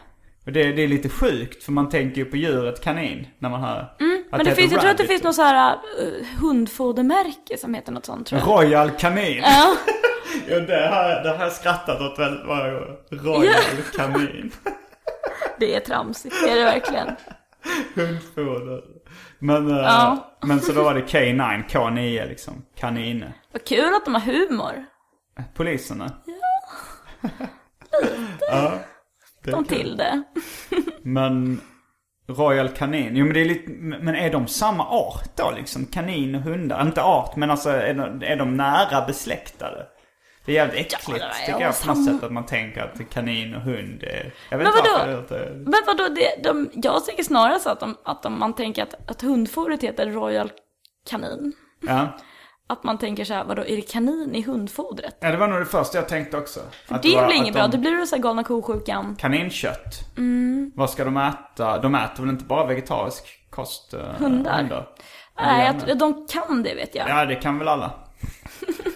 Och 0.46 0.52
det, 0.52 0.72
det 0.72 0.82
är 0.82 0.88
lite 0.88 1.10
sjukt 1.10 1.64
för 1.64 1.72
man 1.72 1.90
tänker 1.90 2.18
ju 2.18 2.26
på 2.26 2.38
djuret 2.38 2.84
kanin 2.84 3.28
när 3.40 3.50
man 3.50 3.62
hör 3.62 3.80
att 3.80 4.02
Mm, 4.02 4.24
Men 4.32 4.40
det 4.40 4.46
heter 4.50 4.62
finns, 4.62 4.72
jag 4.72 4.82
tror 4.82 4.92
att 4.92 4.98
det 4.98 5.08
finns 5.08 5.24
något 5.24 5.36
så 5.36 5.42
här 5.42 5.76
uh, 6.02 6.26
hundfodermärke 6.42 7.58
som 7.58 7.74
heter 7.74 7.92
något 7.92 8.06
sånt 8.06 8.28
tror 8.28 8.42
jag. 8.42 8.50
Royal 8.50 8.90
kanin. 8.92 9.42
Ja, 9.44 9.76
Ja, 10.48 10.60
det 10.60 10.88
har, 10.88 11.24
det 11.24 11.30
har 11.30 11.44
jag 11.44 11.52
skrattat 11.54 12.02
åt 12.02 12.20
väldigt 12.20 12.46
många 12.46 12.70
gånger. 12.70 12.98
Royal 13.10 13.84
kanin. 13.98 14.52
det 15.60 15.76
är 15.76 15.80
tramsigt, 15.80 16.36
det 16.44 16.50
är 16.52 16.56
det 16.56 16.64
verkligen. 16.64 17.08
Hundfoder. 17.96 18.82
Men, 19.40 19.72
eh, 19.72 19.78
Ja. 19.78 20.38
men 20.42 20.60
så 20.60 20.72
då 20.72 20.84
var 20.84 20.94
det 20.94 21.02
K9, 21.02 21.64
K9 21.70 22.28
liksom. 22.28 22.66
Kanine. 22.80 23.34
Vad 23.52 23.64
kul 23.66 23.94
att 23.96 24.06
de 24.06 24.14
har 24.14 24.22
humor. 24.22 24.86
Poliserna. 25.54 26.12
Ja. 26.26 27.30
det 29.44 29.52
är 29.52 29.56
De 29.56 29.66
till 29.66 29.98
det. 29.98 30.24
Men 31.04 31.62
Royal 32.28 32.70
Kanin, 32.70 33.16
jo 33.16 33.26
men 33.26 33.34
det 33.34 33.42
är 33.42 33.46
lite, 33.46 33.72
men 33.82 34.16
är 34.16 34.32
de 34.32 34.48
samma 34.48 34.86
art 34.86 35.38
då 35.38 35.52
liksom? 35.56 35.86
Kanin 35.86 36.36
och 36.36 36.42
hundar? 36.42 36.82
Inte 36.82 37.02
art, 37.04 37.36
men 37.36 37.52
alltså 37.52 37.70
är 37.70 37.94
de, 37.94 38.24
är 38.24 38.36
de 38.36 38.58
nära 38.58 39.06
besläktade? 39.08 39.86
Det 40.46 40.52
är 40.52 40.56
jävligt 40.56 40.80
äckligt 40.94 41.22
Ja, 41.22 41.28
det 41.28 41.46
tycker 41.46 41.60
ja, 41.60 41.66
jag 41.66 41.82
på 41.82 41.88
något 41.88 42.06
sätt 42.06 42.24
att 42.24 42.32
man 42.32 42.46
tänker 42.46 42.82
att 42.82 43.10
kanin 43.10 43.56
och 43.56 43.62
hund 43.62 44.04
är... 44.04 44.34
Jag 44.50 44.58
vet 44.58 44.68
Men 44.68 44.78
inte 44.78 44.90
vadå? 45.30 45.36
är 45.36 45.50
Men 45.56 45.82
vadå, 45.88 46.08
det, 46.16 46.44
de, 46.44 46.70
jag 46.74 47.06
tänker 47.06 47.24
snarare 47.24 47.60
så 47.60 47.70
att, 47.70 47.80
de, 47.80 47.96
att 48.06 48.24
de, 48.24 48.40
man 48.40 48.54
tänker 48.54 48.84
att, 48.84 49.10
att 49.10 49.22
hundfodret 49.22 49.84
heter 49.84 50.08
Royal 50.12 50.52
Kanin. 51.10 51.54
Ja. 51.88 52.08
Att 52.68 52.84
man 52.84 52.98
tänker 52.98 53.24
så 53.26 53.34
här, 53.34 53.44
vadå, 53.46 53.62
är 53.66 53.76
det 53.76 53.82
kanin 53.82 54.36
i 54.36 54.42
hundfodret? 54.42 55.18
ja, 55.20 55.32
det 55.32 55.38
var 55.38 55.48
nog 55.48 55.60
det 55.60 55.66
första 55.66 55.98
jag 55.98 56.10
tänkte 56.10 56.38
också. 56.38 56.60
Att 56.88 57.04
det 57.04 57.26
blir 57.28 57.34
inget 57.36 57.54
bra, 57.54 57.62
de- 57.62 57.72
det 57.72 57.78
blir 57.78 57.92
det 57.92 58.08
så 58.08 58.16
här 58.16 58.24
galna 58.24 58.44
ko-sjukan. 58.44 59.16
Kaninkött. 59.20 60.18
Mm. 60.18 60.72
Vad 60.76 60.90
ska 60.90 61.06
de 61.06 61.18
äta? 61.18 61.80
De 61.80 61.96
äter 61.96 62.24
väl 62.24 62.30
inte 62.30 62.46
bara 62.46 62.66
vegetarisk 62.66 63.24
kost? 63.50 63.94
eh, 63.94 64.00
Hundar. 64.00 64.88
Nej, 65.38 65.74
jag, 65.88 65.98
de 65.98 66.28
kan 66.28 66.64
det 66.64 66.76
vet 66.76 66.96
jag. 66.96 67.10
Ja, 67.10 67.20
Ja, 67.20 67.26
det 67.26 67.36
kan 67.36 67.60
väl 67.60 67.68
alla. 67.68 67.92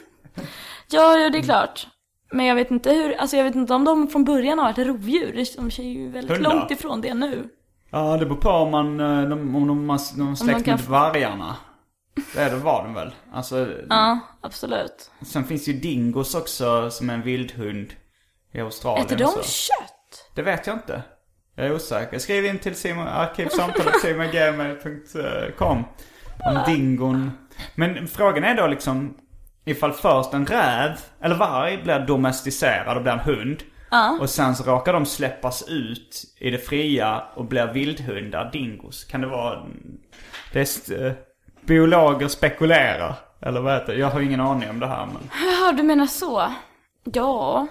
ja, 0.92 1.18
ja, 1.18 1.30
det 1.30 1.38
är 1.38 1.42
klart. 1.44 1.88
Men 2.32 2.46
jag 2.46 2.56
vet 2.56 2.72
inte 2.72 2.92
hur, 2.92 3.14
alltså 3.18 3.38
jag 3.38 3.44
vet 3.44 3.56
inte 3.56 3.74
om 3.74 3.86
de 3.86 4.08
från 4.08 4.24
början 4.26 4.60
har 4.60 4.66
varit 4.66 4.88
rovdjur. 4.88 5.46
De 5.58 5.72
ser 5.72 5.84
ju 5.84 6.10
väldigt 6.12 6.38
Hundar. 6.38 6.54
långt 6.56 6.72
ifrån 6.72 7.02
det 7.02 7.14
nu. 7.14 7.50
Ja, 7.92 8.18
det 8.18 8.26
beror 8.26 8.38
på 8.42 8.50
om 8.50 8.72
man, 8.72 9.00
eh, 9.00 9.30
de, 9.30 9.56
om 9.56 9.68
de, 9.68 9.90
har- 9.90 10.18
de 10.18 10.28
har 10.28 10.36
släkt 10.36 10.66
kan 10.66 10.76
med 10.76 10.86
vargarna. 10.86 11.56
Det 12.34 12.40
är 12.42 12.50
det 12.50 12.56
var 12.56 12.84
de 12.84 12.94
väl? 12.94 13.12
Alltså, 13.34 13.68
Ja, 13.90 14.20
absolut. 14.42 15.12
sen 15.22 15.44
finns 15.44 15.68
ju 15.68 15.74
dingos 15.74 16.36
också 16.36 16.92
som 16.92 17.10
är 17.10 17.14
en 17.14 17.22
vildhund 17.22 17.94
i 18.54 18.60
Australien. 18.60 19.06
Äter 19.06 19.18
de 19.18 19.26
kött? 19.44 20.32
Det 20.36 20.42
vet 20.42 20.68
jag 20.68 20.76
inte. 20.76 21.02
Jag 21.56 21.66
är 21.66 21.76
osäker. 21.76 22.20
Skriv 22.20 22.46
in 22.46 22.60
till 22.60 22.76
Simon, 22.76 23.08
arkivsamtalet 23.08 23.96
simongmail.com 24.02 25.84
om 26.46 26.60
dingon. 26.68 27.32
Men 27.76 28.08
frågan 28.08 28.44
är 28.44 28.56
då 28.56 28.68
liksom 28.68 29.18
ifall 29.68 29.94
först 29.94 30.34
en 30.34 30.46
räv 30.46 31.00
eller 31.22 31.36
varg 31.36 31.84
blir 31.84 32.00
domesticerad 32.00 32.98
och 32.98 33.04
blir 33.04 33.14
en 33.14 33.20
hund. 33.20 33.64
Och 34.20 34.30
sen 34.30 34.56
så 34.56 34.64
råkar 34.64 34.94
de 34.94 35.06
släppas 35.06 35.68
ut 35.68 36.24
i 36.40 36.50
det 36.50 36.58
fria 36.58 37.24
och 37.36 37.46
blir 37.46 37.68
vildhundar, 37.68 38.50
dingos. 38.52 39.04
Kan 39.04 39.22
det 39.22 39.28
vara... 39.28 39.66
Det 40.54 40.90
är 40.90 41.06
eh, 41.06 41.14
biologer 41.62 42.28
spekulerar. 42.28 43.14
Eller 43.42 43.62
vad 43.62 43.74
heter 43.74 43.94
det? 43.94 44.00
Jag 44.00 44.10
har 44.10 44.22
ingen 44.22 44.42
aning 44.42 44.70
om 44.70 44.80
det 44.80 44.88
här 44.88 45.06
men... 45.06 45.30
Ja, 45.62 45.72
du 45.72 45.84
menar 45.84 46.06
så? 46.06 46.54
Ja. 47.04 47.68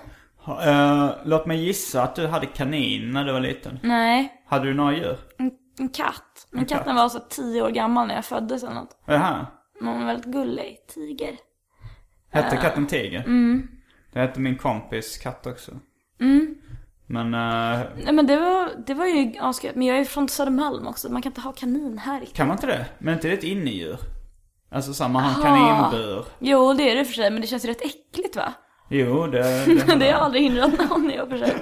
Eh, 0.62 1.10
låt 1.24 1.46
mig 1.46 1.64
gissa 1.64 2.02
att 2.02 2.14
du 2.14 2.26
hade 2.26 2.46
kanin 2.46 3.10
när 3.12 3.24
du 3.24 3.32
var 3.32 3.40
liten. 3.40 3.78
Nej. 3.82 4.42
Hade 4.46 4.64
du 4.64 4.74
några 4.74 4.92
djur? 4.92 5.16
En, 5.38 5.50
en 5.78 5.88
katt. 5.88 6.46
Men 6.50 6.64
katt. 6.64 6.78
katten 6.78 6.96
var 6.96 7.08
så 7.08 7.18
tio 7.18 7.62
år 7.62 7.70
gammal 7.70 8.06
när 8.08 8.14
jag 8.14 8.24
föddes 8.24 8.62
eller 8.62 8.74
något. 8.74 9.02
Jaha. 9.06 9.46
Men 9.80 9.88
hon 9.88 9.98
var 9.98 10.06
väldigt 10.06 10.32
gullig. 10.32 10.76
Tiger. 10.94 11.36
Hette 12.42 12.56
katten 12.56 12.86
Tiger? 12.86 13.20
Mm. 13.26 13.68
Det 14.12 14.20
hette 14.20 14.40
min 14.40 14.56
kompis 14.58 15.18
katt 15.18 15.46
också. 15.46 15.72
Mm. 16.20 16.54
Men, 17.06 17.34
eh, 17.34 17.80
Nej 18.04 18.12
men 18.12 18.26
det 18.26 18.36
var, 18.36 18.70
det 18.86 18.94
var 18.94 19.06
ju 19.06 19.34
asgött. 19.40 19.74
Men 19.74 19.86
jag 19.86 19.98
är 19.98 20.04
från 20.04 20.28
Södermalm 20.28 20.86
också. 20.86 21.12
Man 21.12 21.22
kan 21.22 21.30
inte 21.30 21.40
ha 21.40 21.52
kanin 21.52 21.98
här 21.98 22.20
riktigt. 22.20 22.36
kan 22.36 22.48
man 22.48 22.56
inte 22.56 22.66
det? 22.66 22.86
Men 22.98 23.14
inte 23.14 23.28
det 23.28 23.34
ett 23.34 23.44
innedjur? 23.44 23.96
Alltså 24.70 25.04
en 25.04 25.16
Aha. 25.16 25.42
kaninbur. 25.42 26.24
Jo, 26.38 26.72
det 26.72 26.90
är 26.90 26.96
det 26.96 27.04
för 27.04 27.12
sig. 27.12 27.30
Men 27.30 27.40
det 27.40 27.46
känns 27.46 27.64
ju 27.64 27.68
rätt 27.68 27.82
äckligt 27.84 28.36
va? 28.36 28.52
Jo, 28.88 29.26
det... 29.26 29.64
det, 29.66 29.94
det 29.98 30.10
har 30.10 30.20
aldrig 30.20 30.42
hindrat 30.42 30.90
någon 30.90 31.10
i 31.10 31.20
och 31.20 31.28
för 31.28 31.38
sig. 31.38 31.54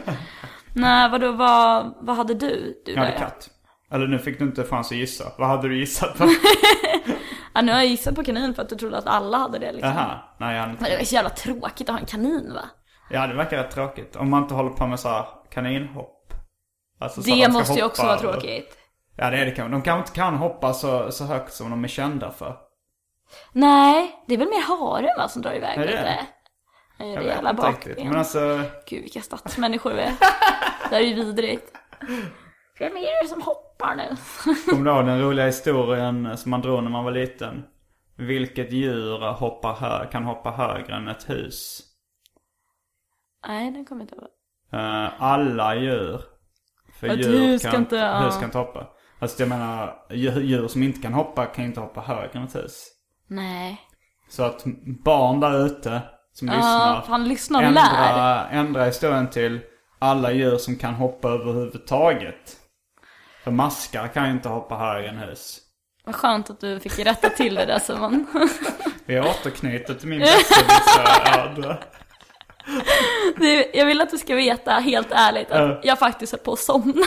Nej, 0.74 1.10
vadå, 1.10 1.32
vad, 1.32 1.94
vad 2.00 2.16
hade 2.16 2.34
du? 2.34 2.82
du 2.84 2.92
Jag 2.92 2.98
hade 2.98 3.10
där? 3.10 3.18
katt. 3.18 3.50
Eller 3.90 4.06
nu 4.06 4.18
fick 4.18 4.38
du 4.38 4.44
inte 4.44 4.64
chans 4.64 4.90
att 4.90 4.96
gissa. 4.96 5.24
Vad 5.38 5.48
hade 5.48 5.68
du 5.68 5.78
gissat 5.78 6.18
på? 6.18 6.24
Ja, 7.54 7.62
nu 7.62 7.72
har 7.72 7.78
jag 7.78 7.86
gissat 7.88 8.14
på 8.14 8.24
kanin 8.24 8.54
för 8.54 8.62
att 8.62 8.68
du 8.68 8.76
trodde 8.76 8.98
att 8.98 9.06
alla 9.06 9.38
hade 9.38 9.58
det 9.58 9.72
liksom. 9.72 9.90
Jaha. 9.90 10.18
Nej, 10.38 10.54
jag 10.54 10.60
hade 10.60 10.72
Men 10.72 10.78
inte. 10.80 10.90
det 10.90 10.96
var 10.98 11.04
så 11.04 11.14
jävla 11.14 11.30
tråkigt 11.30 11.88
att 11.88 11.94
ha 11.94 12.00
en 12.00 12.06
kanin 12.06 12.52
va? 12.54 12.62
Ja, 13.10 13.26
det 13.26 13.34
verkar 13.34 13.56
rätt 13.56 13.70
tråkigt. 13.70 14.16
Om 14.16 14.30
man 14.30 14.42
inte 14.42 14.54
håller 14.54 14.70
på 14.70 14.86
med 14.86 15.00
så 15.00 15.08
här 15.08 15.24
kaninhopp. 15.50 16.32
Alltså, 17.00 17.22
så 17.22 17.30
Det 17.30 17.52
måste 17.52 17.74
ju 17.78 17.84
också 17.84 18.02
vara 18.02 18.14
och- 18.14 18.20
tråkigt. 18.20 18.78
Ja, 19.16 19.30
det 19.30 19.36
är 19.38 19.44
det 19.44 19.50
kanske. 19.50 19.72
De 19.72 19.82
kanske 19.82 19.98
inte 20.08 20.12
kan 20.20 20.34
hoppa 20.36 20.72
så, 20.74 21.12
så 21.12 21.24
högt 21.24 21.52
som 21.52 21.70
de 21.70 21.84
är 21.84 21.88
kända 21.88 22.30
för. 22.30 22.56
Nej, 23.52 24.24
det 24.28 24.34
är 24.34 24.38
väl 24.38 24.48
mer 24.48 24.62
haren 24.62 25.16
va 25.18 25.28
som 25.28 25.42
drar 25.42 25.52
iväg 25.54 25.78
Är 25.78 25.86
det? 25.86 25.86
lite? 25.86 26.26
Det 26.98 27.16
vet 27.16 27.26
jävla 27.26 27.50
inte 27.50 27.68
riktigt. 27.68 27.86
bakben. 27.96 28.08
Men 28.08 28.18
alltså... 28.18 28.60
Gud 28.86 29.02
vilka 29.02 29.20
stadsmänniskor 29.20 29.92
vi 29.92 30.00
är. 30.02 30.12
Det 30.90 30.94
här 30.96 31.02
är 31.02 31.06
ju 31.06 31.14
vidrigt. 31.14 31.72
Vem 32.78 32.96
är 32.96 33.22
det 33.22 33.28
som 33.28 33.42
hoppar 33.42 33.63
nu? 33.78 34.16
Kommer 34.70 34.84
du 34.84 34.90
ihåg 34.96 35.06
den 35.06 35.20
roliga 35.22 35.46
historien 35.46 36.36
som 36.36 36.50
man 36.50 36.60
drog 36.60 36.82
när 36.82 36.90
man 36.90 37.04
var 37.04 37.10
liten? 37.12 37.64
Vilket 38.16 38.72
djur 38.72 39.18
hoppar 39.32 39.74
hö- 39.74 40.06
kan 40.10 40.24
hoppa 40.24 40.50
högre 40.50 40.94
än 40.96 41.08
ett 41.08 41.30
hus? 41.30 41.80
Nej, 43.48 43.70
den 43.70 43.84
kommer 43.84 44.02
inte 44.02 44.14
ihåg. 44.14 44.28
Eh, 44.72 45.22
alla 45.22 45.74
djur. 45.76 46.20
För 47.00 47.06
Ett 47.08 47.18
djur 47.18 47.38
hus 47.38 47.62
kan, 47.62 47.70
kan 47.72 47.80
inte- 47.80 47.96
ja. 47.96 48.18
hus 48.20 48.34
kan 48.34 48.44
inte 48.44 48.58
hoppa. 48.58 48.86
Alltså 49.18 49.42
jag 49.42 49.48
menar, 49.48 50.06
djur, 50.10 50.68
som 50.68 50.82
inte 50.82 51.00
kan 51.00 51.12
hoppa 51.12 51.46
kan 51.46 51.64
inte 51.64 51.80
hoppa 51.80 52.00
högre 52.00 52.38
än 52.38 52.44
ett 52.44 52.56
hus. 52.56 52.86
Nej. 53.28 53.80
Så 54.28 54.42
att 54.42 54.64
barn 55.04 55.40
där 55.40 55.66
ute 55.66 56.02
som 56.32 56.48
Ja, 56.48 56.54
lyssnar. 56.54 57.00
fan 57.02 57.28
lyssna 57.28 57.58
och 57.58 57.64
lär. 57.64 57.68
ändra, 57.70 58.48
ändra 58.48 58.84
historien 58.84 59.30
till 59.30 59.60
alla 59.98 60.32
djur 60.32 60.56
som 60.56 60.76
kan 60.76 60.94
hoppa 60.94 61.28
överhuvudtaget. 61.28 62.56
För 63.44 63.50
maskar 63.50 64.08
kan 64.08 64.26
ju 64.26 64.30
inte 64.32 64.48
hoppa 64.48 64.74
högre 64.74 65.08
än 65.08 65.18
hus. 65.18 65.58
Vad 66.04 66.14
skönt 66.14 66.50
att 66.50 66.60
du 66.60 66.80
fick 66.80 66.98
rätta 66.98 67.28
till 67.30 67.54
det 67.54 67.64
där 67.66 67.78
Simon. 67.78 68.26
Vi 69.06 69.20
återknyter 69.20 69.94
till 69.94 70.08
min. 70.08 70.26
Du, 73.36 73.70
jag 73.74 73.86
vill 73.86 74.00
att 74.00 74.10
du 74.10 74.18
ska 74.18 74.34
veta 74.34 74.72
helt 74.72 75.08
ärligt 75.10 75.50
att 75.50 75.68
Ja. 75.70 75.80
jag 75.82 75.98
faktiskt 75.98 76.32
höll 76.32 76.40
på 76.40 76.52
att 76.52 76.58
somna. 76.58 77.06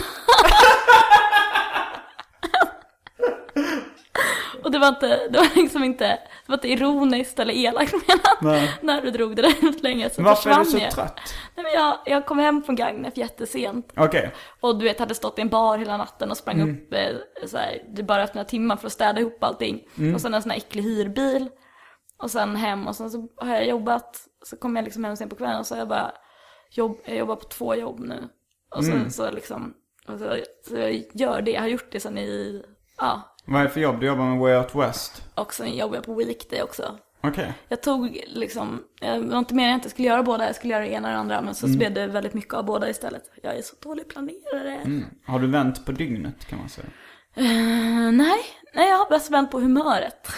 Och 4.68 4.72
det 4.72 4.78
var 4.78 4.88
inte, 4.88 5.28
det 5.28 5.38
var 5.38 5.56
liksom 5.56 5.84
inte, 5.84 6.04
det 6.06 6.18
var 6.46 6.54
inte 6.56 6.68
ironiskt 6.68 7.38
eller 7.38 7.52
elakt 7.54 7.92
menat. 8.08 8.40
Nej. 8.40 8.70
När 8.82 9.02
du 9.02 9.10
drog 9.10 9.36
det 9.36 9.42
där 9.42 9.54
ut 9.68 9.82
länge 9.82 10.10
så 10.10 10.22
Varför 10.22 10.50
är 10.50 10.58
du 10.58 10.64
så 10.64 10.78
jag. 10.78 10.90
trött? 10.90 11.20
Nej, 11.56 11.64
men 11.64 11.72
jag, 11.72 11.98
jag 12.06 12.26
kom 12.26 12.38
hem 12.38 12.62
från 12.62 12.76
Gagnef 12.76 13.16
jättesent. 13.16 13.92
Okej. 13.96 14.30
Och 14.60 14.78
du 14.78 14.84
vet, 14.84 14.98
hade 14.98 15.14
stått 15.14 15.38
i 15.38 15.42
en 15.42 15.48
bar 15.48 15.78
hela 15.78 15.96
natten 15.96 16.30
och 16.30 16.36
sprang 16.36 16.60
Mm. 16.60 16.74
upp 16.76 16.92
eh, 16.94 17.46
så 17.46 17.56
här, 17.58 17.82
det 17.94 18.02
bara 18.02 18.22
efter 18.22 18.36
några 18.36 18.48
timmar 18.48 18.76
för 18.76 18.86
att 18.86 18.92
städa 18.92 19.20
ihop 19.20 19.44
allting. 19.44 19.80
Mm. 19.98 20.14
Och 20.14 20.20
sen 20.20 20.34
en 20.34 20.42
sån 20.42 20.50
här 20.50 20.58
äcklig 20.58 20.82
hyrbil. 20.82 21.48
Och 22.22 22.30
sen 22.30 22.56
hem 22.56 22.86
och 22.86 22.96
sen 22.96 23.10
så 23.10 23.28
har 23.36 23.54
jag 23.54 23.66
jobbat. 23.66 24.16
Så 24.44 24.56
kom 24.56 24.76
jag 24.76 24.84
liksom 24.84 25.04
hem 25.04 25.16
sen 25.16 25.28
på 25.28 25.36
kvällen 25.36 25.58
och 25.58 25.66
så 25.66 25.74
har 25.74 25.78
jag 25.78 25.88
bara, 25.88 26.12
jobb, 26.70 26.96
jag 27.04 27.16
jobbar 27.16 27.36
på 27.36 27.44
två 27.48 27.74
jobb 27.74 28.00
nu. 28.00 28.28
Och 28.76 28.84
sen 28.84 28.94
Mm. 28.96 29.10
så 29.10 29.30
liksom, 29.30 29.74
och 30.08 30.18
så, 30.18 30.36
så 30.68 30.76
jag 30.76 31.02
gör 31.14 31.42
det, 31.42 31.50
jag 31.50 31.60
har 31.60 31.68
gjort 31.68 31.92
det 31.92 32.00
sen 32.00 32.18
i, 32.18 32.62
ja. 32.98 33.36
Vad 33.48 33.60
är 33.60 33.64
det 33.64 33.70
för 33.70 33.80
jobb? 33.80 34.00
Du 34.00 34.06
jobbar 34.06 34.24
med 34.24 34.38
Way 34.38 34.56
Out 34.56 34.74
West? 34.74 35.22
Och 35.34 35.54
sen 35.54 35.76
jobbar 35.76 35.94
jag 35.96 36.04
på 36.04 36.14
Weekday 36.14 36.62
också. 36.62 36.98
Okej. 37.20 37.52
Jag 37.68 37.82
tog 37.82 38.24
liksom, 38.26 38.82
det 39.00 39.18
var 39.18 39.38
inte 39.38 39.54
meningen 39.54 39.76
att 39.76 39.84
jag 39.84 39.90
skulle 39.92 40.08
göra 40.08 40.22
båda, 40.22 40.46
jag 40.46 40.56
skulle 40.56 40.72
göra 40.74 40.84
det 40.84 40.90
ena 40.92 41.08
och 41.08 41.12
det 41.14 41.18
andra. 41.20 41.40
Men 41.42 41.54
så 41.54 41.66
Mm. 41.66 41.78
blev 41.78 41.92
det 41.94 42.06
väldigt 42.06 42.34
mycket 42.34 42.54
av 42.54 42.64
båda 42.64 42.88
istället. 42.90 43.22
Jag 43.42 43.56
är 43.58 43.62
så 43.62 43.74
dålig 43.82 44.08
planerare. 44.08 44.74
Mm. 44.84 45.04
Har 45.26 45.38
du 45.40 45.46
vänt 45.46 45.86
på 45.86 45.92
dygnet 45.92 46.44
kan 46.44 46.58
man 46.58 46.68
säga? 46.68 46.86
Eh, 47.34 48.12
nej, 48.12 48.38
nej, 48.74 48.88
jag 48.88 48.96
har 48.96 49.10
bäst 49.10 49.30
vänt 49.30 49.50
på 49.50 49.60
humöret. 49.60 50.28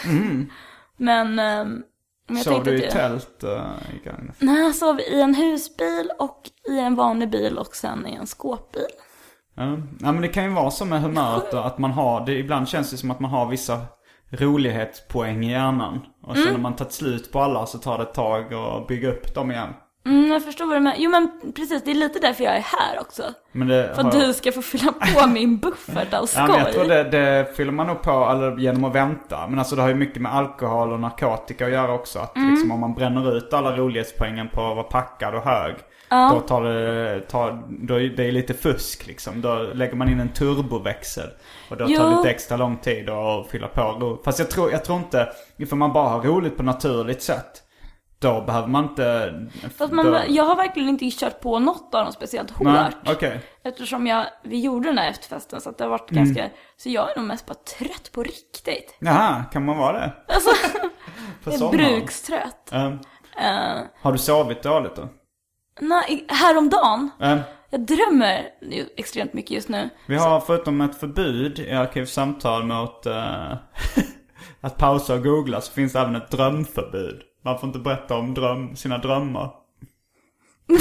Men, 0.97 1.39
ehm, 1.39 1.83
men 2.27 2.37
jag 2.37 2.45
Sov 2.45 2.63
du 2.63 2.77
i 2.79 2.85
att- 2.87 2.91
tält 2.93 3.43
uh? 3.43 3.71
Nej, 4.39 4.61
jag 4.63 4.75
sov 4.75 4.99
i 4.99 5.21
en 5.21 5.35
husbil 5.35 6.11
och 6.19 6.49
i 6.69 6.79
en 6.79 6.95
vanlig 6.95 7.29
bil 7.29 7.57
och 7.57 7.75
sen 7.75 8.07
i 8.07 8.13
en 8.15 8.27
skåpbil. 8.27 8.85
Ja. 9.55 9.77
ja 10.01 10.11
men 10.11 10.21
det 10.21 10.27
kan 10.27 10.43
ju 10.43 10.49
vara 10.49 10.71
så 10.71 10.85
med 10.85 11.01
humöret 11.01 11.51
då, 11.51 11.57
att 11.57 11.77
man 11.77 11.91
har, 11.91 12.25
det, 12.25 12.33
ibland 12.33 12.67
känns 12.67 12.91
det 12.91 12.97
som 12.97 13.11
att 13.11 13.19
man 13.19 13.31
har 13.31 13.45
vissa 13.45 13.81
rolighetspoäng 14.29 15.43
i 15.45 15.51
hjärnan. 15.51 15.99
Och 16.23 16.33
sen 16.35 16.41
Mm. 16.43 16.53
när 16.53 16.61
man 16.61 16.75
tagit 16.75 16.93
slut 16.93 17.31
på 17.31 17.39
alla 17.39 17.65
så 17.65 17.77
tar 17.77 17.97
det 17.97 18.03
ett 18.03 18.13
tag 18.13 18.53
att 18.53 18.87
bygga 18.87 19.09
upp 19.09 19.35
dem 19.35 19.51
igen. 19.51 19.69
Mm, 20.05 20.31
jag 20.31 20.43
förstår 20.45 20.65
vad 20.65 20.75
du 20.75 20.79
menar. 20.81 20.95
Jo 20.99 21.11
men 21.11 21.31
precis, 21.55 21.83
det 21.83 21.91
är 21.91 21.95
lite 21.95 22.19
därför 22.19 22.43
jag 22.43 22.55
är 22.55 22.59
här 22.61 22.99
också. 22.99 23.23
Det 23.51 23.95
För 23.95 24.01
att 24.07 24.13
har- 24.13 24.21
du 24.21 24.33
ska 24.33 24.51
få 24.51 24.61
fylla 24.61 24.91
på 24.91 25.27
min 25.33 25.57
buffert 25.57 26.13
av 26.13 26.25
skoj. 26.25 26.41
Ja, 26.41 26.47
men 26.47 26.59
jag 26.59 26.73
tror 26.73 26.85
det, 26.85 27.03
det 27.03 27.55
fyller 27.57 27.71
man 27.71 27.87
nog 27.87 28.01
på 28.01 28.11
eller 28.31 28.57
genom 28.57 28.83
att 28.83 28.95
vänta. 28.95 29.47
Men 29.47 29.59
alltså 29.59 29.75
det 29.75 29.81
har 29.81 29.89
ju 29.89 29.95
mycket 29.95 30.21
med 30.21 30.33
alkohol 30.35 30.91
och 30.93 30.99
narkotika 30.99 31.65
att 31.65 31.71
göra 31.71 31.93
också. 31.93 32.19
Att 32.19 32.35
Mm. 32.35 32.49
liksom 32.51 32.71
om 32.71 32.79
man 32.79 32.93
bränner 32.93 33.37
ut 33.37 33.53
alla 33.53 33.77
rolighetspoängen 33.77 34.49
på 34.49 34.61
att 34.61 34.75
vara 34.75 34.83
packad 34.83 35.35
och 35.35 35.43
hög. 35.43 35.75
Ja. 36.09 36.31
Då 36.33 36.39
tar 36.39 36.63
det, 36.63 37.21
tar, 37.21 37.63
då 37.69 37.95
är 37.95 37.99
det 38.09 38.27
är 38.27 38.31
lite 38.31 38.53
fusk 38.53 39.07
liksom. 39.07 39.41
Då 39.41 39.55
lägger 39.73 39.95
man 39.95 40.09
in 40.09 40.19
en 40.19 40.29
turboväxel. 40.29 41.27
Och 41.69 41.77
då 41.77 41.85
tar 41.85 41.93
Jo. 41.93 41.99
det 42.09 42.17
lite 42.17 42.29
extra 42.29 42.57
lång 42.57 42.77
tid 42.77 43.09
att 43.09 43.47
fylla 43.47 43.67
på. 43.67 44.17
Fast 44.25 44.39
jag 44.39 44.49
tror, 44.49 44.71
jag 44.71 44.85
tror 44.85 44.97
inte, 44.97 45.29
ifall 45.57 45.77
man 45.77 45.93
bara 45.93 46.09
har 46.09 46.21
roligt 46.21 46.57
på 46.57 46.63
naturligt 46.63 47.21
sätt. 47.21 47.63
Då 48.21 48.41
behöver 48.41 48.67
man 48.67 48.83
inte... 48.83 49.33
Fast 49.77 49.93
man, 49.93 50.05
då, 50.05 50.19
jag 50.27 50.43
har 50.43 50.55
verkligen 50.55 50.89
inte 50.89 51.09
kört 51.11 51.39
på 51.41 51.59
något 51.59 51.95
av 51.95 52.03
dem 52.03 52.13
speciellt 52.13 52.51
hårt. 52.51 52.67
Nej, 52.67 52.91
okej. 53.05 53.41
Eftersom 53.63 54.07
jag, 54.07 54.25
vi 54.43 54.59
gjorde 54.59 54.89
den 54.89 54.97
här 54.97 55.09
efterfesten 55.09 55.61
så 55.61 55.69
att 55.69 55.77
det 55.77 55.83
har 55.83 55.89
varit 55.91 56.11
Mm. 56.11 56.23
ganska, 56.23 56.49
så 56.77 56.89
jag 56.89 57.11
är 57.11 57.15
nog 57.17 57.27
mest 57.27 57.45
bara 57.45 57.53
trött 57.53 58.11
på 58.13 58.23
riktigt. 58.23 58.95
Jaha, 58.99 59.43
kan 59.51 59.65
man 59.65 59.77
vara 59.77 59.93
det? 59.99 60.13
Alltså, 60.27 60.49
jag 61.43 61.73
är 61.73 61.77
brukstrött. 61.77 62.71
Ehm, 62.71 62.99
Uh, 63.37 63.81
har 64.01 64.11
du 64.11 64.17
sovit 64.17 64.63
dåligt 64.63 64.95
då? 64.95 65.09
nej, 65.79 66.25
häromdagen, 66.29 67.09
Ehm, 67.19 67.39
jag 67.69 67.81
drömmer 67.81 68.45
extremt 68.97 69.33
mycket 69.33 69.51
just 69.51 69.69
nu. 69.69 69.89
Vi 70.07 70.17
har 70.17 70.39
förutom 70.39 70.81
ett 70.81 70.99
förbud 70.99 71.59
i 71.59 71.71
Arkivsamtal 71.71 72.63
mot 72.65 73.05
eh, 73.05 73.51
att 74.61 74.77
pausa 74.77 75.13
och 75.13 75.23
googla 75.23 75.61
så 75.61 75.71
finns 75.71 75.93
det 75.93 75.99
även 75.99 76.15
ett 76.15 76.31
drömförbud. 76.31 77.21
Man 77.43 77.59
får 77.59 77.67
inte 77.67 77.79
berätta 77.79 78.15
om 78.15 78.33
dröm, 78.33 78.75
sina 78.75 78.97
drömmar. 78.97 79.49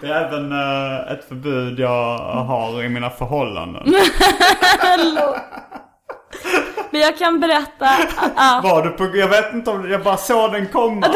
det 0.00 0.06
är 0.06 0.24
även 0.26 0.52
eh, 0.52 1.12
ett 1.12 1.24
förbud 1.28 1.78
jag 1.80 2.18
har 2.18 2.82
i 2.82 2.88
mina 2.88 3.10
förhållanden. 3.10 3.94
Men 6.90 7.00
jag 7.00 7.18
kan 7.18 7.40
berätta 7.40 7.86
att 7.86 8.32
att 8.36 8.64
Var 8.64 8.82
du 8.82 8.90
på, 8.90 9.16
jag 9.16 9.28
vet 9.28 9.54
inte 9.54 9.70
om, 9.70 9.90
jag 9.90 10.02
bara 10.02 10.16
såg 10.16 10.52
den 10.52 10.66
komma. 10.68 11.06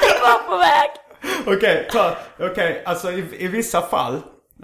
jag 0.00 0.20
var 0.20 0.38
på 0.48 0.56
väg. 0.56 0.90
Okej, 1.56 1.88
ta- 1.92 2.16
okej, 2.40 2.82
alltså 2.86 3.10
i, 3.12 3.44
i 3.44 3.48
vissa 3.48 3.80
fall 3.82 4.14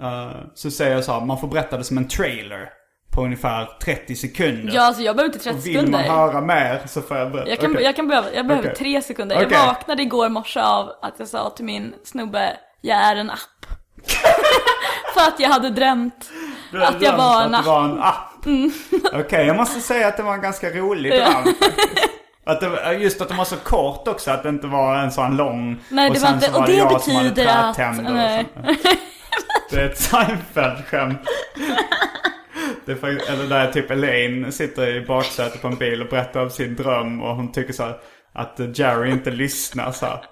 eh, 0.01 0.31
så 0.53 0.71
säger 0.71 0.95
jag 0.95 1.03
så 1.03 1.11
här, 1.11 1.25
man 1.25 1.39
får 1.39 1.47
berätta 1.47 1.77
det 1.77 1.83
som 1.83 1.97
en 1.97 2.07
trailer. 2.07 2.69
På 3.11 3.23
ungefär 3.23 3.69
30 3.83 4.15
sekunder. 4.15 4.73
Ja, 4.75 4.81
alltså 4.81 5.01
jag 5.01 5.15
behöver 5.15 5.33
inte 5.35 5.43
30 5.43 5.59
Och 5.59 5.65
vill 5.65 5.75
man 5.75 6.01
sekunder. 6.01 6.09
höra 6.17 6.41
mer 6.41 6.81
så 6.87 7.01
får 7.01 7.17
jag 7.17 7.31
berätta. 7.31 7.49
Jag 7.49 7.59
kan, 7.59 7.71
Okej. 7.71 7.83
jag 7.83 7.95
kan 7.95 8.07
behöva, 8.07 8.27
jag 8.33 8.47
behöver 8.47 8.67
Okej. 8.69 8.77
tre 8.77 9.01
sekunder. 9.01 9.35
Okej. 9.35 9.47
Jag 9.51 9.67
vaknade 9.67 10.01
igår 10.03 10.29
morse 10.29 10.59
av 10.59 10.89
att 11.01 11.13
jag 11.17 11.27
sa 11.27 11.49
till 11.49 11.65
min 11.65 11.93
snubbe, 12.03 12.57
jag 12.81 12.97
är 12.97 13.15
en 13.15 13.29
app. 13.29 13.65
För 15.13 15.21
att 15.21 15.39
jag 15.39 15.49
hade 15.49 15.69
drömt 15.69 16.29
att 16.73 16.81
jag 16.81 16.93
drömt 16.99 17.17
var 17.17 17.43
en 17.43 17.55
app. 17.55 17.65
var 17.65 17.83
en 17.83 17.99
app. 18.03 18.45
Okej, 19.25 19.45
jag 19.47 19.55
måste 19.55 19.79
säga 19.81 20.07
att 20.07 20.17
det 20.17 20.23
var 20.23 20.33
en 20.33 20.41
ganska 20.41 20.69
rolig 20.69 21.11
dröm. 21.13 21.53
Att 22.45 22.59
det, 22.61 22.69
var- 22.69 22.91
just 22.91 23.21
att 23.21 23.27
den 23.27 23.37
var 23.37 23.45
så 23.45 23.55
kort 23.55 24.07
också, 24.07 24.31
att 24.31 24.43
det 24.43 24.49
inte 24.49 24.67
var 24.67 24.95
en 24.95 25.11
sån 25.11 25.35
lång. 25.37 25.79
Nej, 25.89 26.07
och 26.07 26.13
det 26.13 26.19
var 26.19 26.27
sen 26.27 26.35
inte- 26.35 26.51
var 26.51 26.59
och 26.59 26.65
det 26.67 26.73
jag 26.73 27.01
som 27.01 27.15
hade 27.15 27.29
betyder 27.29 27.47
att- 27.69 27.79
och 27.79 28.03
nej. 28.13 28.45
Det 29.69 29.81
är 29.81 29.85
ett 29.85 29.97
Seinfeld-skämt. 29.99 31.19
Det 32.89 32.93
är 32.93 32.97
faktiskt, 32.97 33.29
eller 33.29 33.47
där 33.47 33.71
typ 33.71 33.91
Elaine 33.91 34.51
sitter 34.51 34.87
i 34.95 35.01
baksätet 35.01 35.61
på 35.61 35.67
en 35.67 35.75
bil 35.75 36.01
och 36.01 36.09
berättar 36.09 36.41
om 36.41 36.49
sin 36.49 36.75
dröm 36.75 37.21
och 37.21 37.35
hon 37.35 37.51
tycker 37.51 37.73
så 37.73 37.83
här 37.83 37.99
att 38.33 38.59
Jerry 38.79 39.11
inte 39.11 39.31
lyssnar 39.31 39.91
så 39.91 40.05
här. 40.05 40.25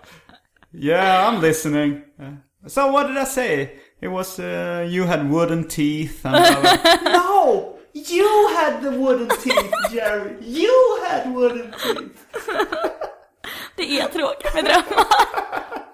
Yeah, 0.74 1.34
I'm 1.34 1.42
listening. 1.42 1.92
Uh, 1.94 2.34
So 2.68 2.92
what 2.92 3.08
did 3.08 3.18
I 3.18 3.26
say? 3.26 3.62
It 4.02 4.10
was 4.10 4.40
uh, 4.40 4.86
you 4.90 5.06
had 5.06 5.30
wooden 5.30 5.68
teeth 5.68 6.26
and 6.26 6.62
blah. 6.62 6.74
No! 7.14 7.78
You 7.94 8.50
had 8.56 8.82
the 8.82 8.92
wooden 8.92 9.28
teeth, 9.28 9.72
Jerry. 9.92 10.36
You 10.42 11.00
had 11.08 11.34
wooden 11.34 11.72
teeth. 11.72 12.40
Det 13.76 14.00
är 14.00 14.08
tråkigt 14.08 14.56
med 14.56 14.64
drömmar. 14.66 15.06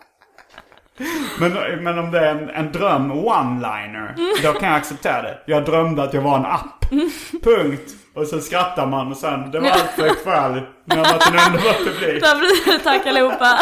Men, 1.40 1.54
men 1.84 2.00
om 2.00 2.12
det 2.12 2.20
är 2.20 2.32
en, 2.36 2.50
en 2.50 2.72
dröm 2.72 3.12
one-liner, 3.12 4.16
då 4.44 4.54
kan 4.54 4.70
jag 4.70 4.78
acceptera 4.78 5.22
det. 5.22 5.38
Jag 5.46 5.66
drömde 5.66 6.04
att 6.04 6.14
jag 6.14 6.22
var 6.22 6.38
en 6.38 6.46
app. 6.46 6.86
Punkt. 7.44 7.92
Och 8.16 8.28
sen 8.28 8.42
skrattar 8.42 8.88
man 8.88 9.12
och 9.12 9.18
sen, 9.18 9.52
det 9.52 9.60
var 9.60 9.68
allt 9.70 9.92
för 9.96 10.08
ikväll. 10.12 10.62
Ni 10.86 10.96
har 10.96 11.04
varit 11.04 11.28
en 11.28 11.34
underbar 11.54 11.74
publik. 11.86 12.24
Tack 12.84 13.08
allihopa. 13.08 13.58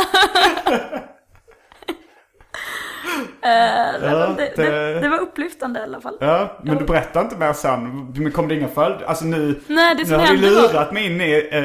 Eh, 3.43 3.99
det, 4.01 4.35
det, 4.37 4.53
det, 4.63 4.99
det 4.99 5.09
var 5.09 5.17
upplyftande 5.19 5.79
i 5.79 5.83
alla 5.83 6.01
fall. 6.01 6.17
Ja, 6.19 6.59
men 6.63 6.77
du 6.77 6.85
berättar 6.85 7.21
inte 7.21 7.35
mer 7.35 7.53
sen. 7.53 8.13
Men 8.17 8.31
kom 8.31 8.47
det 8.47 8.55
inga 8.55 8.67
följder? 8.67 9.05
Alltså 9.05 9.25
nu, 9.25 9.61
Nej, 9.67 9.95
det 9.95 10.03
nu 10.09 10.15
har 10.15 10.21
du 10.21 10.27
hände 10.27 10.49
var- 10.49 10.61
lurat 10.73 10.91
mig 10.93 11.05
in 11.05 11.21
i 11.21 11.49
äh, 11.51 11.61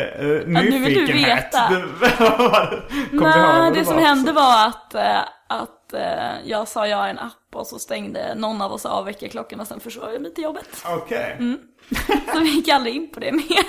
nu 0.47 0.79
vill 0.79 0.95
du 0.95 1.01
nyfikenhet. 1.01 1.45
veta. 1.45 1.69
Var 2.39 2.71
det? 2.71 3.19
Kommer 3.19 3.33
du 3.33 3.39
ihåg 3.41 3.49
Nej, 3.49 3.61
vad 3.61 3.75
det 3.75 3.85
som 3.85 3.95
var? 3.97 4.03
hände 4.03 4.33
var 4.33 4.67
att, 4.69 4.95
eh, 4.95 5.19
att 5.49 5.93
eh, 5.93 6.33
jag 6.45 6.69
sa 6.69 6.87
ja 6.87 7.07
i 7.07 7.11
en 7.11 7.19
app 7.19 7.33
och 7.55 7.67
så 7.67 7.79
stängde 7.79 8.35
någon 8.35 8.63
av 8.63 8.73
oss 8.73 8.87
av 8.87 9.05
väckarklockan 9.05 9.61
och 9.61 9.67
sen 9.67 9.81
försov 9.81 10.13
jag 10.13 10.23
mig 10.23 10.35
till 10.35 10.45
jobbet. 10.45 10.85
Okej. 10.87 11.37
Mm. 11.39 11.59
Så 12.33 12.39
vi 12.41 12.51
gick 12.51 12.69
aldrig 12.69 12.95
in 12.97 13.11
på 13.13 13.21
det 13.21 13.33
mer. 13.33 13.65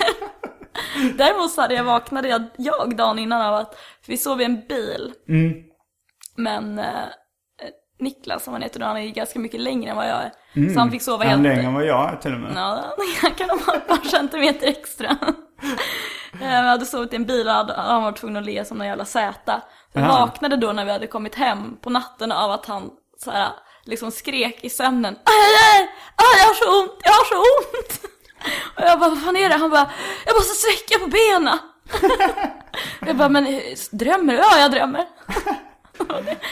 Däremot 1.18 1.50
så 1.50 1.60
hade 1.60 1.74
jag 1.74 1.84
vaknade 1.84 2.28
jag, 2.28 2.42
jag 2.56 2.96
dagen 2.96 3.18
innan 3.18 3.42
av 3.42 3.54
att, 3.54 3.78
vi 4.06 4.16
sov 4.16 4.40
i 4.40 4.44
en 4.44 4.60
bil. 4.68 5.12
Mm. 5.28 5.52
Men 6.36 6.78
eh, 6.78 6.84
Niklas 7.98 8.44
som 8.44 8.52
han 8.52 8.62
heter 8.62 8.80
då, 8.80 8.86
han 8.86 8.96
är 8.96 9.00
ju 9.00 9.10
ganska 9.10 9.38
mycket 9.38 9.60
längre 9.60 9.90
än 9.90 9.96
vad 9.96 10.08
jag 10.08 10.18
är. 10.22 10.72
Så 10.72 10.78
han 10.78 10.90
fick 10.90 11.02
sova 11.02 11.24
Han 11.24 11.26
helt... 11.28 11.40
är 11.46 11.48
längre 11.50 11.62
än 11.66 11.74
vad 11.74 11.84
jag 11.86 12.12
är 12.12 12.16
till 12.16 12.34
och 12.34 12.40
med. 12.40 12.52
Ja, 12.56 12.84
han 13.22 13.30
kan 13.30 13.50
ha 13.50 13.74
ett 13.76 13.88
par 13.88 14.08
centimeter 14.08 14.66
extra. 14.66 15.16
Eh, 16.32 16.62
Vi 16.62 16.68
hade 16.68 16.86
sovit 16.86 17.12
i 17.12 17.16
en 17.16 17.24
bil 17.24 17.48
och 17.48 17.54
han 17.54 18.02
var 18.02 18.12
tvungen 18.12 18.36
att 18.36 18.44
le 18.44 18.64
som 18.64 18.80
en 18.80 18.86
jävla 18.86 19.04
säta. 19.04 19.62
Jag 19.92 20.08
vaknade 20.08 20.56
då 20.56 20.72
när 20.72 20.84
vi 20.84 20.90
hade 20.92 21.06
kommit 21.06 21.34
hem 21.34 21.76
på 21.82 21.90
natten 21.90 22.32
av 22.32 22.50
att 22.50 22.66
han 22.66 22.90
så 23.18 23.30
här, 23.30 23.48
liksom 23.84 24.10
skrek 24.10 24.64
i 24.64 24.70
sömnen. 24.70 25.14
Aj, 25.14 25.78
aj, 25.80 25.88
aj, 26.16 26.38
jag 26.40 26.46
har 26.46 26.54
så 26.54 26.82
ont, 26.82 27.00
jag 27.04 27.10
har 27.12 27.24
så 27.24 27.36
ont. 27.36 28.00
Och 28.76 28.82
jag 28.82 28.98
bara, 29.00 29.08
vad 29.10 29.22
fan 29.22 29.36
är 29.36 29.48
det? 29.48 29.54
Han 29.54 29.70
bara, 29.70 29.90
jag 30.26 30.34
måste 30.36 30.54
sträcka 30.54 31.04
på 31.04 31.10
benen. 31.10 31.58
Jag 33.06 33.16
bara, 33.16 33.28
men 33.28 33.46
eh, 33.46 33.60
drömmer 33.92 34.32
du? 34.32 34.38
Ja, 34.38 34.58
jag 34.58 34.70
drömmer. 34.70 35.04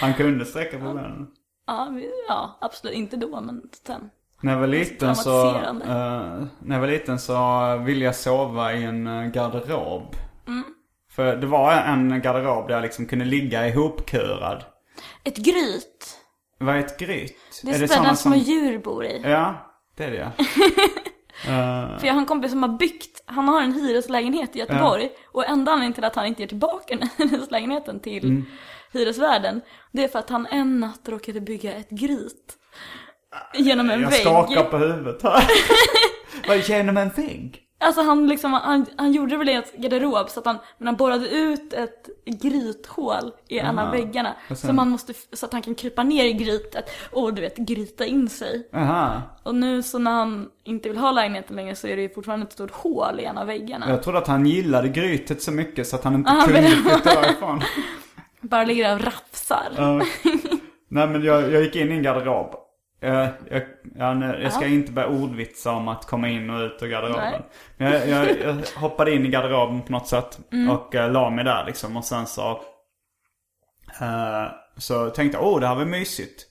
Han 0.01 0.15
kunde 0.15 0.45
sträcka 0.45 0.79
på 0.79 0.85
benen. 0.85 1.27
Ja, 1.67 1.89
vi, 1.93 2.11
ja, 2.29 2.59
absolut 2.61 2.95
inte 2.97 3.17
då, 3.17 3.41
men 3.41 3.63
sen. 3.87 4.11
När 4.41 4.53
jag 4.53 4.61
var 4.61 4.67
liten 4.67 5.17
så, 5.17 5.57
eh, 5.57 5.73
när 6.59 6.75
jag 6.77 6.81
var 6.81 6.87
liten 6.89 7.19
så 7.19 7.77
ville 7.77 8.05
jag 8.05 8.17
sova 8.17 8.73
i 8.73 8.85
en 8.85 9.07
eh, 9.07 9.25
garderob. 9.31 10.17
Mm. 10.47 10.65
För 11.11 11.37
det 11.37 11.47
var 11.47 11.73
en 11.73 12.21
garderob 12.23 12.69
där 12.69 12.75
jag 12.75 12.83
liksom 12.83 13.07
kunde 13.07 13.25
ligga 13.25 13.69
ihopkurad. 13.69 14.65
Ett 15.25 15.37
gryt. 15.37 16.17
Vad 16.59 16.75
är 16.75 16.79
ett 16.81 16.99
gryt? 16.99 17.37
Det 17.63 17.71
är, 17.71 17.79
det 17.79 17.89
ställen 17.89 18.05
såna 18.05 18.17
som 18.17 18.33
små 18.33 18.41
djur 18.41 18.79
bor 18.79 19.05
i. 19.05 19.21
Ja, 19.25 19.55
det 19.97 20.05
är 20.05 20.11
det 20.11 20.17
ja. 20.17 20.45
För 21.99 22.07
jag 22.07 22.15
har 22.15 22.21
en 22.21 22.27
kompis 22.27 22.51
som 22.51 22.63
har 22.63 22.79
byggt, 22.79 23.23
han 23.27 23.49
har 23.49 23.63
en 23.63 23.73
hyreslägenhet 23.73 24.57
i 24.57 24.59
Göteborg. 24.59 25.11
Och 25.33 25.49
enda 25.49 25.73
anledningen 25.73 25.95
till 25.95 26.05
att 26.05 26.17
han 26.17 26.27
inte 26.27 26.43
ger 26.43 26.49
tillbaka 26.49 26.97
den 26.97 27.09
hyreslägenheten 27.31 28.01
till 28.01 28.25
Mm. 28.25 28.45
Hyresvärden. 28.99 29.61
Det 29.93 30.05
är 30.05 30.09
för 30.09 30.19
att 30.19 30.31
han 30.31 30.47
en 30.47 30.81
natt 30.81 31.01
råkade 31.09 31.41
bygga 31.41 31.73
ett 31.73 31.91
gryt. 31.91 32.57
Genom 33.55 33.91
en 33.91 34.01
Jag 34.01 34.11
vägg. 34.11 34.21
skakar 34.21 34.63
på 34.65 34.77
huvudet 34.79 35.23
här. 35.23 35.45
Vad, 36.49 36.59
genom 36.59 36.97
en 36.97 37.09
vägg? 37.09 37.63
Alltså 37.81 38.03
han 38.03 38.27
liksom, 38.29 38.53
han, 38.53 38.87
han 38.97 39.13
gjorde 39.13 39.37
väl 39.37 39.49
i 39.49 39.53
ett 39.55 39.77
garderob 39.77 40.31
så 40.31 40.41
att 40.41 40.47
han, 40.47 40.59
men 40.79 40.87
han 40.87 40.97
borrade 40.97 41.29
ut 41.29 41.73
ett 41.73 42.09
grythål 42.43 43.33
i 43.49 43.59
en 43.59 43.79
av 43.79 43.91
väggarna. 43.91 44.35
Sen- 44.49 44.57
Så, 44.57 44.73
man 44.73 44.91
måste, 44.91 45.13
så 45.33 45.47
att 45.47 45.53
han 45.53 45.63
kan 45.63 45.75
krypa 45.75 46.03
ner 46.03 46.25
i 46.25 46.33
grytet 46.33 46.91
och 47.13 47.35
du 47.35 47.41
vet, 47.43 47.57
gryta 47.57 48.05
in 48.07 48.29
sig. 48.29 48.69
Aha. 48.75 49.23
Och 49.43 49.55
nu 49.55 49.83
så 49.83 49.99
när 49.99 50.11
han 50.11 50.49
inte 50.65 50.89
vill 50.89 50.99
ha 50.99 51.13
lägenheten 51.13 51.57
längre 51.57 51.75
så 51.77 51.87
är 51.87 51.97
det 51.97 52.03
ju 52.03 52.09
fortfarande 52.15 52.47
ett 52.47 52.53
stort 52.53 52.71
hål 52.71 53.21
i 53.21 53.25
en 53.25 53.39
av 53.39 53.47
väggarna. 53.47 53.91
Jag 53.91 54.03
trodde 54.03 54.19
att 54.19 54.27
han 54.27 54.47
gillade 54.47 54.89
grytet 54.89 55.43
så 55.43 55.53
mycket 55.53 55.87
så 55.87 55.97
att 55.97 56.05
han 56.05 56.15
inte 56.15 56.31
Ah, 56.31 56.43
kunde 56.45 56.63
flytta 56.63 57.21
därifrån. 57.21 57.63
Bara 58.49 58.65
ligger 58.65 58.95
och 58.95 59.05
rafsar. 59.05 59.69
Ja. 59.77 59.97
Nej 60.89 61.09
men 61.09 61.25
jag, 61.25 61.53
jag 61.53 61.63
gick 61.63 61.77
in 61.77 61.93
i 61.93 61.95
en 61.95 62.03
garderob. 62.03 62.55
Jag, 63.01 63.29
jag, 63.51 63.63
ja, 63.97 64.15
nej, 64.15 64.43
jag 64.43 64.53
ska 64.53 64.67
inte 64.67 64.93
börja 64.93 65.09
ordvitsa 65.09 65.73
om 65.73 65.89
att 65.89 66.07
komma 66.07 66.29
in 66.29 66.51
och 66.51 66.61
ut 66.61 66.83
ur 66.83 66.87
garderoben. 66.89 67.43
Men 67.77 67.93
jag, 67.93 68.09
jag, 68.09 68.27
jag 68.45 68.81
hoppade 68.81 69.15
in 69.15 69.27
i 69.27 69.29
garderoben 69.29 69.83
på 69.83 69.93
något 69.93 70.09
sätt 70.09 70.39
Mm. 70.53 70.71
och 70.71 70.95
uh, 70.95 71.11
la 71.13 71.31
mig 71.31 71.45
där 71.45 71.65
liksom. 71.67 71.97
Och 71.97 72.05
sen 72.05 72.27
så, 72.27 72.51
eh, 74.01 74.47
så 74.77 75.11
tänkte 75.11 75.39
jag, 75.39 75.47
åh 75.47 75.61
det 75.61 75.67
här 75.67 75.75
var 75.75 75.85
mysigt. 75.85 76.43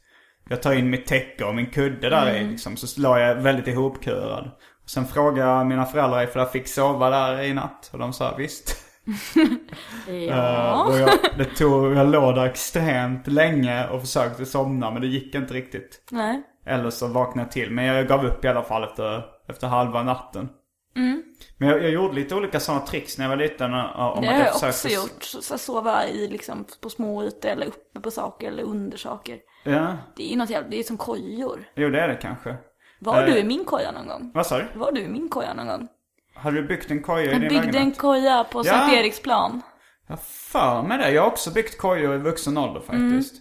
Jag 0.49 0.61
tar 0.61 0.73
in 0.73 0.89
mitt 0.89 1.05
täcke 1.05 1.45
och 1.45 1.55
min 1.55 1.65
kudde 1.71 2.09
där 2.09 2.29
Mm. 2.29 2.45
i 2.47 2.51
liksom. 2.51 2.77
Så 2.77 3.01
la 3.01 3.19
jag 3.19 3.35
väldigt 3.35 3.67
ihopkurad. 3.67 4.51
Sen 4.85 5.05
frågade 5.05 5.49
jag 5.49 5.65
mina 5.67 5.85
föräldrar 5.85 6.23
ifall 6.23 6.39
jag 6.39 6.51
fick 6.51 6.67
sova 6.67 7.09
där 7.09 7.41
i 7.41 7.53
natt. 7.53 7.89
Och 7.93 7.99
de 7.99 8.13
sa 8.13 8.35
visst. 8.37 8.84
Eh, 10.07 10.15
Ja. 10.23 10.85
och 10.89 10.97
jag, 10.99 11.09
det 11.37 11.45
tog, 11.45 11.93
jag 11.95 12.07
låg 12.11 12.35
där 12.35 12.45
extremt 12.45 13.27
länge 13.27 13.87
och 13.87 14.01
försökte 14.01 14.45
somna 14.45 14.91
men 14.91 15.01
det 15.01 15.07
gick 15.07 15.35
inte 15.35 15.53
riktigt. 15.53 16.01
Nej. 16.11 16.41
Eller 16.65 16.89
så 16.89 17.07
vaknade 17.07 17.45
jag 17.45 17.51
till. 17.51 17.71
Men 17.71 17.85
jag 17.85 18.07
gav 18.07 18.25
upp 18.25 18.45
i 18.45 18.47
alla 18.47 18.63
fall 18.63 18.83
efter, 18.83 19.23
efter 19.47 19.67
halva 19.67 20.03
natten. 20.03 20.49
Mm. 20.95 21.23
Men 21.57 21.69
jag, 21.69 21.83
jag 21.83 21.91
gjorde 21.91 22.13
lite 22.15 22.35
olika 22.35 22.59
sådana 22.59 22.85
tricks 22.85 23.17
när 23.17 23.25
jag 23.25 23.29
var 23.29 23.37
liten. 23.43 23.73
och- 23.73 24.17
Om 24.17 24.21
Det 24.21 24.27
har 24.27 24.33
jag 24.39 24.53
försökte- 24.53 24.67
också 24.69 24.89
gjort. 24.89 25.23
Så 25.43 25.57
sova 25.57 26.07
i 26.07 26.27
liksom 26.27 26.65
på 26.81 26.89
små 26.89 27.23
ytor 27.23 27.49
eller 27.49 27.65
uppe 27.67 27.99
på 27.99 28.11
saker 28.11 28.47
eller 28.47 28.63
under 28.63 28.97
saker. 28.97 29.37
Ja, 29.63 29.97
Det 30.17 30.23
är 30.23 30.29
ju 30.31 30.37
något 30.37 30.49
jävla, 30.49 30.69
det 30.69 30.79
är 30.79 30.83
som 30.83 30.97
kojor. 30.97 31.59
jo 31.75 31.89
det 31.89 31.99
är 32.01 32.07
det 32.07 32.15
kanske. 32.21 32.55
Var 32.99 33.21
Eh. 33.21 33.25
du 33.25 33.37
i 33.37 33.43
min 33.43 33.65
koja 33.65 33.91
någon 33.91 34.07
gång? 34.07 34.31
Vad 34.33 34.45
sa 34.45 34.57
du? 34.57 34.65
Var 34.75 34.91
du 34.91 35.01
i 35.01 35.07
min 35.07 35.29
koja 35.29 35.53
någon 35.53 35.67
gång? 35.67 35.87
Hade 36.35 36.61
du 36.61 36.67
byggt 36.67 36.91
en 36.91 37.01
koja 37.03 37.21
i 37.23 37.25
Jag 37.31 37.33
din 37.41 37.49
byggde 37.49 37.65
en 37.67 37.71
lägenhet? 37.71 37.97
koja 37.97 38.43
på 38.43 38.59
Ja. 38.59 38.63
Sankt 38.63 38.93
Eriksplan. 38.95 39.61
Jag 40.07 40.19
för 40.23 40.81
mig 40.83 40.97
det. 40.97 41.11
Jag 41.11 41.21
har 41.21 41.27
också 41.29 41.51
byggt 41.51 41.77
kojor 41.77 42.15
i 42.15 42.17
vuxen 42.17 42.57
ålder 42.57 42.81
faktiskt. 42.81 43.33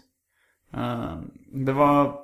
Eh, 0.74 1.16
det 1.66 1.72
var... 1.72 2.14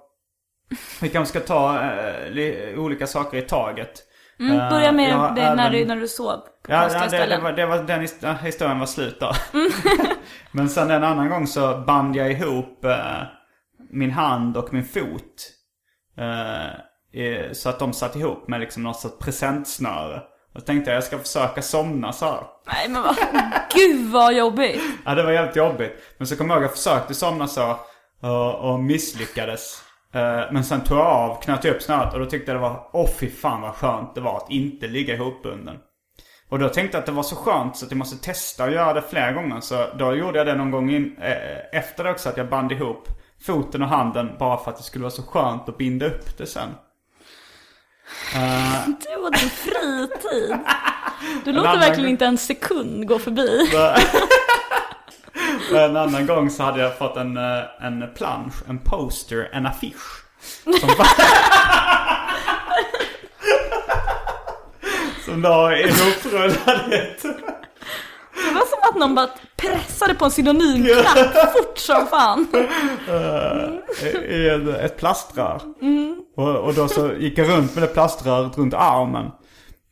Vi 1.01 1.09
kanske 1.09 1.39
ska 1.39 1.47
ta 1.49 1.81
eh, 1.83 2.31
li- 2.31 2.75
olika 2.77 3.07
saker 3.07 3.39
i 3.39 3.43
taget. 3.43 3.93
Mm, 4.41 4.61
Eh, 4.61 4.71
börja 4.71 4.93
med 4.93 5.11
jag 5.11 5.17
har 5.17 5.35
det 5.35 5.55
när, 5.55 5.67
även- 5.67 5.73
du, 5.73 5.85
när 5.85 5.97
du 5.97 6.09
sov 6.09 6.37
på 6.37 6.73
Ja, 6.73 6.89
ja 6.93 7.07
det, 7.11 7.27
det, 7.27 7.39
var, 7.39 7.53
det 7.53 7.67
var 7.67 7.83
den 7.83 8.09
ja, 8.21 8.33
historien 8.33 8.79
var 8.79 8.87
slut 8.87 9.21
där. 9.21 9.37
Men 10.53 10.69
sen 10.69 10.91
en 10.91 11.05
annan 11.05 11.29
gång 11.31 11.47
så 11.47 11.77
band 11.87 12.17
jag 12.17 12.33
ihop 12.33 12.85
eh, 12.85 13.23
min 13.91 14.11
hand 14.11 14.57
och 14.57 14.73
min 14.73 14.85
fot. 14.85 15.51
eh, 16.19 17.53
så 17.53 17.69
att 17.69 17.79
de 17.79 17.93
satt 17.93 18.17
ihop 18.17 18.49
med 18.49 18.61
liksom 18.61 18.83
något 18.83 19.01
sorts 19.01 19.19
presentsnöre. 19.25 20.23
Och 20.55 20.67
tänkte 20.67 20.91
jag 20.91 20.97
jag 20.97 21.05
ska 21.05 21.19
försöka 21.19 21.63
somna 21.63 22.13
så 22.13 22.25
här. 22.25 22.41
Nej 22.67 22.89
men 22.89 23.03
vad, 23.03 23.17
gud 23.75 24.11
vad 24.11 24.35
jobbigt. 24.35 24.83
Ja, 25.05 25.15
det 25.15 25.23
var 25.23 25.33
jävligt 25.33 25.57
jobbigt. 25.57 25.93
Men 26.19 26.27
så 26.27 26.37
kommer 26.37 26.55
jag 26.55 26.61
ihåg 26.63 26.71
jag 26.71 26.77
försökte 26.77 27.15
somna 27.15 27.47
så 27.47 27.77
och, 28.21 28.55
och 28.55 28.81
misslyckades. 28.81 29.83
Eh, 30.15 30.53
Men 30.53 30.65
sen 30.65 30.81
tog 30.81 30.99
jag 30.99 31.07
av, 31.07 31.43
knöt 31.43 31.65
upp 31.65 31.83
snöret 31.83 32.15
och 32.15 32.21
då 32.21 32.27
tyckte 32.27 32.53
jag 32.53 32.61
det 32.61 32.69
var, 32.69 32.91
åh 32.93 33.09
fy 33.21 33.31
fan 33.31 33.61
vad 33.61 33.75
skönt 33.75 34.15
det 34.15 34.21
var 34.21 34.37
att 34.37 34.51
inte 34.51 34.87
ligga 34.87 35.15
ihopbunden. 35.15 35.77
Och 36.49 36.59
då 36.59 36.69
tänkte 36.69 36.97
jag 36.97 37.01
att 37.01 37.07
det 37.07 37.13
var 37.13 37.23
så 37.23 37.37
skönt 37.37 37.77
så 37.77 37.85
att 37.85 37.91
jag 37.91 37.99
måste 37.99 38.25
testa 38.25 38.65
att 38.65 38.73
göra 38.73 38.93
det 38.93 39.03
flera 39.03 39.33
gånger. 39.33 39.61
Så 39.61 39.87
då 39.99 40.15
gjorde 40.15 40.39
jag 40.39 40.47
det 40.47 40.55
någon 40.55 40.71
gång 40.71 40.91
in, 40.91 41.17
eh, 41.21 41.79
efter 41.79 42.05
det 42.05 42.11
också 42.11 42.29
att 42.29 42.37
jag 42.37 42.49
band 42.49 42.73
ihop 42.73 43.09
foten 43.47 43.83
och 43.83 43.89
handen 43.89 44.37
bara 44.39 44.57
för 44.57 44.71
att 44.71 44.77
det 44.77 44.83
skulle 44.83 45.03
vara 45.03 45.11
så 45.11 45.23
skönt 45.23 45.69
att 45.69 45.79
binda 45.79 46.07
upp 46.07 46.39
det 46.39 46.47
sen. 46.47 46.69
Du 48.87 49.17
och 49.17 49.33
din 49.33 49.51
fritid. 49.51 50.59
Du 51.45 51.53
låter 51.53 51.79
verkligen 51.79 52.01
gång- 52.03 52.09
inte 52.11 52.27
en 52.27 52.39
sekund 52.39 53.09
gå 53.09 53.19
förbi. 53.19 53.71
En 55.75 55.97
annan 55.97 56.27
gång 56.27 56.51
så 56.51 56.63
hade 56.63 56.81
jag 56.83 56.99
fått 56.99 57.17
en, 57.17 57.37
eh, 57.37 57.63
en 57.81 58.05
plansch, 58.15 58.55
en 58.69 58.79
poster, 58.79 59.49
en 59.53 59.67
affisch. 59.67 60.25
Som, 60.65 60.73
som 65.25 65.43
la 65.43 65.77
ihoprullad 65.77 66.93
i 66.93 66.95
ett... 66.95 67.23
Det 67.23 68.51
var 68.55 68.67
som 68.67 68.79
att 68.91 68.95
någon 68.97 69.15
bara 69.15 69.29
pressade 69.61 70.15
på 70.15 70.25
en 70.25 70.31
synonymknapp 70.31 71.53
fort 71.53 71.79
som 71.79 72.07
fan. 72.07 72.47
en, 74.29 74.75
ett 74.75 74.97
plaströr. 74.97 75.61
Och, 76.37 76.57
och 76.57 76.75
då 76.75 76.89
så 76.89 77.13
gick 77.13 77.39
jag 77.39 77.49
runt 77.49 77.75
med 77.75 77.83
det 77.83 77.87
plaströret 77.87 78.59
runt 78.59 78.75
armen. 78.75 79.31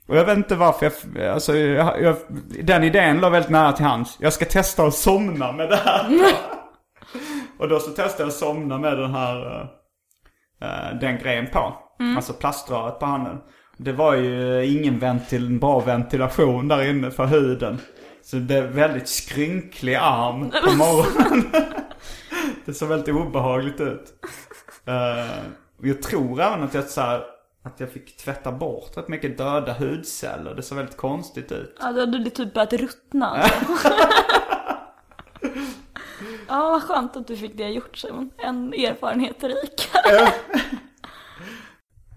Och 0.09 0.17
jag 0.17 0.25
vet 0.25 0.37
inte 0.37 0.55
varför 0.57 0.93
jag, 1.15 1.29
alltså 1.29 1.57
jag, 1.57 2.03
jag, 2.03 2.17
den 2.63 2.85
idén 2.85 3.21
låg 3.21 3.33
väldigt 3.33 3.51
nära 3.51 3.73
till 3.73 3.85
hands. 3.85 4.17
Jag 4.21 4.33
ska 4.33 4.45
testa 4.45 4.83
att 4.83 4.95
somna 4.95 5.53
med 5.53 5.69
det 5.69 5.77
här. 5.77 6.07
och 7.59 7.69
då 7.69 7.81
så 7.81 7.91
testade 7.91 8.23
jag 8.23 8.29
att 8.29 8.35
somna 8.35 8.79
med 8.79 8.99
den 8.99 9.15
här, 9.15 9.61
eh, 10.63 10.99
den 11.01 11.19
grejen 11.19 11.47
på. 11.47 11.77
Alltså 12.17 12.33
plaströret 12.33 12.99
på 12.99 13.07
handen. 13.07 13.39
Det 13.77 13.93
var 13.93 14.15
ju 14.15 14.65
ingen 14.67 14.99
ventil, 14.99 15.59
bra 15.59 15.81
ventilation 15.81 16.69
där 16.69 16.91
inne 16.91 17.11
för 17.11 17.27
huden. 17.27 17.79
Så 18.31 18.37
det 18.37 18.55
är 18.55 18.63
väldigt 18.63 19.09
skrynklig 19.09 19.95
arm 19.95 20.51
på 20.65 20.73
morgonen. 20.73 21.53
det 22.65 22.75
såg 22.75 22.89
väldigt 22.89 23.15
obehagligt 23.15 23.81
ut. 23.81 24.25
Eh, 24.85 25.39
och 25.79 25.87
jag 25.87 26.03
tror 26.03 26.41
även 26.41 26.63
att 26.63 26.75
jag 26.75 26.85
så 26.85 27.01
här, 27.01 27.23
att 27.63 27.81
jag 27.81 27.93
fick 27.93 28.17
tvätta 28.17 28.53
bort 28.53 28.97
rätt 28.97 29.09
mycket 29.09 29.39
döda 29.39 29.73
hudceller. 29.73 30.55
Det 30.55 30.63
såg 30.63 30.79
väldigt 30.79 30.97
konstigt 30.97 31.53
ut. 31.53 31.77
Ja, 31.81 31.93
då 31.93 32.01
hade 32.01 32.19
du 32.19 32.31
typ 32.31 32.55
börjat 32.55 32.73
ruttna. 32.73 33.45
ja, 36.49 36.71
vad 36.71 36.83
skönt 36.83 37.17
att 37.17 37.27
du 37.27 37.37
fick 37.37 37.57
det 37.57 37.69
gjort 37.69 37.97
Simon. 37.97 38.31
En 38.39 38.73
erfarenhet 38.73 39.45
rik. 39.45 39.89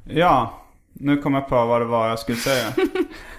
Ja, 0.04 0.62
nu 0.94 1.18
kom 1.18 1.34
jag 1.34 1.48
på 1.48 1.66
vad 1.66 1.82
det 1.82 1.86
var 1.86 2.10
jag 2.10 2.20
skulle 2.20 2.38
säga. 2.38 2.74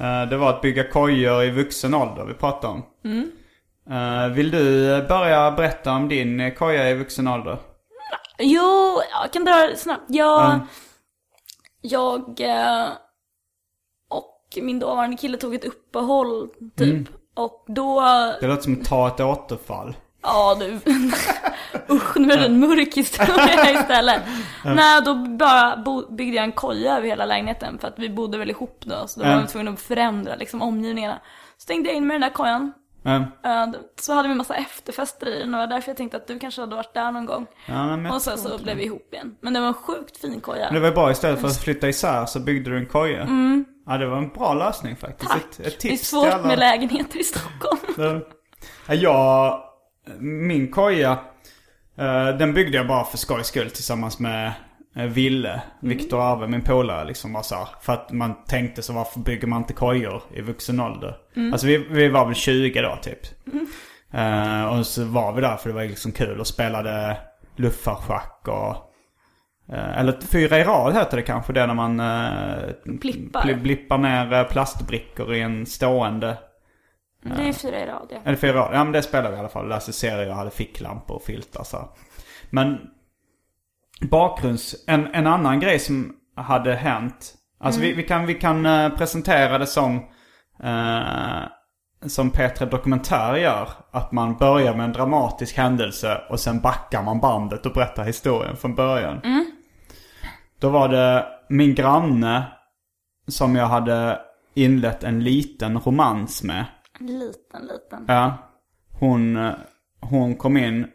Eh, 0.00 0.28
det 0.28 0.36
var 0.36 0.50
att 0.50 0.60
bygga 0.62 0.90
kojor 0.90 1.42
i 1.42 1.50
vuxen 1.50 1.94
ålder 1.94 2.24
vi 2.24 2.34
pratade 2.34 2.72
om. 2.72 2.82
Eh, 3.90 4.28
Vill 4.28 4.50
du 4.50 4.86
börja 5.08 5.50
berätta 5.50 5.92
om 5.92 6.08
din 6.08 6.54
koja 6.54 6.90
i 6.90 6.94
vuxen 6.94 7.28
ålder? 7.28 7.58
Jo, 8.38 9.00
jag 9.22 9.32
kan 9.32 9.44
dra 9.44 9.54
det 9.54 9.76
snabbt. 9.76 10.04
Jag, 10.08 10.46
Mm. 10.54 10.60
jag 11.80 12.40
eh, 12.40 12.88
och 14.10 14.58
min 14.62 14.78
dåvarande 14.78 15.16
kille 15.16 15.38
tog 15.38 15.54
ett 15.54 15.64
uppehåll 15.64 16.48
typ. 16.76 16.80
Mm. 16.88 17.06
Och 17.36 17.64
då, 17.68 18.00
Det 18.40 18.46
låter 18.46 18.62
som 18.62 18.72
att 18.80 18.84
ta 18.84 19.08
ett 19.08 19.20
återfall. 19.20 19.96
Ja 20.26 20.56
du, 20.60 20.80
usch 21.94 22.16
nu 22.16 22.32
är 22.34 22.38
det 22.38 22.46
en 22.46 22.60
mörk 22.60 22.94
historia 22.96 23.70
istället. 23.80 24.22
Nej, 24.64 25.02
då 25.04 25.14
bara 25.14 25.76
byggde 26.10 26.36
jag 26.36 26.44
en 26.44 26.52
koja 26.52 26.96
över 26.96 27.08
hela 27.08 27.24
lägenheten 27.24 27.78
för 27.78 27.88
att 27.88 27.98
vi 27.98 28.10
bodde 28.10 28.38
väl 28.38 28.50
ihop 28.50 28.80
då. 28.86 29.06
Så 29.06 29.20
då 29.20 29.26
var 29.26 29.32
Mm. 29.32 29.44
vi 29.46 29.52
tvungna 29.52 29.70
att 29.70 29.80
förändra 29.80 30.34
liksom 30.36 30.62
omgivningarna. 30.62 31.20
Stängde 31.58 31.88
jag 31.88 31.96
in 31.96 32.04
i 32.10 32.12
den 32.14 32.20
där 32.20 32.30
kojan. 32.30 32.72
Mm. 33.04 33.24
Så 34.00 34.12
hade 34.14 34.28
vi 34.28 34.32
en 34.32 34.38
massa 34.38 34.54
efterfester 34.56 35.26
i 35.26 35.38
den 35.38 35.54
och 35.54 35.60
det 35.60 35.66
var 35.66 35.74
därför 35.74 35.90
jag 35.90 35.96
tänkte 35.96 36.16
att 36.16 36.26
du 36.26 36.38
kanske 36.38 36.60
hade 36.60 36.76
varit 36.76 36.94
där 36.94 37.12
någon 37.12 37.26
gång. 37.26 37.46
Ja, 37.66 37.96
men 37.96 38.12
Och 38.12 38.22
sen 38.22 38.38
så 38.38 38.58
blev 38.58 38.76
vi 38.76 38.84
ihop 38.84 39.08
igen. 39.14 39.36
Men 39.40 39.52
det 39.52 39.60
var 39.60 39.66
en 39.68 39.74
sjukt 39.74 40.16
fin 40.16 40.40
koja. 40.40 40.70
Det 40.70 40.80
var 40.80 40.90
bra 40.90 41.10
istället 41.10 41.40
för 41.40 41.48
att 41.48 41.60
flytta 41.60 41.88
isär 41.88 42.26
så 42.26 42.40
byggde 42.40 42.70
du 42.70 42.78
en 42.78 42.86
koja. 42.86 43.28
Ja, 43.86 43.98
det 43.98 44.06
var 44.06 44.16
en 44.18 44.28
bra 44.28 44.54
lösning 44.54 44.96
faktiskt. 44.96 45.30
Tack. 45.30 45.42
Ett, 45.42 45.60
ett 45.60 45.80
det 45.82 45.88
är 45.88 45.90
tips 45.90 46.08
svårt 46.08 46.26
alla. 46.28 46.46
med 46.46 46.58
lägenheter 46.58 47.18
i 47.20 47.24
Stockholm. 47.24 47.80
Ja, 48.88 48.94
jag, 48.94 49.60
min 50.18 50.70
koja, 50.70 51.18
eh, 51.98 52.28
den 52.28 52.54
byggde 52.54 52.76
jag 52.76 52.86
bara 52.86 53.04
för 53.04 53.18
skojs 53.18 53.46
skull 53.46 53.70
tillsammans 53.70 54.18
med 54.18 54.52
eh, 54.96 55.04
Ville, 55.04 55.62
Viktor 55.82 56.32
Arve, 56.32 56.48
min 56.48 56.62
polare 56.62 57.04
liksom 57.04 57.32
bara 57.32 57.42
så 57.42 57.54
här, 57.54 57.68
För 57.80 57.92
att 57.92 58.12
man 58.12 58.44
tänkte 58.44 58.82
så 58.82 58.92
varför 58.92 59.20
bygger 59.20 59.46
man 59.46 59.62
inte 59.62 59.72
kojor 59.74 60.22
i 60.34 60.40
vuxen 60.40 60.80
ålder? 60.80 61.16
Alltså 61.52 61.66
vi, 61.66 61.76
vi 61.76 62.08
var 62.08 62.26
väl 62.26 62.34
20 62.34 62.82
då 62.82 62.98
typ. 63.02 63.18
Eh, 64.12 64.78
och 64.78 64.86
så 64.86 65.04
var 65.04 65.32
vi 65.32 65.40
där 65.40 65.56
för 65.56 65.68
det 65.68 65.74
var 65.74 65.84
liksom 65.84 66.12
kul 66.12 66.40
och 66.40 66.46
spelade 66.46 67.16
luffarschack 67.56 68.48
och... 68.48 68.76
eh, 69.74 69.98
eller 69.98 70.20
fyra 70.20 70.58
i 70.58 70.64
rad 70.64 70.94
heter 70.94 71.16
det 71.16 71.22
kanske 71.22 71.52
det 71.52 71.66
när 71.66 71.74
man... 71.74 72.00
Uh, 72.00 72.70
Blippar. 72.84 73.54
blippar 73.54 73.98
ner 73.98 74.44
plastbrickor 74.44 75.34
i 75.34 75.40
en 75.40 75.66
stående... 75.66 76.38
Det 77.36 77.48
är 77.48 77.52
fyra 77.52 77.80
i 77.80 77.86
rad 77.86 78.08
ja. 78.10 78.18
Eller 78.24 78.36
fyra 78.36 78.62
år. 78.64 78.70
Ja 78.72 78.84
men 78.84 78.92
det 78.92 79.02
spelade 79.02 79.30
vi 79.30 79.36
i 79.36 79.40
alla 79.40 79.48
fall. 79.48 79.68
Läste 79.68 79.92
serier 79.92 80.28
och 80.30 80.36
hade 80.36 80.50
ficklampor 80.50 81.16
och 81.16 81.22
filtar 81.22 81.64
så. 81.64 81.76
här. 81.76 81.86
Men 82.50 82.78
bakgrunds... 84.00 84.76
En, 84.86 85.14
en 85.14 85.26
annan 85.26 85.60
grej 85.60 85.78
som 85.78 86.16
hade 86.36 86.74
hänt. 86.74 87.34
Alltså 87.60 87.80
vi, 87.80 87.92
vi 87.92 88.02
kan, 88.02 88.26
vi 88.26 88.34
kan 88.34 88.66
eh, 88.66 88.88
presentera 88.88 89.58
det 89.58 89.66
som... 89.66 89.96
eh, 90.62 91.42
som 92.06 92.30
P3 92.30 92.70
Dokumentär 92.70 93.34
gör. 93.36 93.68
Att 93.90 94.12
man 94.12 94.36
börjar 94.36 94.74
med 94.74 94.84
en 94.84 94.92
dramatisk 94.92 95.56
händelse 95.56 96.20
och 96.30 96.40
sen 96.40 96.60
backar 96.60 97.02
man 97.02 97.20
bandet 97.20 97.66
och 97.66 97.72
berättar 97.72 98.04
historien 98.04 98.56
från 98.56 98.74
början. 98.74 99.20
Då 100.60 100.68
var 100.68 100.88
det 100.88 101.26
min 101.48 101.74
granne 101.74 102.42
som 103.28 103.56
jag 103.56 103.66
hade 103.66 104.20
inlett 104.54 105.04
en 105.04 105.24
liten 105.24 105.78
romans 105.78 106.42
med. 106.42 106.64
Liten, 106.98 107.66
liten. 107.66 108.04
Ja. 108.08 108.38
Hon, 109.00 109.36
eh, 109.36 109.52
hon 110.00 110.34
kom 110.36 110.56
in 110.56 110.86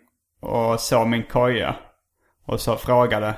och 0.41 0.79
såg 0.79 1.07
min 1.07 1.23
koja. 1.23 1.75
Och 2.45 2.59
så 2.59 2.75
frågade. 2.75 3.33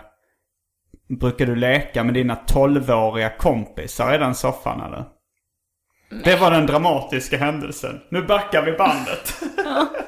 Brukar 1.19 1.45
du 1.45 1.55
leka 1.55 2.03
med 2.03 2.13
dina 2.13 2.35
12-åriga 2.35 3.29
kompisar 3.37 4.13
i 4.15 4.17
den 4.17 4.35
soffan 4.35 4.81
eller? 4.81 5.05
Det 6.23 6.35
var 6.35 6.51
den 6.51 6.65
dramatiska 6.65 7.37
händelsen. 7.37 8.01
Nu 8.09 8.21
backar 8.21 8.61
vi 8.65 8.71
bandet. 8.71 9.41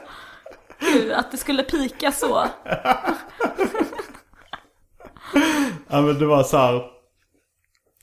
Gud, 0.80 1.12
att 1.12 1.32
det 1.32 1.38
skulle 1.38 1.64
pika 1.64 2.12
så. 2.12 2.48
ja 5.88 6.02
men 6.02 6.20
det 6.20 6.26
var 6.26 6.44
så 6.44 6.58
här. 6.58 6.95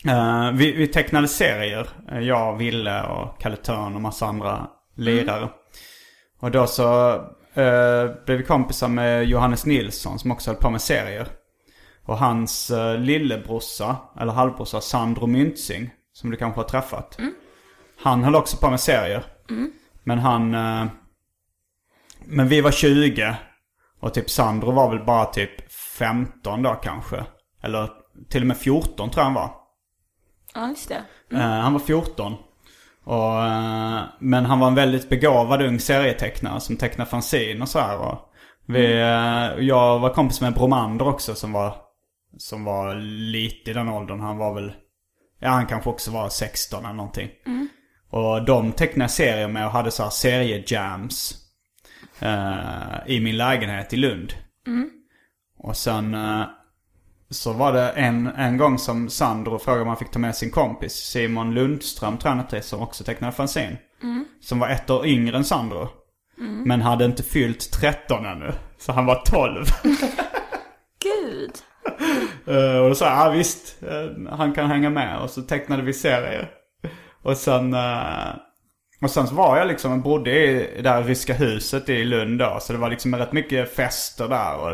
Eh, 0.07 0.51
vi, 0.53 0.73
vi 0.73 0.87
tecknade 0.87 1.29
serier. 1.29 1.89
Eh, 2.13 2.19
Jag, 2.21 2.57
Ville 2.57 3.03
och 3.03 3.41
Kalle 3.41 3.57
Törn 3.57 3.95
och 3.95 4.01
massa 4.01 4.27
andra 4.27 4.67
lirare. 4.97 5.49
Och 6.41 6.51
då 6.51 6.67
så 6.67 7.13
eh, 7.55 8.11
blev 8.27 8.39
vi 8.39 8.45
kompisar 8.45 8.89
med 8.89 9.25
Johannes 9.25 9.67
Nilsson 9.67 10.19
som 10.19 10.31
också 10.31 10.51
höll 10.51 10.61
på 10.61 10.71
med 10.71 10.81
serier. 10.81 11.29
Och 12.05 12.19
hans 12.19 12.71
uh, 12.71 12.99
lillebrorsa, 12.99 13.97
eller 14.21 14.33
halvbrorsa, 14.33 14.81
Sandro 14.81 15.27
Myntzing, 15.27 15.91
som 16.13 16.31
du 16.31 16.37
kanske 16.37 16.61
har 16.61 16.69
träffat. 16.69 17.19
Han 18.03 18.25
höll 18.25 18.35
också 18.35 18.57
på 18.57 18.71
med 18.71 18.81
serier. 18.81 19.25
Men 20.05 20.19
han... 20.19 20.55
eh, 20.55 20.87
men 22.25 22.49
vi 22.49 22.61
var 22.61 22.71
20. 22.71 23.37
Och 24.01 24.15
typ 24.15 24.31
Sandro 24.31 24.71
var 24.71 24.91
väl 24.91 25.05
bara 25.05 25.25
typ 25.25 25.73
15 25.99 26.63
då 26.63 26.75
kanske. 26.75 27.25
Eller 27.63 27.91
till 28.31 28.41
och 28.43 28.47
med 28.47 28.57
14 28.57 29.11
tror 29.11 29.21
jag 29.21 29.25
han 29.25 29.35
var. 29.35 29.51
Ja, 30.55 30.69
just 30.69 30.89
det. 30.89 31.03
Eh, 31.33 31.41
han 31.41 31.73
var 31.73 31.81
14. 31.81 32.35
Och, 33.05 33.45
eh, 33.45 34.01
men 34.19 34.45
han 34.47 34.59
var 34.61 34.69
en 34.69 34.75
väldigt 34.75 35.09
begåvad 35.09 35.63
ung 35.63 35.81
serietecknare 35.81 36.61
som 36.61 36.77
tecknade 36.77 37.11
fanzine 37.11 37.63
och 37.63 37.69
så 37.69 37.79
här. 37.79 37.99
Och 37.99 38.19
vi, 38.67 38.93
eh, 39.01 39.65
jag 39.67 39.99
var 39.99 40.15
kompis 40.15 40.41
med 40.41 40.55
Bromander 40.55 41.09
också 41.09 41.35
som 41.35 41.53
var, 41.53 41.77
som 42.39 42.65
var 42.65 42.95
lite 43.33 43.71
i 43.71 43.75
den 43.75 43.89
åldern. 43.89 44.21
Han 44.21 44.39
var 44.39 44.55
väl, 44.55 44.73
ja 45.39 45.49
han 45.49 45.67
kanske 45.67 45.91
också 45.91 46.11
var 46.11 46.29
16 46.29 46.85
eller 46.85 46.95
någonting. 46.95 47.31
Och 48.11 48.45
de 48.45 48.73
tecknade 48.73 49.09
serier 49.09 49.49
med 49.49 49.67
och 49.67 49.73
hade 49.73 49.91
så 49.91 50.03
här 50.03 50.11
seriejams. 50.11 51.35
eh, 52.21 52.97
I 53.07 53.21
min 53.21 53.37
lägenhet 53.37 53.93
i 53.93 53.97
Lund. 53.97 54.33
Och 55.59 55.77
sen 55.77 56.15
så 57.33 57.53
var 57.53 57.73
det 57.73 57.91
en, 57.91 58.27
en 58.27 58.57
gång 58.57 58.79
som 58.79 59.11
Sandro 59.11 59.59
frågade 59.59 59.83
om 59.83 59.89
han 59.89 59.97
fick 59.97 60.11
ta 60.11 60.19
med 60.19 60.37
sin 60.37 60.51
kompis 60.51 60.93
Simon 60.93 61.55
Lundström 61.55 62.19
tror 62.19 62.31
jag 62.31 62.37
han 62.37 62.45
hette, 62.45 62.63
som 62.63 62.81
också 62.81 63.05
tecknade 63.05 63.33
fanzine. 63.33 63.77
Som 64.41 64.59
var 64.59 64.69
ett 64.69 64.91
år 64.91 65.07
yngre 65.07 65.37
än 65.37 65.45
Sandro. 65.45 65.89
Men 66.65 66.81
hade 66.81 67.05
inte 67.05 67.23
fyllt 67.23 67.73
13 67.73 68.27
ännu. 68.27 68.53
Så 68.79 68.93
han 68.93 69.07
var 69.07 69.23
12. 69.25 69.65
Gud. 71.03 71.53
Eh, 72.47 72.79
och 72.79 72.89
då 72.89 72.95
sa 72.95 73.05
jag, 73.05 73.27
ja 73.27 73.31
visst, 73.31 73.83
eh, 73.83 74.33
han 74.37 74.53
kan 74.53 74.71
hänga 74.71 74.91
med. 74.91 75.19
Och 75.23 75.31
så 75.31 75.43
tecknade 75.43 75.83
vi 75.83 75.93
serier. 75.93 76.51
Och 77.23 77.37
sen, 77.37 77.75
eh, 77.75 78.29
och 79.03 79.11
sen 79.11 79.27
så 79.27 79.35
var 79.35 79.57
jag 79.59 79.69
liksom, 79.69 80.01
bodde 80.03 80.31
i 80.31 80.71
det 80.77 80.83
där 80.83 81.03
ryska 81.03 81.35
huset 81.35 81.89
i 81.89 82.05
Lund 82.05 82.39
då. 82.39 82.59
Så 82.61 82.73
det 82.73 82.79
var 82.79 82.91
liksom 82.91 83.15
rätt 83.17 83.33
mycket 83.33 83.77
fester 83.77 84.29
där. 84.29 84.57
Och, 84.57 84.71